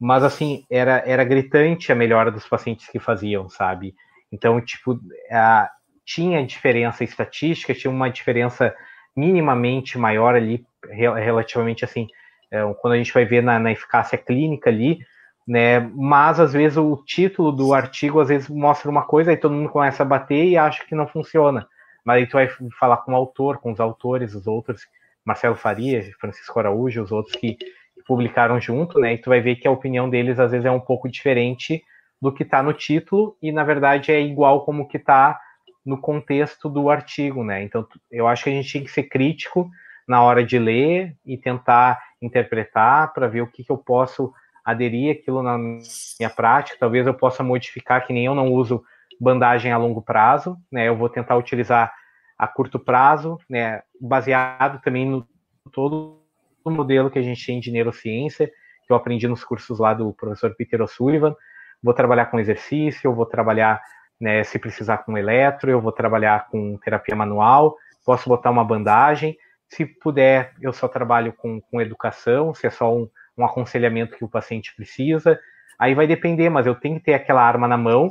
mas 0.01 0.22
assim, 0.22 0.64
era, 0.70 1.03
era 1.07 1.24
gritante 1.24 1.93
a 1.93 1.95
melhora 1.95 2.30
dos 2.30 2.47
pacientes 2.47 2.89
que 2.89 2.99
faziam, 2.99 3.49
sabe? 3.49 3.95
Então, 4.32 4.61
tipo, 4.61 4.99
a, 5.30 5.70
tinha 6.05 6.45
diferença 6.47 7.05
estatística, 7.05 7.74
tinha 7.74 7.91
uma 7.91 8.11
diferença 8.11 8.74
minimamente 9.16 9.99
maior 9.99 10.34
ali, 10.34 10.64
relativamente 10.91 11.84
assim, 11.84 12.07
é, 12.51 12.62
quando 12.80 12.95
a 12.95 12.97
gente 12.97 13.12
vai 13.12 13.24
ver 13.24 13.43
na, 13.43 13.59
na, 13.59 13.72
eficácia 13.72 14.16
clínica 14.16 14.70
ali, 14.70 15.01
né? 15.47 15.80
Mas 15.95 16.39
às 16.39 16.53
vezes 16.53 16.78
o 16.78 16.97
título 17.05 17.51
do 17.51 17.74
artigo 17.74 18.20
às 18.20 18.28
vezes 18.28 18.49
mostra 18.49 18.91
uma 18.91 19.03
coisa, 19.03 19.30
aí 19.30 19.36
todo 19.36 19.55
mundo 19.55 19.70
começa 19.70 20.03
a 20.03 20.07
bater 20.07 20.45
e 20.45 20.57
acha 20.57 20.84
que 20.84 20.95
não 20.95 21.07
funciona. 21.07 21.66
Mas 22.05 22.18
aí 22.18 22.26
tu 22.26 22.32
vai 22.34 22.49
falar 22.78 22.99
com 22.99 23.12
o 23.12 23.16
autor, 23.16 23.59
com 23.59 23.72
os 23.72 23.80
autores, 23.80 24.34
os 24.34 24.47
outros, 24.47 24.86
Marcelo 25.29 25.57
Faria, 25.57 26.03
Francisco 26.18 26.59
Araújo, 26.59 27.03
os 27.03 27.12
outros 27.12 27.37
que 27.37 27.59
publicaram 28.07 28.59
junto, 28.59 28.99
né? 28.99 29.12
E 29.12 29.18
tu 29.18 29.29
vai 29.29 29.43
ver 29.43 29.57
que 29.57 29.68
a 29.68 29.70
opinião 29.70 30.09
deles 30.09 30.41
às 30.41 30.53
vezes 30.53 30.64
é 30.64 30.70
um 30.70 30.81
pouco 30.81 31.07
diferente 31.07 31.83
do 32.20 32.33
que 32.33 32.45
está 32.45 32.62
no 32.62 32.72
título 32.72 33.37
e 33.43 33.53
na 33.53 33.62
verdade 33.62 34.11
é 34.11 34.18
igual 34.18 34.64
como 34.64 34.89
que 34.89 34.97
está 34.97 35.39
no 35.85 36.01
contexto 36.01 36.70
do 36.70 36.89
artigo, 36.89 37.45
né? 37.45 37.62
Então, 37.62 37.87
eu 38.11 38.26
acho 38.26 38.45
que 38.45 38.51
a 38.51 38.53
gente 38.55 38.72
tem 38.72 38.83
que 38.83 38.91
ser 38.91 39.03
crítico 39.03 39.70
na 40.09 40.22
hora 40.22 40.43
de 40.43 40.59
ler 40.59 41.14
e 41.26 41.37
tentar 41.37 42.03
interpretar 42.22 43.12
para 43.12 43.29
ver 43.29 43.43
o 43.43 43.47
que, 43.47 43.62
que 43.62 43.70
eu 43.70 43.76
posso 43.76 44.33
aderir 44.64 45.14
aquilo 45.14 45.43
na 45.43 45.59
minha 45.59 46.31
prática. 46.35 46.79
Talvez 46.81 47.07
eu 47.07 47.12
possa 47.12 47.43
modificar, 47.43 48.07
que 48.07 48.14
nem 48.14 48.24
eu 48.24 48.35
não 48.35 48.51
uso 48.51 48.83
bandagem 49.20 49.72
a 49.72 49.76
longo 49.76 50.01
prazo, 50.01 50.57
né? 50.72 50.89
Eu 50.89 50.97
vou 50.97 51.11
tentar 51.11 51.37
utilizar 51.37 51.93
a 52.39 52.47
curto 52.47 52.78
prazo, 52.78 53.39
né? 53.49 53.82
Baseado 54.01 54.80
também 54.80 55.05
no 55.05 55.26
todo 55.72 56.22
o 56.64 56.70
modelo 56.70 57.11
que 57.11 57.18
a 57.18 57.22
gente 57.22 57.45
tem 57.45 57.61
de 57.61 57.70
neurociência, 57.70 58.47
que 58.86 58.93
eu 58.93 58.97
aprendi 58.97 59.26
nos 59.26 59.45
cursos 59.45 59.78
lá 59.78 59.93
do 59.93 60.12
professor 60.12 60.55
Peter 60.55 60.80
O'Sullivan. 60.80 61.34
Vou 61.82 61.95
trabalhar 61.95 62.26
com 62.26 62.39
exercício, 62.39 63.14
vou 63.14 63.26
trabalhar 63.26 63.80
né, 64.20 64.43
se 64.45 64.59
precisar 64.59 64.99
com 64.99 65.16
eletro, 65.16 65.70
eu 65.70 65.80
vou 65.80 65.93
trabalhar 65.93 66.49
com 66.49 66.76
terapia 66.78 67.14
manual, 67.14 67.76
posso 68.05 68.28
botar 68.28 68.51
uma 68.51 68.64
bandagem. 68.64 69.36
Se 69.68 69.84
puder, 69.84 70.55
eu 70.61 70.72
só 70.72 70.89
trabalho 70.89 71.32
com, 71.32 71.61
com 71.61 71.80
educação, 71.80 72.55
se 72.55 72.66
é 72.66 72.70
só 72.70 72.95
um, 72.95 73.09
um 73.36 73.45
aconselhamento 73.45 74.16
que 74.16 74.24
o 74.24 74.28
paciente 74.28 74.74
precisa. 74.74 75.39
Aí 75.78 75.95
vai 75.95 76.07
depender, 76.07 76.49
mas 76.49 76.66
eu 76.66 76.74
tenho 76.74 76.99
que 76.99 77.05
ter 77.05 77.14
aquela 77.14 77.43
arma 77.43 77.68
na 77.68 77.76
mão, 77.76 78.09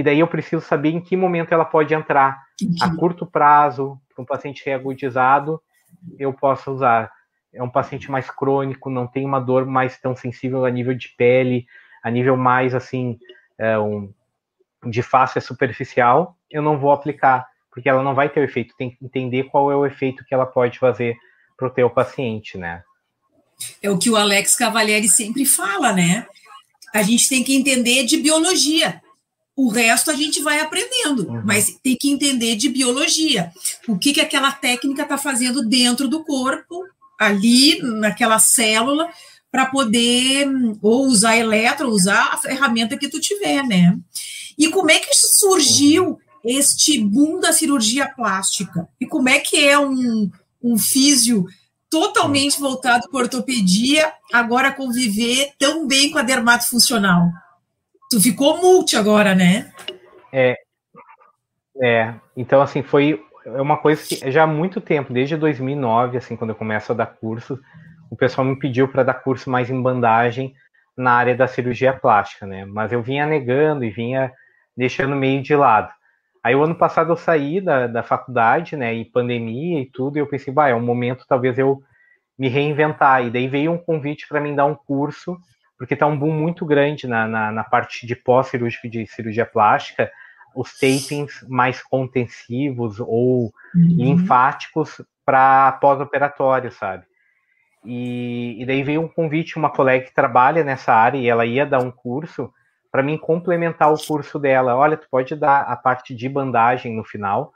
e 0.00 0.02
daí 0.02 0.20
eu 0.20 0.26
preciso 0.26 0.62
saber 0.62 0.88
em 0.88 1.00
que 1.00 1.14
momento 1.14 1.52
ela 1.52 1.64
pode 1.64 1.92
entrar. 1.92 2.42
A 2.80 2.96
curto 2.96 3.26
prazo, 3.26 4.00
para 4.14 4.22
um 4.22 4.24
paciente 4.24 4.62
reagudizado, 4.64 5.60
eu 6.18 6.32
posso 6.32 6.72
usar. 6.72 7.12
É 7.52 7.62
um 7.62 7.68
paciente 7.68 8.10
mais 8.10 8.30
crônico, 8.30 8.88
não 8.88 9.06
tem 9.06 9.26
uma 9.26 9.38
dor 9.38 9.66
mais 9.66 10.00
tão 10.00 10.16
sensível 10.16 10.64
a 10.64 10.70
nível 10.70 10.94
de 10.94 11.10
pele, 11.18 11.66
a 12.02 12.10
nível 12.10 12.34
mais 12.34 12.74
assim, 12.74 13.18
é 13.58 13.78
um, 13.78 14.10
de 14.86 15.02
face 15.02 15.36
é 15.36 15.40
superficial, 15.42 16.34
eu 16.50 16.62
não 16.62 16.78
vou 16.78 16.92
aplicar, 16.92 17.46
porque 17.70 17.86
ela 17.86 18.02
não 18.02 18.14
vai 18.14 18.30
ter 18.30 18.40
o 18.40 18.44
efeito. 18.44 18.74
Tem 18.78 18.88
que 18.88 19.04
entender 19.04 19.44
qual 19.50 19.70
é 19.70 19.76
o 19.76 19.84
efeito 19.84 20.24
que 20.24 20.32
ela 20.32 20.46
pode 20.46 20.78
fazer 20.78 21.14
para 21.58 21.68
o 21.68 21.70
teu 21.70 21.90
paciente, 21.90 22.56
né? 22.56 22.82
É 23.82 23.90
o 23.90 23.98
que 23.98 24.08
o 24.08 24.16
Alex 24.16 24.56
Cavalieri 24.56 25.08
sempre 25.08 25.44
fala, 25.44 25.92
né? 25.92 26.26
A 26.94 27.02
gente 27.02 27.28
tem 27.28 27.44
que 27.44 27.54
entender 27.54 28.06
de 28.06 28.16
biologia. 28.16 29.02
O 29.60 29.68
resto 29.68 30.10
a 30.10 30.14
gente 30.14 30.40
vai 30.40 30.58
aprendendo, 30.58 31.28
uhum. 31.28 31.42
mas 31.44 31.76
tem 31.82 31.94
que 31.94 32.10
entender 32.10 32.56
de 32.56 32.70
biologia. 32.70 33.52
O 33.86 33.98
que, 33.98 34.14
que 34.14 34.20
aquela 34.22 34.50
técnica 34.50 35.02
está 35.02 35.18
fazendo 35.18 35.60
dentro 35.60 36.08
do 36.08 36.24
corpo, 36.24 36.82
ali, 37.18 37.78
naquela 37.82 38.38
célula, 38.38 39.10
para 39.52 39.66
poder 39.66 40.48
ou 40.80 41.04
usar 41.04 41.36
eletro, 41.36 41.90
usar 41.90 42.30
a 42.32 42.38
ferramenta 42.38 42.96
que 42.96 43.10
tu 43.10 43.20
tiver, 43.20 43.62
né? 43.62 43.98
E 44.56 44.68
como 44.68 44.90
é 44.90 44.98
que 44.98 45.10
surgiu 45.12 46.18
este 46.42 46.98
boom 46.98 47.38
da 47.38 47.52
cirurgia 47.52 48.08
plástica? 48.08 48.88
E 48.98 49.04
como 49.04 49.28
é 49.28 49.40
que 49.40 49.68
é 49.68 49.78
um, 49.78 50.30
um 50.62 50.78
físio 50.78 51.44
totalmente 51.90 52.58
voltado 52.58 53.10
para 53.10 53.24
ortopedia 53.24 54.10
agora 54.32 54.72
conviver 54.72 55.52
tão 55.58 55.86
bem 55.86 56.10
com 56.10 56.18
a 56.18 56.22
dermatofuncional? 56.22 57.30
Tu 58.10 58.20
ficou 58.20 58.60
multi 58.60 58.96
agora, 58.96 59.34
né? 59.34 59.72
É, 60.32 60.56
é. 61.80 62.14
Então, 62.36 62.60
assim, 62.60 62.82
foi 62.82 63.22
uma 63.46 63.76
coisa 63.76 64.02
que 64.02 64.30
já 64.30 64.42
há 64.42 64.46
muito 64.46 64.80
tempo, 64.80 65.12
desde 65.12 65.36
2009, 65.36 66.18
assim, 66.18 66.36
quando 66.36 66.50
eu 66.50 66.56
começo 66.56 66.92
a 66.92 66.94
dar 66.94 67.06
curso, 67.06 67.58
o 68.10 68.16
pessoal 68.16 68.44
me 68.44 68.58
pediu 68.58 68.88
para 68.88 69.04
dar 69.04 69.14
curso 69.14 69.48
mais 69.48 69.70
em 69.70 69.80
bandagem 69.80 70.54
na 70.96 71.12
área 71.12 71.36
da 71.36 71.46
cirurgia 71.46 71.92
plástica, 71.92 72.46
né? 72.46 72.64
Mas 72.64 72.92
eu 72.92 73.02
vinha 73.02 73.24
negando 73.26 73.84
e 73.84 73.90
vinha 73.90 74.32
deixando 74.76 75.14
meio 75.14 75.42
de 75.42 75.54
lado. 75.54 75.90
Aí 76.42 76.54
o 76.54 76.62
ano 76.64 76.74
passado 76.74 77.12
eu 77.12 77.16
saí 77.16 77.60
da, 77.60 77.86
da 77.86 78.02
faculdade, 78.02 78.76
né, 78.76 78.94
e 78.94 79.04
pandemia 79.04 79.80
e 79.80 79.86
tudo, 79.86 80.16
e 80.16 80.20
eu 80.20 80.26
pensei, 80.26 80.52
vai, 80.52 80.72
é 80.72 80.74
um 80.74 80.80
momento 80.80 81.26
talvez 81.28 81.58
eu 81.58 81.82
me 82.38 82.48
reinventar. 82.48 83.24
E 83.24 83.30
daí 83.30 83.46
veio 83.46 83.72
um 83.72 83.78
convite 83.78 84.26
para 84.26 84.40
mim 84.40 84.54
dar 84.54 84.64
um 84.64 84.74
curso, 84.74 85.38
porque 85.80 85.96
tá 85.96 86.06
um 86.06 86.18
boom 86.18 86.30
muito 86.30 86.66
grande 86.66 87.06
na, 87.06 87.26
na, 87.26 87.50
na 87.50 87.64
parte 87.64 88.06
de 88.06 88.14
pós-cirúrgico 88.14 88.86
de 88.86 89.06
cirurgia 89.06 89.46
plástica, 89.46 90.12
os 90.54 90.78
tapings 90.78 91.42
mais 91.48 91.82
contensivos 91.82 93.00
ou 93.00 93.44
uhum. 93.44 93.50
linfáticos 93.74 95.00
para 95.24 95.72
pós-operatório, 95.80 96.70
sabe? 96.70 97.04
E, 97.82 98.60
e, 98.60 98.66
daí 98.66 98.82
veio 98.82 99.00
um 99.00 99.08
convite, 99.08 99.56
uma 99.56 99.70
colega 99.70 100.04
que 100.04 100.14
trabalha 100.14 100.62
nessa 100.62 100.92
área 100.92 101.16
e 101.16 101.26
ela 101.26 101.46
ia 101.46 101.64
dar 101.64 101.78
um 101.78 101.90
curso 101.90 102.52
para 102.92 103.02
mim 103.02 103.16
complementar 103.16 103.90
o 103.90 104.06
curso 104.06 104.38
dela. 104.38 104.76
Olha, 104.76 104.98
tu 104.98 105.06
pode 105.10 105.34
dar 105.34 105.62
a 105.62 105.76
parte 105.76 106.14
de 106.14 106.28
bandagem 106.28 106.94
no 106.94 107.04
final. 107.04 107.54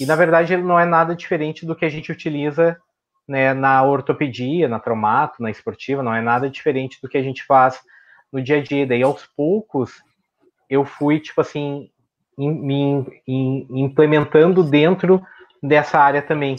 E 0.00 0.04
na 0.04 0.16
verdade 0.16 0.52
ele 0.52 0.64
não 0.64 0.76
é 0.76 0.84
nada 0.84 1.14
diferente 1.14 1.64
do 1.64 1.76
que 1.76 1.84
a 1.84 1.88
gente 1.88 2.10
utiliza 2.10 2.76
né, 3.30 3.54
na 3.54 3.80
ortopedia, 3.84 4.66
na 4.66 4.80
traumato, 4.80 5.40
na 5.40 5.52
esportiva, 5.52 6.02
não 6.02 6.12
é 6.12 6.20
nada 6.20 6.50
diferente 6.50 6.98
do 7.00 7.08
que 7.08 7.16
a 7.16 7.22
gente 7.22 7.44
faz 7.44 7.80
no 8.32 8.42
dia 8.42 8.56
a 8.56 8.60
dia. 8.60 8.84
Daí 8.84 9.04
aos 9.04 9.24
poucos 9.36 10.02
eu 10.68 10.84
fui 10.84 11.20
tipo 11.20 11.40
assim 11.40 11.88
me 12.36 13.22
implementando 13.28 14.64
dentro 14.64 15.22
dessa 15.62 16.00
área 16.00 16.20
também. 16.20 16.56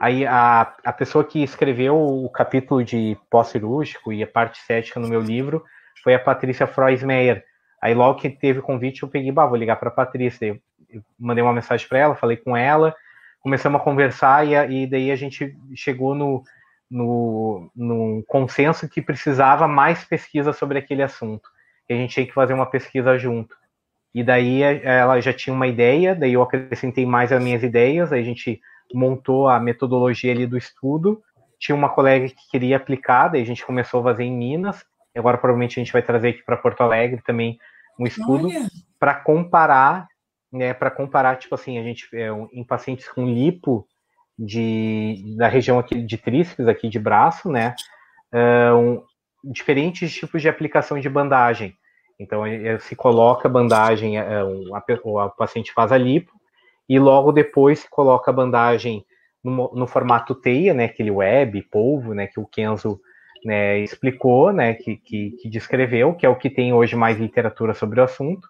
Aí 0.00 0.24
a, 0.24 0.74
a 0.82 0.92
pessoa 0.94 1.24
que 1.24 1.42
escreveu 1.42 1.94
o 1.94 2.30
capítulo 2.30 2.82
de 2.82 3.18
pós-cirúrgico 3.28 4.10
e 4.10 4.22
a 4.22 4.26
parte 4.26 4.58
cética 4.62 4.98
no 4.98 5.08
meu 5.08 5.20
livro 5.20 5.62
foi 6.02 6.14
a 6.14 6.18
Patrícia 6.18 6.66
Freusmeier. 6.66 7.44
Aí 7.82 7.92
logo 7.92 8.18
que 8.18 8.30
teve 8.30 8.60
o 8.60 8.62
convite, 8.62 9.02
eu 9.02 9.10
peguei, 9.10 9.30
bah, 9.30 9.44
vou 9.44 9.58
ligar 9.58 9.76
para 9.76 9.90
a 9.90 9.94
Patrícia. 9.94 10.46
Eu, 10.46 10.58
eu, 10.88 11.02
mandei 11.18 11.44
uma 11.44 11.52
mensagem 11.52 11.86
para 11.86 11.98
ela, 11.98 12.14
falei 12.14 12.38
com 12.38 12.56
ela, 12.56 12.94
começamos 13.44 13.78
a 13.78 13.84
conversar 13.84 14.48
e, 14.48 14.84
e 14.84 14.86
daí 14.86 15.10
a 15.10 15.16
gente 15.16 15.54
chegou 15.76 16.14
no, 16.14 16.42
no, 16.90 17.70
no, 17.76 18.24
consenso 18.26 18.88
que 18.88 19.02
precisava 19.02 19.68
mais 19.68 20.02
pesquisa 20.02 20.50
sobre 20.54 20.78
aquele 20.78 21.02
assunto. 21.02 21.50
Que 21.86 21.92
a 21.92 21.96
gente 21.96 22.14
tinha 22.14 22.26
que 22.26 22.32
fazer 22.32 22.54
uma 22.54 22.64
pesquisa 22.64 23.18
junto. 23.18 23.54
E 24.14 24.24
daí 24.24 24.62
ela 24.62 25.20
já 25.20 25.32
tinha 25.32 25.52
uma 25.52 25.66
ideia, 25.66 26.14
daí 26.14 26.32
eu 26.32 26.42
acrescentei 26.42 27.04
mais 27.04 27.32
as 27.32 27.42
minhas 27.42 27.62
ideias, 27.62 28.12
aí 28.12 28.22
a 28.22 28.24
gente 28.24 28.60
montou 28.94 29.46
a 29.46 29.60
metodologia 29.60 30.32
ali 30.32 30.46
do 30.46 30.56
estudo. 30.56 31.22
Tinha 31.58 31.76
uma 31.76 31.90
colega 31.90 32.28
que 32.28 32.50
queria 32.50 32.78
aplicar, 32.78 33.28
daí 33.28 33.42
a 33.42 33.46
gente 33.46 33.66
começou 33.66 34.00
a 34.00 34.04
fazer 34.04 34.24
em 34.24 34.32
Minas. 34.32 34.86
Agora 35.14 35.36
provavelmente 35.36 35.78
a 35.78 35.84
gente 35.84 35.92
vai 35.92 36.00
trazer 36.00 36.30
aqui 36.30 36.42
para 36.42 36.56
Porto 36.56 36.80
Alegre 36.80 37.20
também 37.26 37.58
um 37.98 38.06
estudo 38.06 38.48
para 38.98 39.14
comparar, 39.14 40.08
né, 40.54 40.72
para 40.72 40.90
comparar, 40.90 41.36
tipo 41.36 41.54
assim, 41.54 41.78
a 41.78 41.82
gente 41.82 42.08
é, 42.14 42.28
em 42.52 42.62
pacientes 42.62 43.08
com 43.08 43.26
lipo 43.26 43.86
de, 44.38 45.34
da 45.36 45.48
região 45.48 45.78
aqui 45.78 46.00
de 46.00 46.16
tríceps, 46.16 46.68
aqui 46.68 46.88
de 46.88 46.98
braço, 46.98 47.50
né, 47.50 47.74
um, 48.76 49.02
diferentes 49.44 50.12
tipos 50.14 50.40
de 50.40 50.48
aplicação 50.48 50.98
de 50.98 51.08
bandagem. 51.08 51.74
Então, 52.18 52.44
se 52.80 52.94
coloca 52.94 53.48
bandagem, 53.48 54.16
um, 54.20 54.74
a, 54.74 55.26
o 55.26 55.30
paciente 55.30 55.72
faz 55.72 55.90
a 55.90 55.98
lipo, 55.98 56.32
e 56.88 56.98
logo 56.98 57.32
depois 57.32 57.80
se 57.80 57.90
coloca 57.90 58.30
a 58.30 58.34
bandagem 58.34 59.04
no, 59.42 59.70
no 59.74 59.86
formato 59.86 60.34
teia, 60.34 60.72
né, 60.72 60.84
aquele 60.84 61.10
web, 61.10 61.60
polvo, 61.62 62.14
né, 62.14 62.26
que 62.26 62.38
o 62.38 62.46
Kenzo 62.46 63.00
né, 63.44 63.78
explicou, 63.80 64.52
né, 64.52 64.74
que, 64.74 64.96
que, 64.96 65.32
que, 65.32 65.48
descreveu, 65.48 66.14
que 66.14 66.24
é 66.24 66.28
o 66.28 66.36
que 66.36 66.48
tem 66.48 66.72
hoje 66.72 66.96
mais 66.96 67.18
literatura 67.18 67.74
sobre 67.74 68.00
o 68.00 68.04
assunto. 68.04 68.48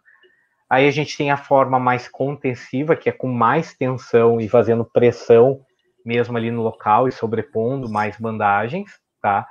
Aí 0.74 0.88
a 0.88 0.90
gente 0.90 1.16
tem 1.16 1.30
a 1.30 1.36
forma 1.36 1.78
mais 1.78 2.08
contensiva, 2.08 2.96
que 2.96 3.08
é 3.08 3.12
com 3.12 3.28
mais 3.28 3.72
tensão 3.74 4.40
e 4.40 4.48
fazendo 4.48 4.84
pressão 4.84 5.60
mesmo 6.04 6.36
ali 6.36 6.50
no 6.50 6.62
local 6.62 7.06
e 7.06 7.12
sobrepondo 7.12 7.88
mais 7.88 8.18
bandagens, 8.18 8.90
tá? 9.22 9.46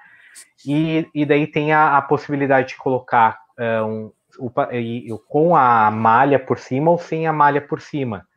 E, 0.67 1.07
e 1.15 1.25
daí 1.25 1.47
tem 1.47 1.71
a, 1.71 1.97
a 1.97 2.01
possibilidade 2.01 2.69
de 2.69 2.77
colocar 2.77 3.39
uh, 3.57 3.85
um, 3.85 4.11
o, 4.37 5.17
com 5.17 5.55
a 5.55 5.89
malha 5.89 6.37
por 6.37 6.59
cima 6.59 6.91
ou 6.91 6.97
sem 6.97 7.25
a 7.25 7.31
malha 7.31 7.61
por 7.61 7.79
cima. 7.79 8.27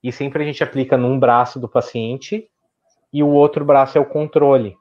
E 0.00 0.12
sempre 0.12 0.44
a 0.44 0.46
gente 0.46 0.62
aplica 0.62 0.96
num 0.96 1.18
braço 1.18 1.58
do 1.58 1.68
paciente 1.68 2.48
e 3.12 3.24
o 3.24 3.28
outro 3.28 3.64
braço 3.64 3.98
é 3.98 4.00
o 4.00 4.06
controle, 4.06 4.76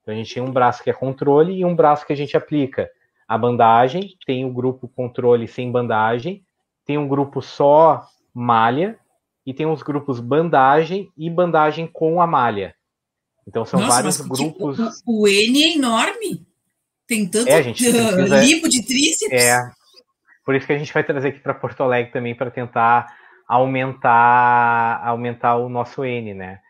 então 0.00 0.14
a 0.14 0.16
gente 0.16 0.32
tem 0.32 0.42
um 0.42 0.52
braço 0.52 0.82
que 0.84 0.90
é 0.90 0.92
controle 0.92 1.58
e 1.58 1.64
um 1.64 1.74
braço 1.74 2.06
que 2.06 2.12
a 2.12 2.16
gente 2.16 2.36
aplica 2.36 2.88
a 3.26 3.36
bandagem, 3.36 4.16
tem 4.24 4.44
o 4.44 4.52
grupo 4.52 4.88
controle 4.88 5.48
sem 5.48 5.72
bandagem, 5.72 6.44
tem 6.84 6.98
um 6.98 7.08
grupo 7.08 7.40
só 7.40 8.06
malha 8.34 8.98
e 9.46 9.54
tem 9.54 9.66
os 9.66 9.82
grupos 9.82 10.20
bandagem 10.20 11.10
e 11.16 11.28
bandagem 11.30 11.86
com 11.86 12.20
a 12.20 12.26
malha. 12.26 12.74
Então 13.46 13.64
são 13.64 13.80
Nossa, 13.80 13.94
vários 13.94 14.20
grupos. 14.20 14.78
O, 15.06 15.22
o, 15.22 15.28
N 15.28 15.64
é 15.64 15.74
enorme. 15.74 16.46
Tem 17.06 17.26
tanto 17.26 17.48
é, 17.48 17.62
gente 17.62 17.82
precisa... 17.90 18.40
lipo 18.40 18.68
de 18.68 18.84
tríceps. 18.84 19.42
É. 19.42 19.58
Por 20.44 20.54
isso 20.54 20.66
que 20.66 20.72
a 20.72 20.78
gente 20.78 20.92
vai 20.92 21.04
trazer 21.04 21.28
aqui 21.28 21.40
para 21.40 21.54
Porto 21.54 21.82
Alegre 21.82 22.12
também 22.12 22.34
para 22.34 22.50
tentar 22.50 23.14
aumentar 23.48 25.04
aumentar 25.04 25.56
o 25.56 25.68
nosso 25.68 26.04
N, 26.04 26.34
né? 26.34 26.60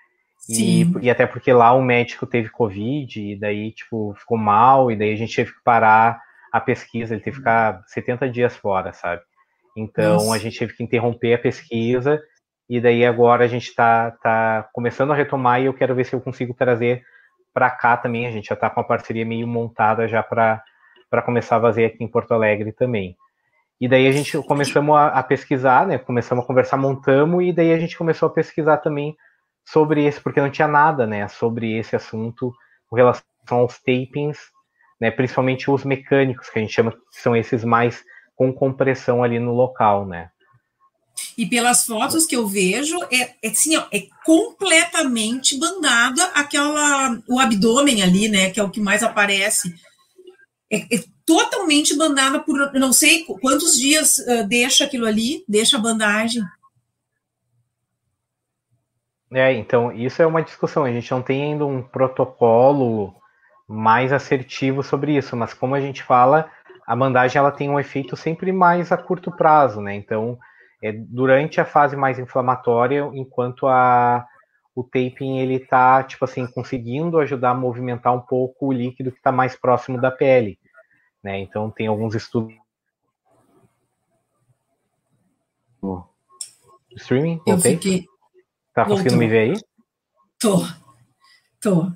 E, 0.49 0.85
e, 1.03 1.11
até 1.11 1.27
porque 1.27 1.53
lá 1.53 1.73
o 1.73 1.83
médico 1.83 2.27
teve 2.27 2.49
Covid, 2.49 3.21
e 3.21 3.37
daí, 3.39 3.71
tipo, 3.73 4.15
ficou 4.19 4.37
mal, 4.37 4.91
e 4.91 4.97
daí 4.97 5.13
a 5.13 5.17
gente 5.17 5.37
teve 5.37 5.53
que 5.53 5.63
parar 5.63 6.21
a 6.53 6.61
pesquisa, 6.61 7.15
ele 7.15 7.23
teve 7.23 7.37
que 7.37 7.41
ficar 7.41 7.85
70 7.87 8.29
dias 8.29 8.57
fora, 8.57 8.93
sabe? 8.93 9.23
Então 9.77 10.15
Nossa. 10.15 10.35
a 10.35 10.39
gente 10.39 10.59
teve 10.59 10.75
que 10.75 10.83
interromper 10.83 11.35
a 11.35 11.39
pesquisa, 11.39 12.21
e 12.69 12.81
daí 12.81 13.05
agora 13.05 13.45
a 13.45 13.49
gente 13.49 13.69
está 13.69 14.11
tá 14.23 14.69
começando 14.73 15.13
a 15.13 15.17
retomar, 15.17 15.61
e 15.61 15.67
eu 15.67 15.75
quero 15.75 15.95
ver 15.95 16.05
se 16.05 16.15
eu 16.15 16.21
consigo 16.21 16.55
trazer 16.55 17.03
para 17.53 17.71
cá 17.71 17.97
também. 17.97 18.27
A 18.27 18.31
gente 18.31 18.49
já 18.49 18.55
está 18.55 18.71
com 18.71 18.81
a 18.81 18.85
parceria 18.85 19.25
meio 19.25 19.47
montada 19.47 20.07
já 20.07 20.23
para 20.23 20.63
começar 21.25 21.57
a 21.57 21.61
fazer 21.61 21.87
aqui 21.87 22.05
em 22.05 22.09
Porto 22.09 22.33
Alegre 22.33 22.73
também. 22.73 23.17
E 23.81 23.89
daí 23.89 24.07
a 24.07 24.13
gente 24.13 24.37
começamos 24.43 24.95
a, 24.95 25.07
a 25.09 25.23
pesquisar, 25.23 25.87
né? 25.87 25.99
Começamos 25.99 26.45
a 26.45 26.47
conversar, 26.47 26.77
montamos, 26.77 27.43
e 27.43 27.53
daí 27.53 27.73
a 27.73 27.79
gente 27.79 27.97
começou 27.97 28.29
a 28.29 28.33
pesquisar 28.33 28.77
também 28.77 29.17
sobre 29.65 30.05
esse, 30.05 30.21
porque 30.21 30.41
não 30.41 30.51
tinha 30.51 30.69
nada, 30.69 31.07
né, 31.07 31.29
sobre 31.29 31.79
esse 31.79 31.95
assunto 31.95 32.53
com 32.89 32.97
relação 32.97 33.25
aos 33.51 33.79
tapings, 33.79 34.39
né, 35.01 35.11
principalmente 35.11 35.71
os 35.71 35.85
mecânicos, 35.85 36.51
que 36.51 36.59
a 36.59 36.63
gente 36.63 36.75
chama 36.75 36.93
que 36.93 36.99
são 37.21 37.37
esses 37.37 37.65
mais 37.65 38.05
com 38.41 38.51
compressão 38.51 39.23
ali 39.23 39.39
no 39.39 39.53
local, 39.53 40.07
né. 40.07 40.31
E 41.37 41.45
pelas 41.45 41.85
fotos 41.85 42.25
que 42.25 42.35
eu 42.35 42.47
vejo, 42.47 42.97
é, 43.13 43.35
é 43.43 43.51
assim, 43.51 43.77
ó, 43.77 43.85
é 43.93 44.07
completamente 44.25 45.59
bandada 45.59 46.25
aquela 46.29 47.21
o 47.29 47.39
abdômen 47.39 48.03
ali, 48.03 48.31
né, 48.31 48.49
que 48.49 48.59
é 48.59 48.63
o 48.63 48.71
que 48.71 48.81
mais 48.81 49.03
aparece. 49.03 49.75
É, 50.73 50.79
é 50.79 51.05
totalmente 51.27 51.95
bandada 51.95 52.41
por 52.41 52.73
não 52.73 52.95
sei 52.95 53.27
quantos 53.27 53.79
dias 53.79 54.17
uh, 54.21 54.49
deixa 54.49 54.85
aquilo 54.85 55.05
ali, 55.05 55.45
deixa 55.47 55.77
a 55.77 55.81
bandagem. 55.81 56.43
É, 59.35 59.53
então, 59.53 59.93
isso 59.93 60.23
é 60.23 60.27
uma 60.27 60.43
discussão. 60.43 60.85
A 60.85 60.91
gente 60.91 61.11
não 61.11 61.21
tem 61.21 61.43
ainda 61.43 61.67
um 61.67 61.83
protocolo 61.83 63.15
mais 63.69 64.15
assertivo 64.15 64.83
sobre 64.83 65.15
isso, 65.15 65.37
mas 65.37 65.53
como 65.53 65.75
a 65.75 65.81
gente 65.81 66.03
fala, 66.03 66.51
a 66.91 66.97
bandagem 66.97 67.39
ela 67.39 67.53
tem 67.53 67.71
um 67.71 67.79
efeito 67.79 68.17
sempre 68.17 68.51
mais 68.51 68.91
a 68.91 68.97
curto 68.97 69.31
prazo, 69.31 69.81
né? 69.81 69.95
Então, 69.95 70.37
é 70.83 70.91
durante 70.91 71.61
a 71.61 71.65
fase 71.65 71.95
mais 71.95 72.19
inflamatória, 72.19 73.09
enquanto 73.15 73.69
a, 73.69 74.27
o 74.75 74.83
taping 74.83 75.39
ele 75.39 75.61
tá, 75.61 76.03
tipo 76.03 76.25
assim, 76.25 76.49
conseguindo 76.49 77.21
ajudar 77.21 77.51
a 77.51 77.55
movimentar 77.55 78.13
um 78.13 78.21
pouco 78.21 78.67
o 78.67 78.73
líquido 78.73 79.13
que 79.13 79.19
está 79.19 79.31
mais 79.31 79.55
próximo 79.55 80.01
da 80.01 80.11
pele, 80.11 80.59
né? 81.23 81.39
Então, 81.39 81.71
tem 81.71 81.87
alguns 81.87 82.17
estudos 82.17 82.53
streaming? 86.97 87.41
Eu 87.47 87.57
fiquei, 87.61 88.05
Tá 88.75 88.85
conseguindo 88.85 89.15
Voltou. 89.15 89.19
me 89.19 89.29
ver 89.29 89.39
aí? 89.39 89.61
Tô. 90.41 90.57
Tô. 91.61 91.93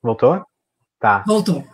Voltou? 0.00 0.46
Tá. 1.00 1.24
Voltou. 1.26 1.64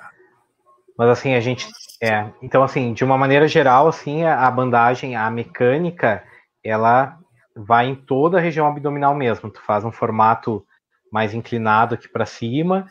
Mas 0.96 1.11
assim, 1.11 1.34
a 1.34 1.40
gente. 1.40 1.68
É, 2.03 2.30
então, 2.42 2.62
assim, 2.62 2.92
de 2.92 3.05
uma 3.05 3.16
maneira 3.16 3.49
geral, 3.49 3.88
assim, 3.88 4.24
a 4.24 4.51
bandagem, 4.51 5.16
a 5.16 5.30
mecânica, 5.30 6.22
ela 6.62 7.18
vai 7.57 7.86
em 7.86 7.94
toda 7.94 8.38
a 8.38 8.40
região 8.40 8.66
abdominal 8.66 9.14
mesmo. 9.14 9.51
Tu 9.51 9.62
faz 9.62 9.84
um 9.84 9.92
formato 9.92 10.64
mais 11.11 11.32
inclinado 11.32 11.94
aqui 11.94 12.09
para 12.09 12.26
cima, 12.26 12.86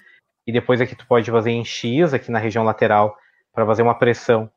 e 0.48 0.52
depois 0.52 0.82
aqui 0.82 0.96
tu 0.96 1.06
pode 1.08 1.30
fazer 1.30 1.52
em 1.52 1.64
X, 1.64 2.14
aqui 2.14 2.32
na 2.32 2.40
região 2.40 2.64
lateral, 2.64 3.16
para 3.54 3.66
fazer 3.66 3.84
uma 3.84 3.96
pressão 3.96 4.50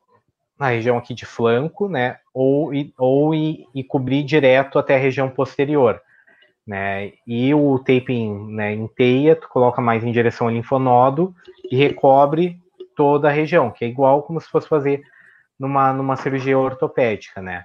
na 0.57 0.67
região 0.67 0.97
aqui 0.97 1.13
de 1.13 1.25
flanco, 1.25 1.87
né? 1.87 2.17
Ou, 2.33 2.71
ou 2.97 3.33
e, 3.33 3.65
e 3.73 3.83
cobrir 3.83 4.23
direto 4.23 4.77
até 4.77 4.95
a 4.95 4.99
região 4.99 5.29
posterior 5.29 6.01
né? 6.69 7.13
E 7.25 7.51
o 7.51 7.79
taping 7.79 8.53
né, 8.53 8.73
em 8.73 8.87
teia, 8.87 9.35
tu 9.35 9.49
coloca 9.49 9.81
mais 9.81 10.03
em 10.03 10.11
direção 10.11 10.45
ao 10.45 10.53
linfonodo 10.53 11.33
e 11.71 11.75
recobre 11.75 12.59
toda 12.99 13.29
a 13.29 13.31
região, 13.31 13.71
que 13.71 13.85
é 13.85 13.87
igual 13.87 14.23
como 14.23 14.41
se 14.41 14.49
fosse 14.49 14.67
fazer 14.67 15.01
numa, 15.57 15.93
numa 15.93 16.17
cirurgia 16.17 16.59
ortopédica, 16.59 17.41
né? 17.41 17.63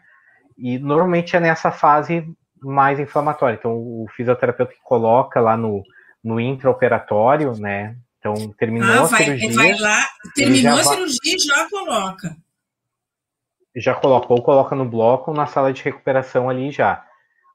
E 0.57 0.79
normalmente 0.79 1.35
é 1.35 1.41
nessa 1.41 1.73
fase 1.73 2.25
mais 2.63 3.01
inflamatória. 3.01 3.57
Então, 3.57 3.73
o 3.73 4.07
fisioterapeuta 4.15 4.73
que 4.73 4.81
coloca 4.81 5.41
lá 5.41 5.57
no, 5.57 5.83
no 6.23 6.39
intraoperatório, 6.39 7.53
né? 7.55 7.97
Então, 8.21 8.55
terminou 8.57 8.89
ah, 8.89 9.07
vai, 9.07 9.23
a 9.23 9.25
cirurgia. 9.25 9.55
Vai 9.57 9.75
lá, 9.77 10.09
terminou 10.37 10.79
a 10.79 10.85
cirurgia 10.85 11.35
e 11.35 11.39
já 11.41 11.69
coloca. 11.69 12.37
Já 13.75 13.95
coloca, 13.97 14.33
ou 14.33 14.41
coloca 14.41 14.77
no 14.77 14.85
bloco 14.85 15.33
ou 15.33 15.37
na 15.37 15.47
sala 15.47 15.73
de 15.73 15.83
recuperação 15.83 16.49
ali 16.49 16.71
já, 16.71 17.05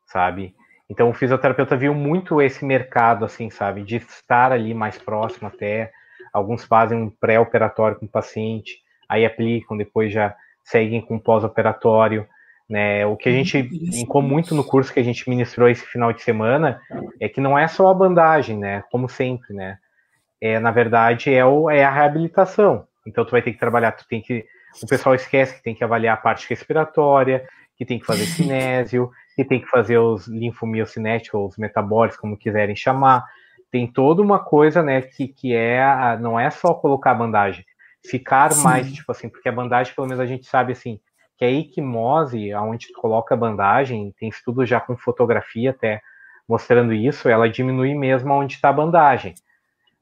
sabe? 0.06 0.54
Então, 0.90 1.10
o 1.10 1.14
fisioterapeuta 1.14 1.78
viu 1.78 1.96
muito 1.96 2.42
esse 2.42 2.66
mercado, 2.66 3.24
assim, 3.24 3.50
sabe? 3.50 3.84
De 3.84 3.96
estar 3.96 4.52
ali 4.52 4.74
mais 4.74 4.98
próximo 4.98 5.48
até. 5.48 5.94
Alguns 6.34 6.64
fazem 6.64 6.98
um 6.98 7.10
pré-operatório 7.10 7.98
com 7.98 8.06
o 8.06 8.10
paciente, 8.10 8.80
aí 9.08 9.26
aplicam, 9.26 9.78
depois 9.78 10.12
já 10.12 10.36
seguem 10.64 11.02
com 11.02 11.20
pós-operatório. 11.20 12.28
Né? 12.70 13.06
O 13.06 13.18
que 13.18 13.28
a 13.28 13.32
gente 13.32 13.64
brincou 13.64 14.22
muito 14.22 14.54
no 14.54 14.64
curso 14.64 14.94
que 14.94 15.00
a 15.00 15.04
gente 15.04 15.28
ministrou 15.28 15.68
esse 15.68 15.86
final 15.86 16.14
de 16.14 16.22
semana 16.22 16.80
é 17.20 17.28
que 17.28 17.42
não 17.42 17.58
é 17.58 17.68
só 17.68 17.90
a 17.90 17.94
bandagem, 17.94 18.58
né? 18.58 18.84
Como 18.92 19.10
sempre, 19.10 19.56
né? 19.56 19.80
É, 20.40 20.60
na 20.60 20.70
verdade, 20.70 21.34
é, 21.34 21.44
o, 21.44 21.70
é 21.70 21.84
a 21.84 21.90
reabilitação. 21.90 22.88
Então, 23.06 23.26
tu 23.26 23.32
vai 23.32 23.42
ter 23.42 23.52
que 23.52 23.60
trabalhar, 23.60 23.92
tu 23.94 24.08
tem 24.08 24.22
que. 24.22 24.46
O 24.84 24.88
pessoal 24.88 25.16
esquece 25.16 25.56
que 25.56 25.64
tem 25.64 25.74
que 25.74 25.84
avaliar 25.84 26.14
a 26.14 26.22
parte 26.22 26.48
respiratória, 26.48 27.48
que 27.76 27.84
tem 27.84 27.98
que 28.00 28.06
fazer 28.06 28.26
cinésio, 28.38 29.10
que 29.36 29.44
tem 29.44 29.60
que 29.60 29.68
fazer 29.68 29.98
os 29.98 30.28
linfomiocinéticos, 30.28 31.54
os 31.54 31.58
metabólicos, 31.58 32.20
como 32.20 32.38
quiserem 32.38 32.76
chamar. 32.76 33.26
Tem 33.72 33.86
toda 33.92 34.22
uma 34.22 34.40
coisa, 34.40 34.82
né, 34.82 35.02
que, 35.02 35.28
que 35.28 35.54
é, 35.54 35.84
a, 35.84 36.18
não 36.18 36.40
é 36.40 36.50
só 36.50 36.74
colocar 36.74 37.12
a 37.12 37.16
bandagem, 37.16 37.64
ficar 38.06 38.52
Sim. 38.52 38.64
mais, 38.64 38.92
tipo 38.92 39.12
assim, 39.12 39.30
porque 39.30 39.48
a 39.48 39.52
bandagem, 39.52 39.94
pelo 39.94 40.08
menos 40.08 40.20
a 40.20 40.26
gente 40.26 40.46
sabe, 40.48 40.72
assim, 40.72 41.00
que 41.38 41.46
a 41.46 41.52
equimose, 41.52 42.52
aonde 42.52 42.88
tu 42.88 43.00
coloca 43.00 43.34
a 43.34 43.38
bandagem, 43.38 44.14
tem 44.20 44.28
estudos 44.28 44.68
já 44.68 44.80
com 44.80 44.98
fotografia 44.98 45.70
até 45.70 46.02
mostrando 46.48 46.94
isso, 46.94 47.30
ela 47.30 47.48
diminui 47.48 47.94
mesmo 47.94 48.34
onde 48.34 48.56
está 48.56 48.70
a 48.70 48.74
bandagem. 48.74 49.36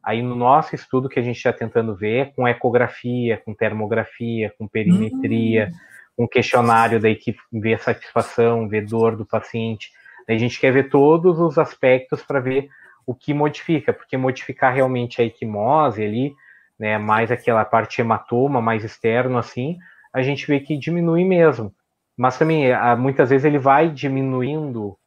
Aí 0.02 0.22
no 0.22 0.36
nosso 0.36 0.74
estudo 0.74 1.10
que 1.10 1.20
a 1.20 1.22
gente 1.22 1.36
está 1.36 1.52
tentando 1.52 1.94
ver, 1.94 2.34
com 2.34 2.48
ecografia, 2.48 3.42
com 3.44 3.54
termografia, 3.54 4.54
com 4.58 4.66
perimetria, 4.66 5.70
uhum. 6.18 6.24
um 6.24 6.28
questionário 6.28 7.00
da 7.00 7.10
equipe 7.10 7.40
ver 7.52 7.80
satisfação, 7.80 8.70
ver 8.70 8.86
dor 8.86 9.18
do 9.18 9.26
paciente, 9.26 9.92
a 10.28 10.38
gente 10.38 10.60
quer 10.60 10.72
ver 10.72 10.90
todos 10.90 11.40
os 11.40 11.58
aspectos 11.58 12.24
para 12.24 12.40
ver 12.40 12.70
o 13.08 13.16
que 13.16 13.34
modifica, 13.34 13.92
porque 13.92 14.18
modificar 14.18 14.74
realmente 14.74 15.22
a 15.22 15.26
equimose 15.26 16.04
ali, 16.04 16.36
né, 16.78 16.98
mais 17.00 17.32
aquela 17.32 17.66
parte 17.66 18.02
hematoma, 18.02 18.62
mais 18.62 18.84
externo 18.84 19.40
assim, 19.40 19.80
a 20.14 20.22
gente 20.22 20.46
vê 20.46 20.60
que 20.60 20.78
diminui 20.78 21.24
mesmo. 21.24 21.74
Mas 22.18 22.38
também, 22.38 22.66
muitas 22.98 23.30
vezes, 23.30 23.46
ele 23.46 23.60
vai 23.60 23.90
diminuindo 23.90 24.98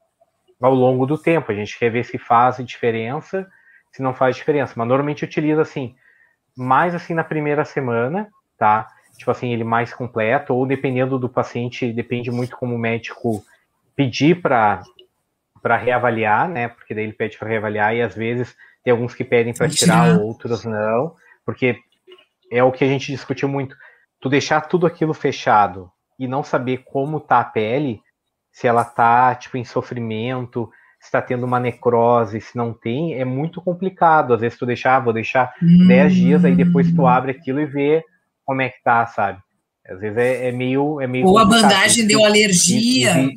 ao 0.60 0.72
longo 0.72 1.06
do 1.06 1.18
tempo. 1.18 1.52
A 1.52 1.54
gente 1.54 1.78
quer 1.78 1.90
ver 1.90 2.04
se 2.04 2.16
faz 2.18 2.56
diferença, 2.64 3.46
se 3.92 4.00
não 4.00 4.14
faz 4.14 4.36
diferença. 4.36 4.74
Mas 4.76 4.88
normalmente 4.88 5.24
utiliza 5.24 5.60
assim, 5.60 5.94
mais 6.56 6.94
assim 6.94 7.12
na 7.12 7.24
primeira 7.24 7.64
semana, 7.64 8.28
tá? 8.56 8.88
Tipo 9.18 9.30
assim, 9.32 9.52
ele 9.52 9.64
mais 9.64 9.92
completo, 9.92 10.54
ou 10.54 10.64
dependendo 10.64 11.18
do 11.18 11.28
paciente, 11.28 11.92
depende 11.92 12.30
muito 12.30 12.56
como 12.56 12.76
o 12.76 12.78
médico 12.78 13.42
pedir 13.96 14.40
para 14.40 14.82
para 15.62 15.76
reavaliar, 15.76 16.48
né? 16.48 16.68
Porque 16.68 16.94
daí 16.94 17.04
ele 17.04 17.12
pede 17.12 17.38
para 17.38 17.48
reavaliar 17.48 17.94
e 17.94 18.02
às 18.02 18.14
vezes 18.14 18.54
tem 18.82 18.90
alguns 18.90 19.14
que 19.14 19.24
pedem 19.24 19.52
para 19.52 19.68
tirar, 19.68 20.18
outros 20.18 20.64
não, 20.64 21.14
porque 21.44 21.76
é 22.50 22.62
o 22.64 22.72
que 22.72 22.84
a 22.84 22.88
gente 22.88 23.12
discutiu 23.12 23.48
muito 23.48 23.76
tu 24.20 24.28
deixar 24.28 24.62
tudo 24.62 24.86
aquilo 24.86 25.14
fechado 25.14 25.90
e 26.18 26.28
não 26.28 26.42
saber 26.42 26.84
como 26.84 27.20
tá 27.20 27.40
a 27.40 27.44
pele, 27.44 28.00
se 28.52 28.66
ela 28.66 28.84
tá, 28.84 29.34
tipo, 29.34 29.56
em 29.56 29.64
sofrimento, 29.64 30.68
se 31.00 31.06
está 31.06 31.22
tendo 31.22 31.46
uma 31.46 31.58
necrose, 31.58 32.40
se 32.40 32.56
não 32.56 32.74
tem, 32.74 33.14
é 33.14 33.24
muito 33.24 33.62
complicado. 33.62 34.34
Às 34.34 34.40
vezes 34.42 34.58
tu 34.58 34.66
deixar, 34.66 34.96
ah, 34.96 35.00
vou 35.00 35.14
deixar 35.14 35.54
10 35.62 36.12
hum. 36.12 36.14
dias, 36.14 36.44
aí 36.44 36.54
depois 36.54 36.92
tu 36.92 37.06
abre 37.06 37.30
aquilo 37.30 37.60
e 37.60 37.66
vê 37.66 38.04
como 38.44 38.60
é 38.60 38.68
que 38.68 38.82
tá, 38.82 39.06
sabe? 39.06 39.38
Às 39.88 39.98
vezes 39.98 40.18
é, 40.18 40.48
é 40.48 40.52
meio, 40.52 41.00
é 41.00 41.06
meio. 41.06 41.26
Ou 41.26 41.38
a 41.38 41.44
bandagem 41.44 42.06
deu 42.06 42.24
alergia. 42.24 43.18
E, 43.18 43.26
e, 43.28 43.36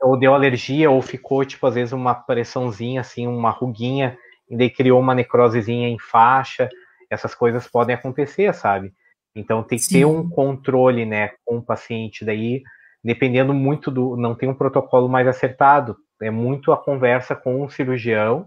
ou 0.00 0.18
deu 0.18 0.34
alergia, 0.34 0.90
ou 0.90 1.02
ficou, 1.02 1.44
tipo, 1.44 1.66
às 1.66 1.74
vezes 1.74 1.92
uma 1.92 2.14
pressãozinha, 2.14 3.00
assim, 3.00 3.26
uma 3.26 3.50
ruguinha, 3.50 4.16
e 4.48 4.56
daí 4.56 4.70
criou 4.70 5.00
uma 5.00 5.14
necrosezinha 5.14 5.88
em 5.88 5.98
faixa. 5.98 6.68
Essas 7.10 7.34
coisas 7.34 7.66
podem 7.66 7.94
acontecer, 7.94 8.54
sabe? 8.54 8.92
Então 9.34 9.62
tem 9.62 9.78
que 9.78 9.84
Sim. 9.84 9.98
ter 9.98 10.04
um 10.04 10.28
controle, 10.28 11.04
né, 11.04 11.32
com 11.44 11.58
o 11.58 11.62
paciente. 11.62 12.24
Daí, 12.24 12.62
dependendo 13.02 13.52
muito 13.52 13.90
do, 13.90 14.16
não 14.16 14.34
tem 14.34 14.48
um 14.48 14.54
protocolo 14.54 15.08
mais 15.08 15.26
acertado. 15.26 15.96
É 16.20 16.30
muito 16.30 16.72
a 16.72 16.76
conversa 16.76 17.36
com 17.36 17.64
o 17.64 17.70
cirurgião, 17.70 18.46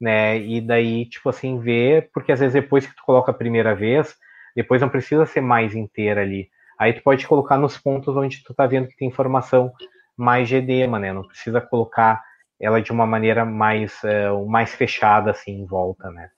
né? 0.00 0.38
E 0.38 0.60
daí, 0.60 1.06
tipo 1.06 1.28
assim, 1.28 1.58
ver, 1.58 2.10
porque 2.12 2.32
às 2.32 2.40
vezes 2.40 2.54
depois 2.54 2.86
que 2.86 2.94
tu 2.94 3.02
coloca 3.04 3.30
a 3.30 3.34
primeira 3.34 3.74
vez, 3.74 4.16
depois 4.56 4.80
não 4.80 4.88
precisa 4.88 5.26
ser 5.26 5.40
mais 5.40 5.74
inteira 5.74 6.22
ali. 6.22 6.48
Aí 6.78 6.92
tu 6.92 7.02
pode 7.02 7.26
colocar 7.26 7.58
nos 7.58 7.76
pontos 7.78 8.16
onde 8.16 8.42
tu 8.42 8.54
tá 8.54 8.66
vendo 8.66 8.88
que 8.88 8.96
tem 8.96 9.08
informação 9.08 9.72
mais 10.16 10.50
edema, 10.50 10.98
né? 10.98 11.12
Não 11.12 11.26
precisa 11.26 11.60
colocar 11.60 12.22
ela 12.60 12.80
de 12.80 12.92
uma 12.92 13.06
maneira 13.06 13.44
mais, 13.44 13.92
uh, 14.04 14.46
mais 14.48 14.70
fechada 14.72 15.32
assim 15.32 15.52
em 15.52 15.66
volta, 15.66 16.10
né? 16.10 16.28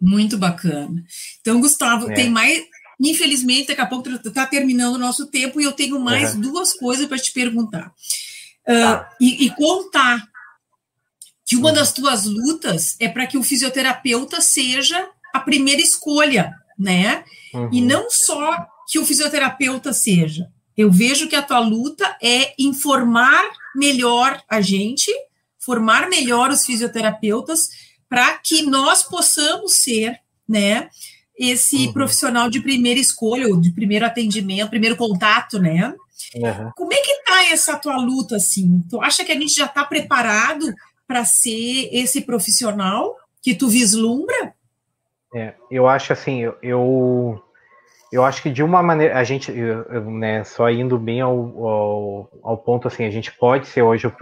Muito 0.00 0.38
bacana. 0.38 1.04
Então, 1.40 1.60
Gustavo, 1.60 2.10
é. 2.10 2.14
tem 2.14 2.30
mais 2.30 2.64
Infelizmente, 3.00 3.68
daqui 3.68 3.80
a 3.80 3.86
pouco 3.86 4.10
está 4.10 4.44
terminando 4.44 4.96
o 4.96 4.98
nosso 4.98 5.26
tempo 5.26 5.58
e 5.58 5.64
eu 5.64 5.72
tenho 5.72 5.98
mais 5.98 6.34
uhum. 6.34 6.42
duas 6.42 6.74
coisas 6.74 7.06
para 7.06 7.16
te 7.16 7.32
perguntar. 7.32 7.94
Uh, 8.68 9.02
e, 9.18 9.46
e, 9.46 9.50
contar 9.56 10.22
que 11.46 11.56
uma 11.56 11.70
uhum. 11.70 11.74
das 11.74 11.92
tuas 11.94 12.26
lutas 12.26 12.96
é 13.00 13.08
para 13.08 13.26
que 13.26 13.38
o 13.38 13.42
fisioterapeuta 13.42 14.42
seja 14.42 15.08
a 15.32 15.40
primeira 15.40 15.80
escolha, 15.80 16.54
né? 16.78 17.24
Uhum. 17.54 17.70
E 17.72 17.80
não 17.80 18.10
só 18.10 18.66
que 18.86 18.98
o 18.98 19.06
fisioterapeuta 19.06 19.94
seja. 19.94 20.48
Eu 20.80 20.90
vejo 20.90 21.28
que 21.28 21.36
a 21.36 21.42
tua 21.42 21.58
luta 21.58 22.16
é 22.22 22.54
informar 22.58 23.44
melhor 23.74 24.40
a 24.48 24.60
gente, 24.60 25.12
formar 25.58 26.08
melhor 26.08 26.50
os 26.50 26.64
fisioterapeutas, 26.64 27.68
para 28.08 28.38
que 28.38 28.62
nós 28.62 29.02
possamos 29.02 29.74
ser, 29.74 30.18
né? 30.48 30.88
esse 31.40 31.86
uhum. 31.86 31.92
profissional 31.94 32.50
de 32.50 32.60
primeira 32.60 33.00
escolha, 33.00 33.48
ou 33.48 33.58
de 33.58 33.72
primeiro 33.72 34.04
atendimento, 34.04 34.68
primeiro 34.68 34.94
contato, 34.94 35.58
né? 35.58 35.94
Uhum. 36.34 36.70
Como 36.76 36.92
é 36.92 36.96
que 36.96 37.24
tá 37.24 37.44
essa 37.50 37.78
tua 37.78 37.96
luta, 37.96 38.36
assim? 38.36 38.84
Tu 38.90 39.00
acha 39.00 39.24
que 39.24 39.32
a 39.32 39.34
gente 39.34 39.54
já 39.54 39.64
está 39.64 39.82
preparado 39.82 40.66
para 41.08 41.24
ser 41.24 41.88
esse 41.92 42.20
profissional 42.20 43.16
que 43.42 43.54
tu 43.54 43.68
vislumbra? 43.68 44.54
É, 45.34 45.54
eu 45.70 45.88
acho 45.88 46.12
assim, 46.12 46.40
eu, 46.40 46.58
eu 46.62 47.42
acho 48.24 48.42
que 48.42 48.50
de 48.50 48.62
uma 48.62 48.82
maneira, 48.82 49.16
a 49.16 49.22
gente, 49.22 49.52
né, 49.52 50.42
só 50.42 50.68
indo 50.68 50.98
bem 50.98 51.20
ao, 51.20 51.64
ao, 51.64 52.30
ao 52.42 52.58
ponto, 52.58 52.88
assim, 52.88 53.04
a 53.04 53.10
gente 53.10 53.32
pode 53.32 53.68
ser 53.68 53.82
hoje, 53.82 54.12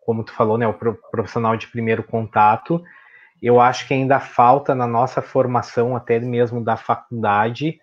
como 0.00 0.24
tu 0.24 0.32
falou, 0.32 0.56
né, 0.56 0.66
o 0.66 0.74
profissional 1.10 1.56
de 1.56 1.66
primeiro 1.66 2.02
contato, 2.02 2.82
eu 3.42 3.60
acho 3.60 3.86
que 3.86 3.92
ainda 3.92 4.18
falta 4.18 4.74
na 4.74 4.86
nossa 4.86 5.20
formação, 5.20 5.94
até 5.94 6.18
mesmo 6.18 6.64
da 6.64 6.76
faculdade, 6.76 7.78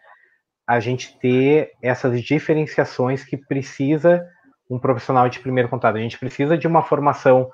a 0.65 0.79
gente 0.79 1.19
ter 1.19 1.71
essas 1.81 2.21
diferenciações 2.21 3.23
que 3.23 3.37
precisa 3.37 4.25
um 4.69 4.79
profissional 4.79 5.29
de 5.29 5.39
primeiro 5.39 5.69
contato. 5.69 5.97
A 5.97 6.01
gente 6.01 6.17
precisa 6.17 6.57
de 6.57 6.67
uma 6.67 6.81
formação 6.81 7.51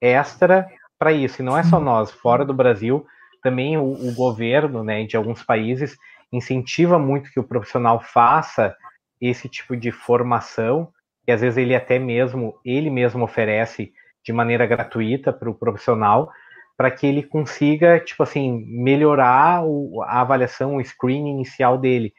extra 0.00 0.66
para 0.98 1.12
isso, 1.12 1.40
e 1.40 1.44
não 1.44 1.56
é 1.56 1.62
só 1.62 1.78
nós, 1.78 2.10
fora 2.10 2.44
do 2.44 2.54
Brasil, 2.54 3.06
também 3.42 3.76
o, 3.76 3.84
o 3.84 4.14
governo 4.14 4.82
né, 4.82 5.04
de 5.04 5.16
alguns 5.16 5.42
países 5.42 5.96
incentiva 6.36 6.98
muito 6.98 7.30
que 7.30 7.40
o 7.40 7.44
profissional 7.44 8.00
faça 8.00 8.74
esse 9.20 9.48
tipo 9.48 9.76
de 9.76 9.90
formação, 9.90 10.88
e 11.26 11.32
às 11.32 11.40
vezes 11.40 11.56
ele 11.56 11.74
até 11.74 11.98
mesmo, 11.98 12.54
ele 12.64 12.90
mesmo 12.90 13.24
oferece 13.24 13.92
de 14.24 14.32
maneira 14.32 14.66
gratuita 14.66 15.32
para 15.32 15.50
o 15.50 15.54
profissional, 15.54 16.30
para 16.76 16.90
que 16.90 17.06
ele 17.06 17.22
consiga, 17.22 17.98
tipo 17.98 18.22
assim, 18.22 18.64
melhorar 18.66 19.64
o, 19.64 20.02
a 20.02 20.20
avaliação, 20.20 20.76
o 20.76 20.84
screening 20.84 21.30
inicial 21.30 21.78
dele. 21.78 22.12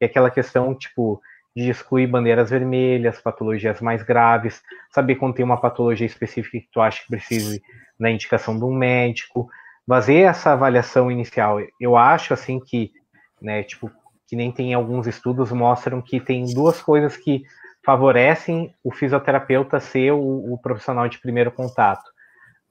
É 0.00 0.06
aquela 0.06 0.30
questão, 0.30 0.74
tipo, 0.74 1.20
de 1.54 1.70
excluir 1.70 2.06
bandeiras 2.06 2.50
vermelhas, 2.50 3.20
patologias 3.20 3.80
mais 3.80 4.02
graves, 4.02 4.62
saber 4.90 5.16
quando 5.16 5.34
tem 5.34 5.44
uma 5.44 5.60
patologia 5.60 6.06
específica 6.06 6.58
que 6.58 6.68
tu 6.72 6.80
acha 6.80 7.02
que 7.02 7.08
precise 7.08 7.62
da 7.98 8.10
indicação 8.10 8.58
de 8.58 8.64
um 8.64 8.74
médico, 8.74 9.48
fazer 9.86 10.20
essa 10.20 10.52
avaliação 10.52 11.10
inicial. 11.10 11.58
Eu 11.80 11.96
acho, 11.96 12.32
assim, 12.32 12.58
que, 12.58 12.92
né, 13.40 13.62
tipo, 13.62 13.90
que 14.26 14.36
nem 14.36 14.52
tem 14.52 14.74
alguns 14.74 15.06
estudos 15.06 15.50
mostram 15.50 16.00
que 16.00 16.20
tem 16.20 16.44
duas 16.54 16.80
coisas 16.80 17.16
que 17.16 17.42
favorecem 17.84 18.74
o 18.84 18.92
fisioterapeuta 18.92 19.80
ser 19.80 20.12
o, 20.12 20.52
o 20.52 20.58
profissional 20.58 21.08
de 21.08 21.18
primeiro 21.18 21.50
contato. 21.50 22.04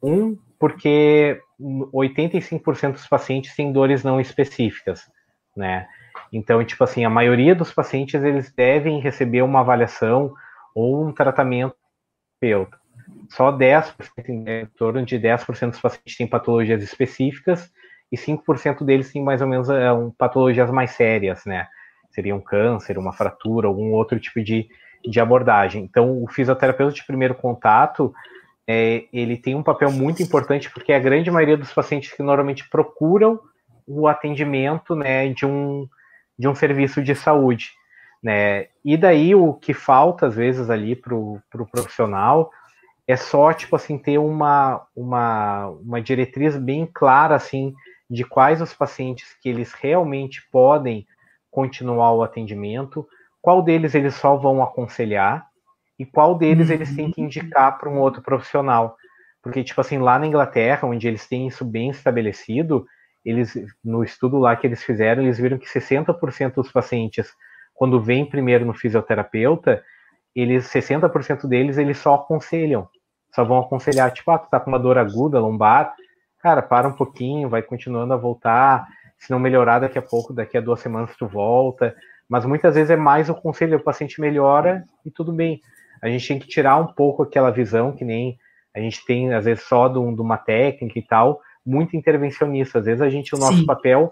Um, 0.01 0.37
porque 0.57 1.41
85% 1.59 2.93
dos 2.93 3.07
pacientes 3.07 3.55
têm 3.55 3.71
dores 3.73 4.03
não 4.03 4.19
específicas, 4.19 5.09
né? 5.55 5.87
Então, 6.31 6.63
tipo 6.63 6.83
assim, 6.83 7.03
a 7.03 7.09
maioria 7.09 7.55
dos 7.55 7.73
pacientes 7.73 8.23
eles 8.23 8.53
devem 8.53 8.99
receber 8.99 9.41
uma 9.41 9.61
avaliação 9.61 10.33
ou 10.75 11.05
um 11.05 11.11
tratamento 11.11 11.75
terapeuta. 12.39 12.77
só 13.29 13.51
10%, 13.51 13.93
em 14.29 14.65
torno 14.77 15.05
de 15.05 15.19
10% 15.19 15.71
dos 15.71 15.81
pacientes 15.81 16.15
têm 16.15 16.27
patologias 16.27 16.81
específicas 16.81 17.69
e 18.11 18.17
5% 18.17 18.83
deles 18.83 19.11
têm 19.11 19.23
mais 19.23 19.41
ou 19.41 19.47
menos 19.47 19.69
é, 19.69 19.91
um, 19.91 20.09
patologias 20.11 20.69
mais 20.71 20.91
sérias, 20.91 21.45
né? 21.45 21.67
Seria 22.11 22.35
um 22.35 22.41
câncer, 22.41 22.97
uma 22.97 23.13
fratura, 23.13 23.67
algum 23.67 23.91
outro 23.91 24.19
tipo 24.19 24.43
de, 24.43 24.67
de 25.05 25.19
abordagem. 25.19 25.83
Então, 25.83 26.23
o 26.23 26.27
fisioterapeuta 26.27 26.93
de 26.93 27.05
primeiro 27.05 27.35
contato, 27.35 28.13
é, 28.67 29.05
ele 29.13 29.37
tem 29.37 29.55
um 29.55 29.63
papel 29.63 29.91
muito 29.91 30.23
importante 30.23 30.69
porque 30.71 30.91
a 30.91 30.99
grande 30.99 31.29
maioria 31.29 31.57
dos 31.57 31.73
pacientes 31.73 32.11
que 32.11 32.23
normalmente 32.23 32.67
procuram 32.69 33.39
o 33.87 34.07
atendimento, 34.07 34.95
né, 34.95 35.29
de 35.29 35.45
um, 35.45 35.87
de 36.37 36.47
um 36.47 36.55
serviço 36.55 37.01
de 37.01 37.15
saúde, 37.15 37.71
né? 38.21 38.67
E 38.83 38.95
daí 38.97 39.33
o 39.33 39.53
que 39.53 39.73
falta 39.73 40.27
às 40.27 40.35
vezes 40.35 40.69
ali 40.69 40.95
para 40.95 41.15
o 41.15 41.41
pro 41.49 41.65
profissional 41.65 42.51
é 43.07 43.15
só 43.15 43.51
tipo 43.53 43.75
assim 43.75 43.97
ter 43.97 44.19
uma, 44.19 44.85
uma, 44.95 45.67
uma 45.67 46.01
diretriz 46.01 46.55
bem 46.55 46.87
clara 46.93 47.35
assim 47.35 47.73
de 48.09 48.23
quais 48.23 48.61
os 48.61 48.73
pacientes 48.73 49.35
que 49.41 49.49
eles 49.49 49.73
realmente 49.73 50.41
podem 50.51 51.05
continuar 51.51 52.13
o 52.13 52.23
atendimento, 52.23 53.07
qual 53.41 53.61
deles 53.61 53.93
eles 53.95 54.15
só 54.15 54.35
vão 54.35 54.61
aconselhar 54.63 55.47
e 55.97 56.05
qual 56.05 56.35
deles 56.37 56.69
eles 56.69 56.95
têm 56.95 57.11
que 57.11 57.21
indicar 57.21 57.77
para 57.77 57.89
um 57.89 57.99
outro 57.99 58.21
profissional. 58.21 58.95
Porque, 59.41 59.63
tipo 59.63 59.79
assim, 59.79 59.97
lá 59.97 60.17
na 60.17 60.27
Inglaterra, 60.27 60.87
onde 60.87 61.07
eles 61.07 61.27
têm 61.27 61.47
isso 61.47 61.63
bem 61.63 61.89
estabelecido, 61.89 62.85
eles 63.23 63.53
no 63.83 64.03
estudo 64.03 64.37
lá 64.37 64.55
que 64.55 64.65
eles 64.65 64.83
fizeram, 64.83 65.23
eles 65.23 65.37
viram 65.37 65.57
que 65.57 65.67
60% 65.67 66.55
dos 66.55 66.71
pacientes, 66.71 67.31
quando 67.73 68.01
vêm 68.01 68.25
primeiro 68.25 68.65
no 68.65 68.73
fisioterapeuta, 68.73 69.83
eles 70.35 70.65
60% 70.67 71.47
deles 71.47 71.77
eles 71.77 71.97
só 71.97 72.15
aconselham. 72.15 72.87
Só 73.33 73.43
vão 73.43 73.59
aconselhar, 73.59 74.11
tipo, 74.11 74.31
ah, 74.31 74.39
tu 74.39 74.49
tá 74.49 74.59
com 74.59 74.71
uma 74.71 74.79
dor 74.79 74.97
aguda, 74.97 75.39
lombar, 75.39 75.93
cara, 76.41 76.61
para 76.61 76.87
um 76.87 76.93
pouquinho, 76.93 77.49
vai 77.49 77.61
continuando 77.61 78.13
a 78.13 78.17
voltar. 78.17 78.87
Se 79.17 79.29
não 79.31 79.39
melhorar 79.39 79.79
daqui 79.79 79.97
a 79.97 80.01
pouco, 80.01 80.33
daqui 80.33 80.57
a 80.57 80.61
duas 80.61 80.79
semanas 80.79 81.15
tu 81.17 81.27
volta. 81.27 81.95
Mas 82.27 82.45
muitas 82.45 82.75
vezes 82.75 82.91
é 82.91 82.95
mais 82.95 83.29
o 83.29 83.35
conselho, 83.35 83.77
o 83.77 83.83
paciente 83.83 84.21
melhora 84.21 84.85
e 85.05 85.11
tudo 85.11 85.33
bem. 85.33 85.61
A 86.01 86.07
gente 86.07 86.27
tem 86.27 86.39
que 86.39 86.47
tirar 86.47 86.77
um 86.77 86.87
pouco 86.87 87.23
aquela 87.23 87.51
visão 87.51 87.91
que 87.91 88.05
nem 88.05 88.37
a 88.73 88.79
gente 88.79 89.03
tem, 89.05 89.33
às 89.33 89.45
vezes, 89.45 89.63
só 89.63 89.87
de, 89.87 89.97
uma 89.97 90.37
técnica 90.37 90.97
e 90.97 91.01
tal, 91.01 91.41
muito 91.65 91.97
intervencionista. 91.97 92.79
Às 92.79 92.85
vezes 92.85 93.01
a 93.01 93.09
gente, 93.09 93.35
o 93.35 93.37
nosso 93.37 93.57
Sim. 93.57 93.65
papel 93.65 94.11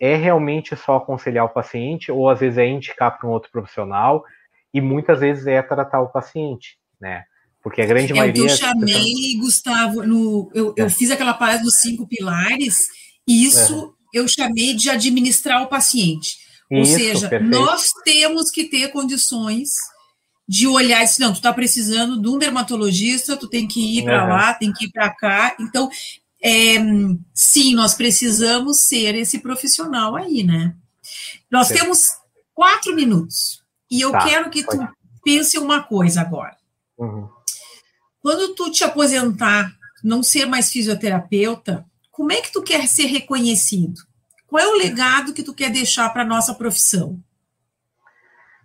é 0.00 0.16
realmente 0.16 0.74
só 0.76 0.96
aconselhar 0.96 1.44
o 1.44 1.50
paciente, 1.50 2.10
ou 2.10 2.28
às 2.28 2.40
vezes 2.40 2.58
é 2.58 2.66
indicar 2.66 3.18
para 3.18 3.28
um 3.28 3.32
outro 3.32 3.50
profissional, 3.50 4.24
e 4.72 4.80
muitas 4.80 5.20
vezes 5.20 5.46
é 5.46 5.60
tratar 5.60 6.00
o 6.00 6.08
paciente, 6.08 6.78
né? 7.00 7.24
Porque 7.62 7.82
a 7.82 7.86
grande 7.86 8.12
é 8.12 8.16
maioria. 8.16 8.42
O 8.42 8.46
que 8.46 8.52
eu 8.52 8.56
chamei, 8.56 9.36
Gustavo, 9.38 10.06
no, 10.06 10.50
eu, 10.54 10.74
é. 10.76 10.82
eu 10.82 10.90
fiz 10.90 11.10
aquela 11.10 11.34
palestra 11.34 11.64
dos 11.64 11.80
cinco 11.80 12.06
pilares, 12.06 12.86
e 13.26 13.44
isso 13.44 13.94
é. 14.14 14.18
eu 14.20 14.28
chamei 14.28 14.74
de 14.74 14.88
administrar 14.88 15.62
o 15.62 15.68
paciente. 15.68 16.38
Ou 16.70 16.82
isso, 16.82 16.92
seja, 16.92 17.28
perfeito. 17.28 17.58
nós 17.58 17.90
temos 18.04 18.50
que 18.50 18.64
ter 18.64 18.88
condições 18.88 19.70
de 20.46 20.66
olhar 20.66 21.02
e 21.02 21.04
dizer, 21.04 21.24
não, 21.24 21.32
tu 21.32 21.36
está 21.36 21.52
precisando 21.52 22.20
de 22.20 22.28
um 22.28 22.38
dermatologista, 22.38 23.36
tu 23.36 23.48
tem 23.48 23.66
que 23.66 23.98
ir 23.98 24.04
para 24.04 24.22
uhum. 24.22 24.30
lá, 24.30 24.54
tem 24.54 24.72
que 24.72 24.86
ir 24.86 24.90
para 24.90 25.10
cá. 25.10 25.54
Então, 25.60 25.90
é, 26.42 26.76
sim, 27.34 27.74
nós 27.74 27.94
precisamos 27.94 28.86
ser 28.86 29.14
esse 29.14 29.40
profissional 29.40 30.16
aí, 30.16 30.42
né? 30.42 30.74
Nós 31.50 31.68
sim. 31.68 31.74
temos 31.74 32.08
quatro 32.54 32.94
minutos 32.94 33.62
e 33.90 34.00
eu 34.00 34.10
tá, 34.10 34.24
quero 34.24 34.50
que 34.50 34.62
tu 34.62 34.88
pense 35.24 35.58
uma 35.58 35.82
coisa 35.82 36.20
agora. 36.20 36.56
Uhum. 36.96 37.28
Quando 38.28 38.54
tu 38.54 38.70
te 38.70 38.84
aposentar, 38.84 39.72
não 40.04 40.22
ser 40.22 40.44
mais 40.44 40.70
fisioterapeuta, 40.70 41.86
como 42.10 42.30
é 42.30 42.42
que 42.42 42.52
tu 42.52 42.62
quer 42.62 42.86
ser 42.86 43.06
reconhecido? 43.06 44.02
Qual 44.46 44.62
é 44.62 44.66
o 44.66 44.76
legado 44.76 45.32
que 45.32 45.42
tu 45.42 45.54
quer 45.54 45.70
deixar 45.70 46.12
para 46.12 46.26
nossa 46.26 46.52
profissão? 46.52 47.18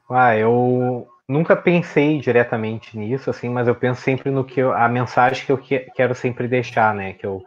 Ah, 0.09 0.35
eu 0.35 1.07
nunca 1.29 1.55
pensei 1.55 2.19
diretamente 2.19 2.97
nisso, 2.97 3.29
assim, 3.29 3.47
mas 3.47 3.65
eu 3.65 3.73
penso 3.73 4.01
sempre 4.01 4.29
no 4.29 4.43
que 4.43 4.59
eu, 4.59 4.73
a 4.73 4.89
mensagem 4.89 5.45
que 5.45 5.51
eu 5.53 5.57
que, 5.57 5.79
quero 5.95 6.13
sempre 6.13 6.45
deixar, 6.45 6.93
né? 6.93 7.13
Que 7.13 7.25
eu, 7.25 7.41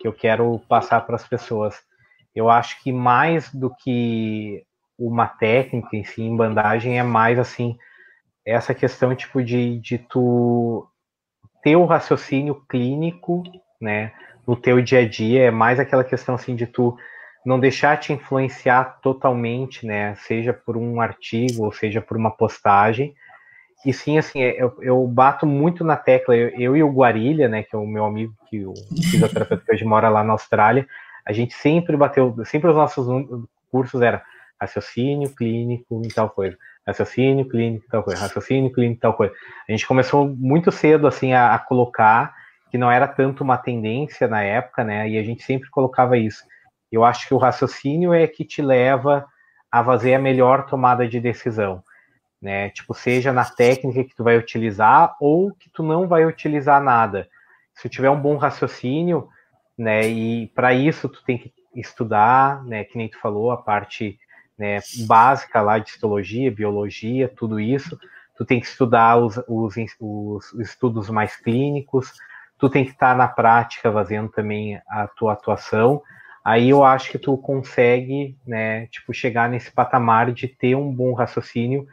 que 0.00 0.08
eu 0.08 0.12
quero 0.12 0.58
passar 0.68 1.02
para 1.02 1.14
as 1.14 1.28
pessoas. 1.28 1.76
Eu 2.34 2.50
acho 2.50 2.82
que 2.82 2.90
mais 2.90 3.48
do 3.54 3.72
que 3.72 4.64
uma 4.98 5.28
técnica 5.28 5.96
em 5.96 6.02
si, 6.02 6.22
em 6.22 6.36
bandagem, 6.36 6.98
é 6.98 7.04
mais 7.04 7.38
assim 7.38 7.78
essa 8.44 8.74
questão 8.74 9.14
tipo 9.14 9.40
de, 9.44 9.78
de 9.78 9.98
tu 9.98 10.88
ter 11.62 11.76
o 11.76 11.84
raciocínio 11.84 12.62
clínico, 12.68 13.42
né, 13.80 14.12
no 14.46 14.56
teu 14.56 14.82
dia 14.82 15.00
a 15.00 15.08
dia, 15.08 15.44
é 15.44 15.50
mais 15.50 15.78
aquela 15.78 16.02
questão 16.02 16.34
assim 16.34 16.56
de 16.56 16.66
tu 16.66 16.96
não 17.44 17.58
deixar 17.58 17.96
te 17.98 18.12
influenciar 18.12 19.00
totalmente, 19.00 19.86
né, 19.86 20.14
seja 20.16 20.52
por 20.52 20.76
um 20.76 21.00
artigo 21.00 21.64
ou 21.64 21.72
seja 21.72 22.00
por 22.00 22.16
uma 22.16 22.30
postagem. 22.30 23.14
E 23.84 23.92
sim, 23.92 24.16
assim, 24.16 24.40
eu, 24.40 24.76
eu 24.80 25.06
bato 25.08 25.44
muito 25.44 25.82
na 25.82 25.96
tecla, 25.96 26.36
eu, 26.36 26.48
eu, 26.50 26.76
e 26.76 26.82
o 26.82 26.92
Guarilha, 26.92 27.48
né, 27.48 27.62
que 27.62 27.74
é 27.74 27.78
o 27.78 27.86
meu 27.86 28.04
amigo, 28.04 28.34
que 28.48 28.64
o 28.64 28.74
fisioterapeuta 29.10 29.64
que 29.64 29.72
hoje 29.72 29.84
mora 29.84 30.08
lá 30.08 30.22
na 30.22 30.32
Austrália, 30.32 30.86
a 31.24 31.32
gente 31.32 31.54
sempre 31.54 31.96
bateu, 31.96 32.34
sempre 32.44 32.70
os 32.70 32.76
nossos 32.76 33.06
cursos 33.70 34.02
era 34.02 34.22
raciocínio 34.60 35.30
clínico 35.30 36.02
e 36.04 36.08
tal 36.08 36.30
coisa 36.30 36.56
raciocínio 36.86 37.48
clínico, 37.48 37.86
tal 37.88 38.02
coisa, 38.02 38.20
raciocínio 38.20 38.72
clínico, 38.72 39.00
tal 39.00 39.14
coisa. 39.14 39.34
A 39.68 39.72
gente 39.72 39.86
começou 39.86 40.28
muito 40.28 40.70
cedo, 40.72 41.06
assim, 41.06 41.32
a, 41.32 41.54
a, 41.54 41.58
colocar, 41.58 42.34
que 42.70 42.78
não 42.78 42.90
era 42.90 43.06
tanto 43.06 43.44
uma 43.44 43.56
tendência 43.56 44.26
na 44.26 44.42
época, 44.42 44.82
né, 44.82 45.08
e 45.08 45.18
a 45.18 45.22
gente 45.22 45.42
sempre 45.42 45.70
colocava 45.70 46.16
isso. 46.16 46.44
Eu 46.90 47.04
acho 47.04 47.26
que 47.26 47.34
o 47.34 47.38
raciocínio 47.38 48.12
é 48.12 48.26
que 48.26 48.44
te 48.44 48.60
leva 48.60 49.26
a 49.70 49.84
fazer 49.84 50.14
a 50.14 50.18
melhor 50.18 50.66
tomada 50.66 51.06
de 51.08 51.20
decisão, 51.20 51.82
né, 52.40 52.70
tipo, 52.70 52.92
seja 52.94 53.32
na 53.32 53.44
técnica 53.44 54.04
que 54.04 54.14
tu 54.14 54.24
vai 54.24 54.36
utilizar 54.36 55.16
ou 55.20 55.52
que 55.54 55.70
tu 55.70 55.82
não 55.82 56.08
vai 56.08 56.24
utilizar 56.26 56.82
nada. 56.82 57.28
Se 57.74 57.88
tiver 57.88 58.10
um 58.10 58.20
bom 58.20 58.36
raciocínio, 58.36 59.28
né, 59.78 60.06
e 60.08 60.48
para 60.48 60.74
isso 60.74 61.08
tu 61.08 61.22
tem 61.24 61.38
que 61.38 61.52
estudar, 61.74 62.62
né, 62.64 62.84
que 62.84 62.98
nem 62.98 63.08
tu 63.08 63.18
falou, 63.18 63.50
a 63.50 63.56
parte 63.56 64.18
né, 64.62 64.78
básica 65.08 65.60
lá 65.60 65.80
de 65.80 65.90
histologia, 65.90 66.52
biologia, 66.52 67.28
tudo 67.28 67.58
isso. 67.58 67.98
Tu 68.36 68.44
tem 68.44 68.60
que 68.60 68.66
estudar 68.66 69.16
os, 69.16 69.36
os, 69.48 69.74
os 69.98 70.54
estudos 70.60 71.10
mais 71.10 71.34
clínicos, 71.34 72.12
tu 72.56 72.70
tem 72.70 72.84
que 72.84 72.92
estar 72.92 73.16
na 73.16 73.26
prática 73.26 73.92
fazendo 73.92 74.28
também 74.28 74.80
a 74.88 75.08
tua 75.08 75.32
atuação. 75.32 76.00
Aí 76.44 76.70
eu 76.70 76.84
acho 76.84 77.10
que 77.10 77.18
tu 77.18 77.36
consegue, 77.36 78.36
né, 78.46 78.86
tipo, 78.86 79.12
chegar 79.12 79.48
nesse 79.48 79.72
patamar 79.72 80.30
de 80.30 80.46
ter 80.46 80.76
um 80.76 80.92
bom 80.92 81.12
raciocínio 81.12 81.84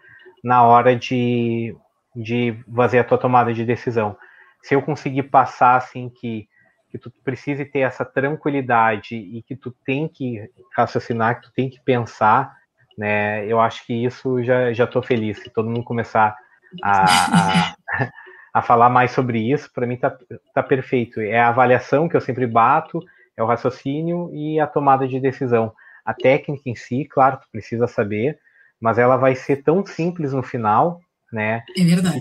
na 0.44 0.64
hora 0.64 0.96
de, 0.96 1.76
de 2.16 2.56
fazer 2.76 3.00
a 3.00 3.04
tua 3.04 3.18
tomada 3.18 3.52
de 3.52 3.66
decisão. 3.66 4.16
Se 4.62 4.76
eu 4.76 4.82
conseguir 4.84 5.24
passar 5.24 5.76
assim 5.76 6.08
que 6.08 6.48
que 6.90 6.98
tu 6.98 7.12
precise 7.24 7.66
ter 7.66 7.82
essa 7.82 8.04
tranquilidade 8.04 9.16
e 9.16 9.44
que 9.44 9.56
tu 9.56 9.72
tem 9.86 10.08
que 10.08 10.50
raciocinar, 10.76 11.36
que 11.36 11.48
tu 11.48 11.54
tem 11.54 11.70
que 11.70 11.80
pensar, 11.82 12.59
né? 13.00 13.46
Eu 13.48 13.62
acho 13.62 13.86
que 13.86 13.94
isso 13.94 14.44
já 14.44 14.74
já 14.74 14.84
estou 14.84 15.02
feliz. 15.02 15.40
Se 15.40 15.50
todo 15.50 15.70
mundo 15.70 15.86
começar 15.86 16.36
a, 16.84 17.06
a, 17.06 17.76
a 18.54 18.62
falar 18.62 18.90
mais 18.90 19.12
sobre 19.12 19.40
isso, 19.40 19.72
para 19.74 19.88
mim 19.88 19.96
tá, 19.96 20.16
tá 20.54 20.62
perfeito. 20.62 21.22
É 21.22 21.40
a 21.40 21.48
avaliação 21.48 22.10
que 22.10 22.18
eu 22.18 22.22
sempre 22.22 22.46
bato, 22.46 23.00
é 23.38 23.42
o 23.42 23.46
raciocínio 23.46 24.30
e 24.34 24.60
a 24.60 24.68
tomada 24.68 25.08
de 25.08 25.18
decisão. 25.18 25.72
A 26.04 26.14
técnica 26.14 26.70
em 26.70 26.76
si, 26.76 27.06
claro, 27.06 27.38
tu 27.38 27.48
precisa 27.50 27.88
saber, 27.88 28.38
mas 28.82 28.98
ela 28.98 29.16
vai 29.16 29.34
ser 29.34 29.64
tão 29.64 29.86
simples 29.86 30.34
no 30.34 30.44
final, 30.44 31.00
né? 31.32 31.64
É 31.78 31.84
verdade. 31.86 32.20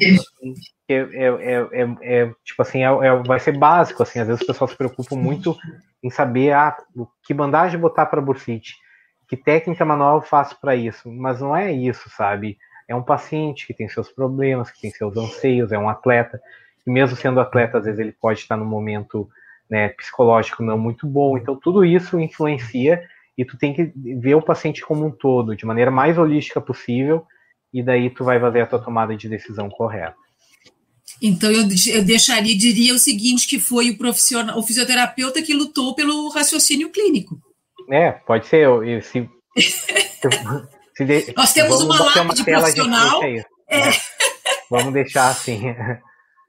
É, 0.88 0.94
é, 0.94 1.68
é, 1.72 1.96
é 2.02 2.32
tipo 2.44 2.62
assim, 2.62 2.82
vai 3.26 3.40
ser 3.40 3.58
básico, 3.58 4.02
assim, 4.02 4.20
às 4.20 4.28
vezes 4.28 4.42
o 4.42 4.46
pessoal 4.46 4.68
se 4.68 4.76
preocupa 4.76 5.16
muito 5.16 5.56
em 6.04 6.08
saber 6.10 6.52
ah, 6.52 6.76
que 7.24 7.34
bandagem 7.34 7.80
botar 7.80 8.06
para 8.06 8.20
bursite 8.20 8.74
que 9.28 9.36
técnica 9.36 9.84
manual 9.84 10.16
eu 10.16 10.22
faço 10.22 10.58
para 10.58 10.74
isso? 10.74 11.10
Mas 11.10 11.40
não 11.40 11.54
é 11.54 11.70
isso, 11.70 12.08
sabe? 12.08 12.58
É 12.88 12.94
um 12.94 13.02
paciente 13.02 13.66
que 13.66 13.74
tem 13.74 13.88
seus 13.88 14.08
problemas, 14.08 14.70
que 14.70 14.80
tem 14.80 14.90
seus 14.90 15.16
anseios, 15.16 15.70
é 15.70 15.78
um 15.78 15.88
atleta, 15.88 16.40
e 16.86 16.90
mesmo 16.90 17.14
sendo 17.16 17.38
atleta, 17.38 17.78
às 17.78 17.84
vezes 17.84 18.00
ele 18.00 18.12
pode 18.12 18.40
estar 18.40 18.56
num 18.56 18.64
momento 18.64 19.28
né, 19.68 19.90
psicológico 19.90 20.62
não 20.62 20.78
muito 20.78 21.06
bom. 21.06 21.36
Então, 21.36 21.54
tudo 21.54 21.84
isso 21.84 22.18
influencia 22.18 23.06
e 23.36 23.44
tu 23.44 23.58
tem 23.58 23.74
que 23.74 23.92
ver 23.94 24.34
o 24.34 24.42
paciente 24.42 24.80
como 24.80 25.06
um 25.06 25.10
todo, 25.10 25.54
de 25.54 25.66
maneira 25.66 25.90
mais 25.90 26.16
holística 26.16 26.60
possível, 26.60 27.24
e 27.72 27.82
daí 27.82 28.08
tu 28.08 28.24
vai 28.24 28.40
fazer 28.40 28.62
a 28.62 28.66
tua 28.66 28.78
tomada 28.78 29.14
de 29.14 29.28
decisão 29.28 29.68
correta. 29.68 30.16
Então 31.20 31.50
eu, 31.50 31.68
eu 31.92 32.04
deixaria, 32.04 32.56
diria 32.56 32.94
o 32.94 32.98
seguinte, 32.98 33.46
que 33.46 33.60
foi 33.60 33.90
o 33.90 33.98
profissional, 33.98 34.58
o 34.58 34.62
fisioterapeuta 34.62 35.42
que 35.42 35.54
lutou 35.54 35.94
pelo 35.94 36.28
raciocínio 36.30 36.90
clínico. 36.90 37.40
É, 37.90 38.12
pode 38.12 38.46
ser. 38.46 38.64
Eu, 38.64 38.84
eu 38.84 39.02
se, 39.02 39.28
se 40.96 41.04
de, 41.04 41.32
Nós 41.36 41.52
temos 41.52 41.80
uma 41.82 42.02
lápide 42.02 42.44
profissional. 42.44 43.22
É. 43.24 43.44
É. 43.70 43.90
Vamos 44.70 44.92
deixar 44.92 45.28
assim. 45.28 45.62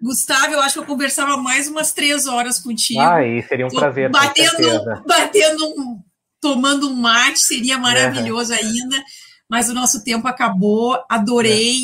Gustavo, 0.02 0.54
eu 0.54 0.62
acho 0.62 0.76
que 0.76 0.80
eu 0.80 0.86
conversava 0.86 1.36
mais 1.38 1.68
umas 1.68 1.92
três 1.92 2.26
horas 2.26 2.60
contigo. 2.60 3.02
Ah, 3.02 3.26
e 3.26 3.44
seria 3.44 3.68
um 3.68 3.70
prazer. 3.70 4.10
Batendo, 4.10 5.04
batendo 5.06 5.68
um, 5.68 6.02
tomando 6.42 6.90
um 6.90 6.96
mate, 6.96 7.40
seria 7.40 7.78
maravilhoso 7.78 8.54
uhum. 8.54 8.60
ainda. 8.60 9.04
Mas 9.50 9.70
o 9.70 9.74
nosso 9.74 10.04
tempo 10.04 10.28
acabou. 10.28 10.98
Adorei. 11.10 11.76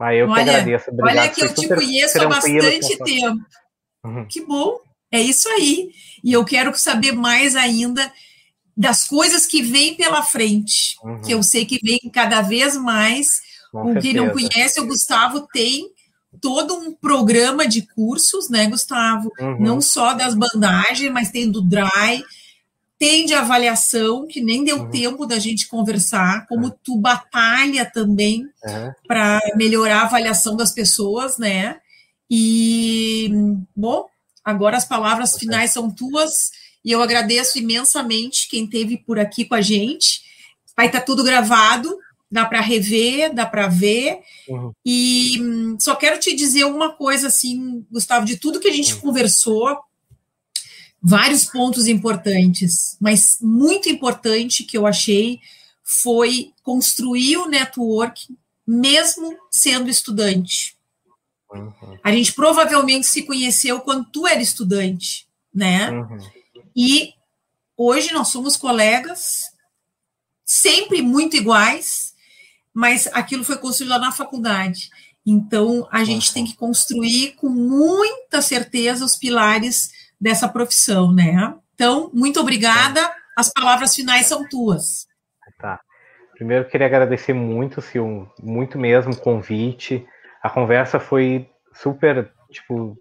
É. 0.00 0.04
Ah, 0.04 0.14
eu 0.14 0.28
olha, 0.28 0.44
que 0.44 0.50
agradeço. 0.50 0.90
Obrigado. 0.90 1.18
Olha 1.18 1.28
que 1.28 1.40
eu 1.42 1.54
te 1.54 1.68
conheço 1.68 2.22
há 2.22 2.26
bastante 2.26 2.98
tempo. 2.98 3.40
Uhum. 4.04 4.26
Que 4.28 4.44
bom. 4.44 4.78
É 5.12 5.20
isso 5.20 5.48
aí. 5.48 5.90
E 6.22 6.32
eu 6.32 6.44
quero 6.44 6.74
saber 6.76 7.12
mais 7.12 7.56
ainda 7.56 8.10
das 8.76 9.06
coisas 9.06 9.46
que 9.46 9.62
vêm 9.62 9.94
pela 9.94 10.22
frente, 10.22 10.96
uhum. 11.02 11.20
que 11.20 11.32
eu 11.32 11.42
sei 11.42 11.64
que 11.64 11.78
vem 11.82 11.98
cada 12.12 12.42
vez 12.42 12.76
mais. 12.76 13.50
Com 13.70 13.92
o 13.92 14.00
que 14.00 14.12
não 14.12 14.30
conhece, 14.30 14.80
o 14.80 14.86
Gustavo 14.86 15.46
tem 15.52 15.88
todo 16.40 16.74
um 16.74 16.92
programa 16.92 17.66
de 17.66 17.82
cursos, 17.82 18.48
né, 18.48 18.66
Gustavo? 18.66 19.32
Uhum. 19.38 19.60
Não 19.60 19.80
só 19.80 20.14
das 20.14 20.34
bandagens, 20.34 21.12
mas 21.12 21.30
tem 21.30 21.50
do 21.50 21.62
dry, 21.62 22.24
tem 22.98 23.24
de 23.24 23.34
avaliação, 23.34 24.26
que 24.26 24.40
nem 24.40 24.62
deu 24.62 24.80
uhum. 24.80 24.90
tempo 24.90 25.26
da 25.26 25.38
gente 25.38 25.66
conversar, 25.68 26.46
como 26.46 26.66
uhum. 26.66 26.74
tu 26.84 26.96
batalha 26.96 27.84
também 27.86 28.42
uhum. 28.64 28.92
para 29.08 29.40
melhorar 29.56 30.02
a 30.02 30.04
avaliação 30.04 30.56
das 30.56 30.72
pessoas, 30.72 31.38
né? 31.38 31.80
E, 32.30 33.30
bom, 33.74 34.06
agora 34.44 34.76
as 34.76 34.84
palavras 34.84 35.36
finais 35.36 35.72
são 35.72 35.90
tuas, 35.90 36.52
e 36.84 36.92
eu 36.92 37.02
agradeço 37.02 37.58
imensamente 37.58 38.48
quem 38.48 38.64
esteve 38.64 38.98
por 38.98 39.18
aqui 39.18 39.44
com 39.44 39.54
a 39.54 39.60
gente. 39.60 40.22
Vai 40.76 40.86
estar 40.86 41.00
tá 41.00 41.04
tudo 41.04 41.22
gravado, 41.22 41.98
dá 42.30 42.46
para 42.46 42.60
rever, 42.60 43.34
dá 43.34 43.44
para 43.44 43.66
ver. 43.68 44.20
Uhum. 44.48 44.72
E 44.84 45.38
hum, 45.40 45.76
só 45.78 45.94
quero 45.94 46.18
te 46.18 46.34
dizer 46.34 46.64
uma 46.64 46.92
coisa, 46.92 47.26
assim, 47.26 47.84
Gustavo, 47.90 48.24
de 48.24 48.36
tudo 48.36 48.60
que 48.60 48.68
a 48.68 48.72
gente 48.72 48.94
uhum. 48.94 49.00
conversou, 49.00 49.78
vários 51.02 51.44
pontos 51.44 51.86
importantes, 51.86 52.96
mas 53.00 53.38
muito 53.40 53.88
importante 53.88 54.64
que 54.64 54.76
eu 54.76 54.86
achei 54.86 55.40
foi 55.82 56.52
construir 56.62 57.38
o 57.38 57.48
network 57.48 58.22
mesmo 58.66 59.36
sendo 59.50 59.90
estudante. 59.90 60.76
Uhum. 61.52 61.98
A 62.04 62.12
gente 62.12 62.32
provavelmente 62.32 63.06
se 63.06 63.24
conheceu 63.24 63.80
quando 63.80 64.04
tu 64.04 64.26
era 64.26 64.40
estudante, 64.40 65.26
né? 65.52 65.90
Uhum. 65.90 66.18
E 66.82 67.12
hoje 67.76 68.10
nós 68.14 68.28
somos 68.28 68.56
colegas, 68.56 69.42
sempre 70.42 71.02
muito 71.02 71.36
iguais, 71.36 72.14
mas 72.72 73.06
aquilo 73.08 73.44
foi 73.44 73.58
construído 73.58 73.90
lá 73.90 73.98
na 73.98 74.10
faculdade. 74.10 74.88
Então, 75.26 75.86
a 75.92 76.02
gente 76.04 76.32
tem 76.32 76.42
que 76.42 76.56
construir 76.56 77.32
com 77.32 77.50
muita 77.50 78.40
certeza 78.40 79.04
os 79.04 79.14
pilares 79.14 79.90
dessa 80.18 80.48
profissão, 80.48 81.12
né? 81.12 81.54
Então, 81.74 82.10
muito 82.14 82.40
obrigada. 82.40 83.12
As 83.36 83.52
palavras 83.52 83.94
finais 83.94 84.24
são 84.24 84.48
tuas. 84.48 85.06
Tá. 85.58 85.78
Primeiro, 86.32 86.66
queria 86.66 86.86
agradecer 86.86 87.34
muito, 87.34 87.82
Sil, 87.84 88.24
muito 88.42 88.78
mesmo 88.78 89.12
o 89.12 89.20
convite. 89.20 90.06
A 90.42 90.48
conversa 90.48 90.98
foi 90.98 91.46
super, 91.74 92.32
tipo, 92.50 92.96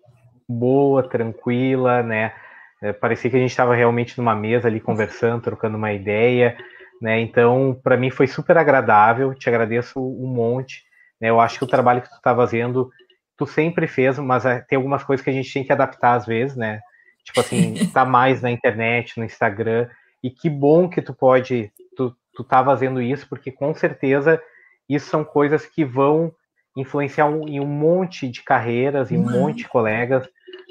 boa, 0.50 1.08
tranquila, 1.08 2.04
né? 2.04 2.34
É, 2.82 2.94
parecia 2.94 3.30
que 3.30 3.36
a 3.36 3.40
gente 3.40 3.52
estava 3.52 3.76
realmente 3.76 4.18
numa 4.18 4.36
mesa 4.36 4.68
ali 4.68 4.80
conversando, 4.80 5.42
trocando 5.42 5.78
uma 5.78 5.92
ideia. 5.92 6.58
Né? 7.02 7.20
Então, 7.20 7.80
para 7.84 7.98
mim 7.98 8.10
foi 8.10 8.28
super 8.28 8.58
agradável, 8.58 9.34
te 9.34 9.50
agradeço 9.50 10.00
um 10.00 10.28
monte. 10.28 10.84
Né? 11.20 11.30
Eu 11.30 11.40
acho 11.40 11.58
que 11.58 11.64
o 11.64 11.68
trabalho 11.68 12.02
que 12.02 12.10
tu 12.10 12.16
está 12.16 12.36
fazendo, 12.36 12.90
tu 13.38 13.46
sempre 13.46 13.88
fez, 13.88 14.18
mas 14.20 14.46
é, 14.46 14.62
tem 14.62 14.78
algumas 14.78 15.04
coisas 15.04 15.24
que 15.24 15.30
a 15.30 15.34
gente 15.34 15.52
tem 15.52 15.64
que 15.64 15.72
adaptar 15.72 16.16
às 16.16 16.26
vezes, 16.26 16.56
né? 16.56 16.80
Tipo 17.24 17.42
assim, 17.42 17.74
tá 17.94 18.06
mais 18.06 18.42
na 18.42 18.50
internet, 18.50 19.18
no 19.18 19.26
Instagram, 19.26 19.88
e 20.24 20.30
que 20.30 20.50
bom 20.50 20.90
que 20.90 21.02
tu 21.02 21.14
pode, 21.14 21.72
tu, 21.96 22.16
tu 22.34 22.44
tá 22.44 22.64
fazendo 22.64 23.02
isso, 23.02 23.28
porque 23.30 23.52
com 23.52 23.74
certeza 23.74 24.42
isso 24.88 25.10
são 25.10 25.24
coisas 25.24 25.66
que 25.66 25.86
vão 25.86 26.34
influenciar 26.76 27.28
um, 27.28 27.48
em 27.48 27.60
um 27.60 27.66
monte 27.66 28.28
de 28.28 28.42
carreiras, 28.44 29.12
em 29.12 29.18
um 29.18 29.30
monte 29.30 29.58
de 29.60 29.68
colegas, 29.68 30.28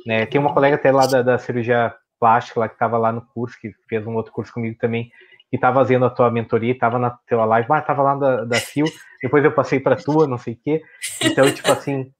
né? 0.06 0.26
Tem 0.26 0.40
uma 0.40 0.52
colega 0.52 0.76
até 0.76 0.90
lá 0.90 1.06
da, 1.06 1.22
da 1.22 1.38
cirurgia 1.38 1.94
plástica, 2.18 2.60
lá 2.60 2.68
que 2.68 2.74
estava 2.74 2.98
lá 2.98 3.12
no 3.12 3.22
curso, 3.22 3.58
que 3.60 3.72
fez 3.88 4.06
um 4.06 4.14
outro 4.14 4.32
curso 4.32 4.52
comigo 4.52 4.76
também, 4.78 5.10
que 5.50 5.56
estava 5.56 5.80
fazendo 5.80 6.04
a 6.04 6.10
tua 6.10 6.30
mentoria, 6.30 6.72
estava 6.72 6.98
na 6.98 7.10
tua 7.10 7.44
live, 7.44 7.68
mas 7.68 7.80
estava 7.80 8.02
lá 8.02 8.14
da, 8.14 8.44
da 8.44 8.56
Sil, 8.60 8.86
depois 9.22 9.44
eu 9.44 9.52
passei 9.52 9.80
para 9.80 9.96
tua, 9.96 10.26
não 10.26 10.38
sei 10.38 10.54
o 10.54 10.58
quê. 10.62 10.82
Então, 11.22 11.50
tipo 11.50 11.70
assim, 11.70 12.12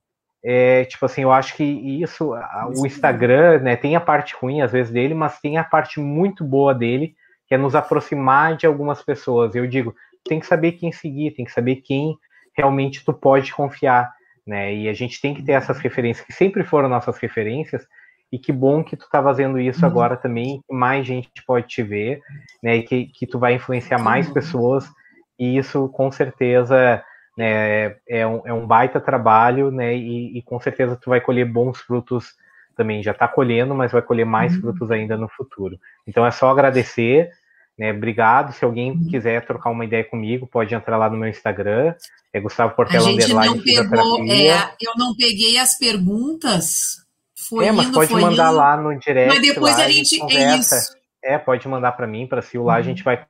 é, 0.43 0.85
tipo 0.85 1.05
assim, 1.05 1.23
eu 1.23 1.33
acho 1.33 1.55
que 1.57 1.65
isso, 1.65 2.33
o 2.77 2.87
Instagram, 2.87 3.61
né, 3.61 3.77
tem 3.77 3.97
a 3.97 4.01
parte 4.01 4.35
ruim 4.41 4.63
às 4.63 4.73
vezes 4.73 4.93
dele, 4.93 5.15
mas 5.15 5.41
tem 5.41 5.59
a 5.59 5.65
parte 5.65 6.01
muito 6.01 6.45
boa 6.45 6.75
dele, 6.75 7.15
que 7.47 7.55
é 7.55 7.59
nos 7.59 7.75
aproximar 7.75 8.57
de 8.57 8.67
algumas 8.67 9.03
pessoas. 9.03 9.55
Eu 9.55 9.67
digo, 9.67 9.95
tem 10.25 10.41
que 10.41 10.47
saber 10.47 10.73
quem 10.73 10.93
seguir, 10.93 11.33
tem 11.33 11.45
que 11.45 11.53
saber 11.53 11.77
quem 11.77 12.17
realmente 12.57 13.05
tu 13.05 13.13
pode 13.13 13.53
confiar, 13.53 14.11
né? 14.49 14.75
E 14.75 14.89
a 14.89 14.95
gente 14.95 15.21
tem 15.21 15.35
que 15.35 15.43
ter 15.43 15.53
essas 15.53 15.79
referências 15.79 16.27
que 16.27 16.33
sempre 16.33 16.65
foram 16.65 16.89
nossas 16.89 17.19
referências, 17.19 17.87
e 18.33 18.39
que 18.39 18.53
bom 18.53 18.83
que 18.83 18.97
tu 18.97 19.09
tá 19.11 19.23
fazendo 19.23 19.59
isso 19.59 19.85
uhum. 19.85 19.91
agora 19.91 20.17
também, 20.17 20.63
que 20.67 20.75
mais 20.75 21.07
gente 21.07 21.31
pode 21.47 21.67
te 21.67 21.83
ver, 21.83 22.21
né, 22.63 22.77
e 22.77 22.83
que, 22.83 23.07
que 23.07 23.27
tu 23.27 23.39
vai 23.39 23.55
influenciar 23.55 23.99
mais 23.99 24.31
pessoas, 24.31 24.87
e 25.39 25.57
isso 25.57 25.89
com 25.89 26.11
certeza 26.11 27.03
né, 27.37 27.97
é, 28.07 28.27
um, 28.27 28.43
é 28.45 28.53
um 28.53 28.67
baita 28.67 29.01
trabalho, 29.01 29.71
né, 29.71 29.97
e, 29.97 30.39
e, 30.39 30.43
com 30.43 30.61
certeza 30.61 30.97
tu 30.97 31.11
vai 31.11 31.21
colher 31.21 31.47
bons 31.47 31.81
frutos 31.81 32.35
também, 32.77 33.03
já 33.03 33.15
tá 33.15 33.27
colhendo, 33.27 33.75
mas 33.75 33.93
vai 33.93 34.03
colher 34.03 34.27
mais 34.27 34.55
uhum. 34.55 34.61
frutos 34.61 34.91
ainda 34.91 35.17
no 35.17 35.29
futuro. 35.29 35.79
Então 36.07 36.25
é 36.25 36.31
só 36.31 36.51
agradecer, 36.51 37.31
né, 37.79 37.93
obrigado, 37.93 38.53
se 38.53 38.65
alguém 38.65 38.91
uhum. 38.91 39.09
quiser 39.09 39.47
trocar 39.47 39.71
uma 39.71 39.85
ideia 39.85 40.03
comigo, 40.03 40.47
pode 40.47 40.75
entrar 40.75 40.97
lá 40.97 41.09
no 41.09 41.17
meu 41.17 41.29
Instagram, 41.29 41.95
é 42.33 42.41
Gustavo 42.41 42.75
Portela 42.75 43.09
A 43.09 43.13
gente 43.13 43.33
não 43.33 43.61
pegou, 43.61 44.25
é, 44.31 44.75
eu 44.81 44.93
não 44.97 45.15
peguei 45.15 45.59
as 45.59 45.79
perguntas, 45.79 47.05
foi 47.49 47.67
é, 47.67 47.73
mas 47.73 47.87
indo, 47.87 47.95
pode 47.95 48.13
mandar 48.13 48.49
indo. 48.49 48.57
lá 48.57 48.77
no 48.77 48.99
direct. 48.99 49.29
Mas 49.29 49.41
depois 49.41 49.77
lá, 49.77 49.85
a 49.85 49.89
gente. 49.89 50.21
A 50.23 50.29
gente 50.29 50.37
é 50.37 50.57
isso. 50.57 50.99
É, 51.23 51.39
pode 51.39 51.67
mandar 51.67 51.93
para 51.93 52.07
mim, 52.07 52.27
para 52.27 52.43
Sil 52.43 52.65
lá, 52.65 52.75
uhum. 52.75 52.79
a 52.79 52.83
gente 52.83 53.03
vai 53.03 53.25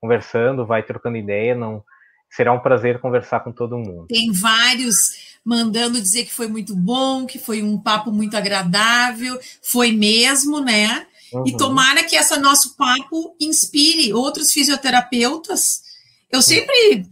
conversando, 0.00 0.66
vai 0.66 0.82
trocando 0.82 1.16
ideia. 1.16 1.54
Não, 1.54 1.82
será 2.30 2.52
um 2.52 2.60
prazer 2.60 3.00
conversar 3.00 3.40
com 3.40 3.50
todo 3.50 3.78
mundo. 3.78 4.06
Tem 4.08 4.30
vários 4.32 5.36
mandando 5.44 6.00
dizer 6.00 6.24
que 6.24 6.32
foi 6.32 6.48
muito 6.48 6.74
bom, 6.74 7.24
que 7.24 7.38
foi 7.38 7.62
um 7.62 7.78
papo 7.78 8.10
muito 8.10 8.36
agradável, 8.36 9.38
foi 9.62 9.92
mesmo, 9.92 10.60
né? 10.60 11.06
Uhum. 11.32 11.44
E 11.46 11.56
tomara 11.56 12.04
que 12.04 12.16
esse 12.16 12.36
nosso 12.38 12.76
papo 12.76 13.34
inspire 13.40 14.12
outros 14.12 14.52
fisioterapeutas. 14.52 15.82
Eu 16.30 16.42
sempre 16.42 17.06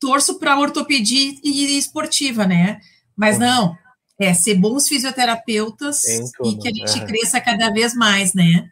torço 0.00 0.38
para 0.38 0.58
ortopedia 0.58 1.34
e 1.42 1.78
esportiva, 1.78 2.46
né? 2.46 2.80
Mas 3.16 3.36
uhum. 3.36 3.42
não, 3.42 3.78
é 4.18 4.34
ser 4.34 4.54
bons 4.54 4.88
fisioterapeutas 4.88 6.04
e 6.04 6.56
que 6.56 6.68
a 6.68 6.72
gente 6.72 7.00
uhum. 7.00 7.06
cresça 7.06 7.40
cada 7.40 7.70
vez 7.70 7.94
mais, 7.94 8.34
né? 8.34 8.70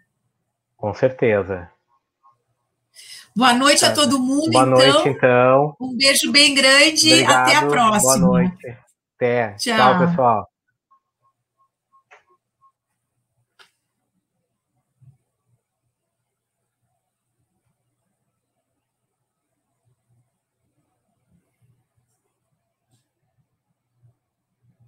Com 0.76 0.94
certeza. 0.94 1.70
Boa 3.34 3.54
noite 3.54 3.84
a 3.84 3.92
todo 3.92 4.18
mundo. 4.18 4.50
Boa 4.50 4.64
então. 4.64 4.78
noite, 4.78 5.08
então. 5.10 5.76
Um 5.80 5.96
beijo 5.96 6.32
bem 6.32 6.54
grande. 6.54 7.12
Obrigado. 7.12 7.48
Até 7.48 7.54
a 7.54 7.66
próxima. 7.66 8.00
Boa 8.00 8.18
noite. 8.18 8.76
Até. 9.16 9.52
Tchau, 9.52 9.76
Tchau 9.76 9.98
pessoal. 10.06 10.48